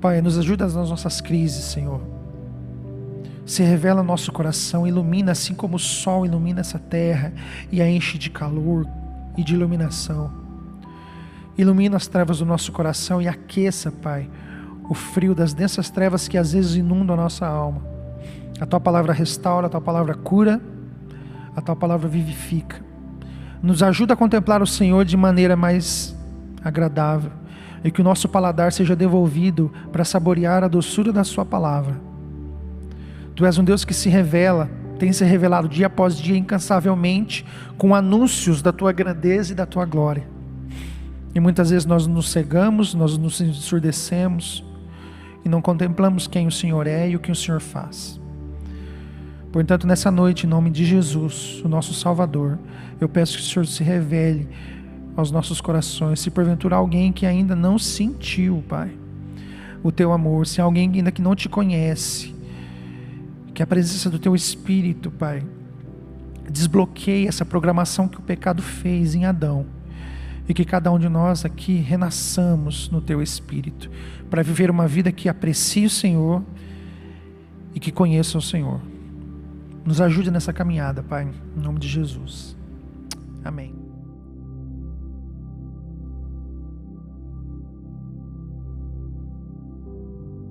Pai, 0.00 0.22
nos 0.22 0.38
ajuda 0.38 0.68
nas 0.68 0.88
nossas 0.88 1.20
crises, 1.20 1.64
Senhor. 1.64 2.00
Se 3.44 3.64
revela 3.64 4.02
no 4.02 4.08
nosso 4.08 4.30
coração, 4.30 4.86
ilumina 4.86 5.32
assim 5.32 5.52
como 5.52 5.74
o 5.74 5.80
sol 5.80 6.24
ilumina 6.24 6.60
essa 6.60 6.78
terra 6.78 7.32
e 7.72 7.82
a 7.82 7.90
enche 7.90 8.18
de 8.18 8.30
calor, 8.30 8.86
e 9.36 9.44
de 9.44 9.54
iluminação. 9.54 10.30
Ilumina 11.56 11.96
as 11.96 12.06
trevas 12.06 12.38
do 12.38 12.46
nosso 12.46 12.70
coração 12.72 13.20
e 13.20 13.28
aqueça, 13.28 13.90
Pai, 13.90 14.28
o 14.88 14.94
frio 14.94 15.34
das 15.34 15.54
densas 15.54 15.90
trevas 15.90 16.28
que 16.28 16.36
às 16.36 16.52
vezes 16.52 16.76
inundam 16.76 17.14
a 17.14 17.22
nossa 17.22 17.46
alma. 17.46 17.82
A 18.60 18.66
tua 18.66 18.80
palavra 18.80 19.12
restaura, 19.12 19.66
a 19.66 19.70
tua 19.70 19.80
palavra 19.80 20.14
cura, 20.14 20.60
a 21.54 21.60
tua 21.60 21.74
palavra 21.74 22.08
vivifica. 22.08 22.84
Nos 23.62 23.82
ajuda 23.82 24.14
a 24.14 24.16
contemplar 24.16 24.62
o 24.62 24.66
Senhor 24.66 25.04
de 25.04 25.16
maneira 25.16 25.56
mais 25.56 26.14
agradável 26.62 27.30
e 27.82 27.90
que 27.90 28.00
o 28.00 28.04
nosso 28.04 28.28
paladar 28.28 28.72
seja 28.72 28.96
devolvido 28.96 29.72
para 29.92 30.04
saborear 30.04 30.64
a 30.64 30.68
doçura 30.68 31.12
da 31.12 31.24
Sua 31.24 31.44
palavra. 31.44 31.96
Tu 33.34 33.44
és 33.44 33.58
um 33.58 33.64
Deus 33.64 33.84
que 33.84 33.94
se 33.94 34.08
revela 34.08 34.68
tem 34.98 35.12
se 35.12 35.24
revelado 35.24 35.68
dia 35.68 35.86
após 35.86 36.16
dia 36.16 36.36
incansavelmente 36.36 37.44
com 37.76 37.94
anúncios 37.94 38.62
da 38.62 38.72
tua 38.72 38.92
grandeza 38.92 39.52
e 39.52 39.56
da 39.56 39.66
tua 39.66 39.84
glória. 39.84 40.26
E 41.34 41.40
muitas 41.40 41.70
vezes 41.70 41.84
nós 41.84 42.06
nos 42.06 42.30
cegamos, 42.30 42.94
nós 42.94 43.18
nos 43.18 43.40
ensurdecemos 43.40 44.64
e 45.44 45.48
não 45.48 45.60
contemplamos 45.60 46.26
quem 46.26 46.46
o 46.46 46.50
Senhor 46.50 46.86
é 46.86 47.10
e 47.10 47.16
o 47.16 47.20
que 47.20 47.30
o 47.30 47.36
Senhor 47.36 47.60
faz. 47.60 48.20
Portanto, 49.52 49.86
nessa 49.86 50.10
noite, 50.10 50.46
em 50.46 50.48
nome 50.48 50.70
de 50.70 50.84
Jesus, 50.84 51.62
o 51.64 51.68
nosso 51.68 51.94
Salvador, 51.94 52.58
eu 53.00 53.08
peço 53.08 53.36
que 53.36 53.42
o 53.42 53.46
Senhor 53.46 53.66
se 53.66 53.82
revele 53.82 54.48
aos 55.16 55.30
nossos 55.30 55.60
corações. 55.60 56.20
Se 56.20 56.30
porventura 56.30 56.76
alguém 56.76 57.10
que 57.10 57.24
ainda 57.24 57.56
não 57.56 57.78
sentiu, 57.78 58.62
Pai, 58.68 58.90
o 59.82 59.90
teu 59.90 60.12
amor, 60.12 60.46
se 60.46 60.60
alguém 60.60 60.90
ainda 60.92 61.10
que 61.10 61.22
não 61.22 61.34
te 61.34 61.48
conhece, 61.48 62.34
que 63.56 63.62
a 63.62 63.66
presença 63.66 64.10
do 64.10 64.18
Teu 64.18 64.34
Espírito, 64.34 65.10
Pai, 65.10 65.42
desbloqueie 66.50 67.26
essa 67.26 67.42
programação 67.42 68.06
que 68.06 68.18
o 68.18 68.22
pecado 68.22 68.62
fez 68.62 69.14
em 69.14 69.24
Adão. 69.24 69.64
E 70.46 70.52
que 70.52 70.62
cada 70.62 70.92
um 70.92 70.98
de 70.98 71.08
nós 71.08 71.42
aqui 71.42 71.76
renasçamos 71.76 72.90
no 72.90 73.00
Teu 73.00 73.22
Espírito, 73.22 73.90
para 74.28 74.42
viver 74.42 74.70
uma 74.70 74.86
vida 74.86 75.10
que 75.10 75.26
aprecie 75.26 75.86
o 75.86 75.90
Senhor 75.90 76.44
e 77.74 77.80
que 77.80 77.90
conheça 77.90 78.36
o 78.36 78.42
Senhor. 78.42 78.78
Nos 79.86 80.02
ajude 80.02 80.30
nessa 80.30 80.52
caminhada, 80.52 81.02
Pai, 81.02 81.26
em 81.56 81.60
nome 81.60 81.80
de 81.80 81.88
Jesus. 81.88 82.54
Amém. 83.42 83.75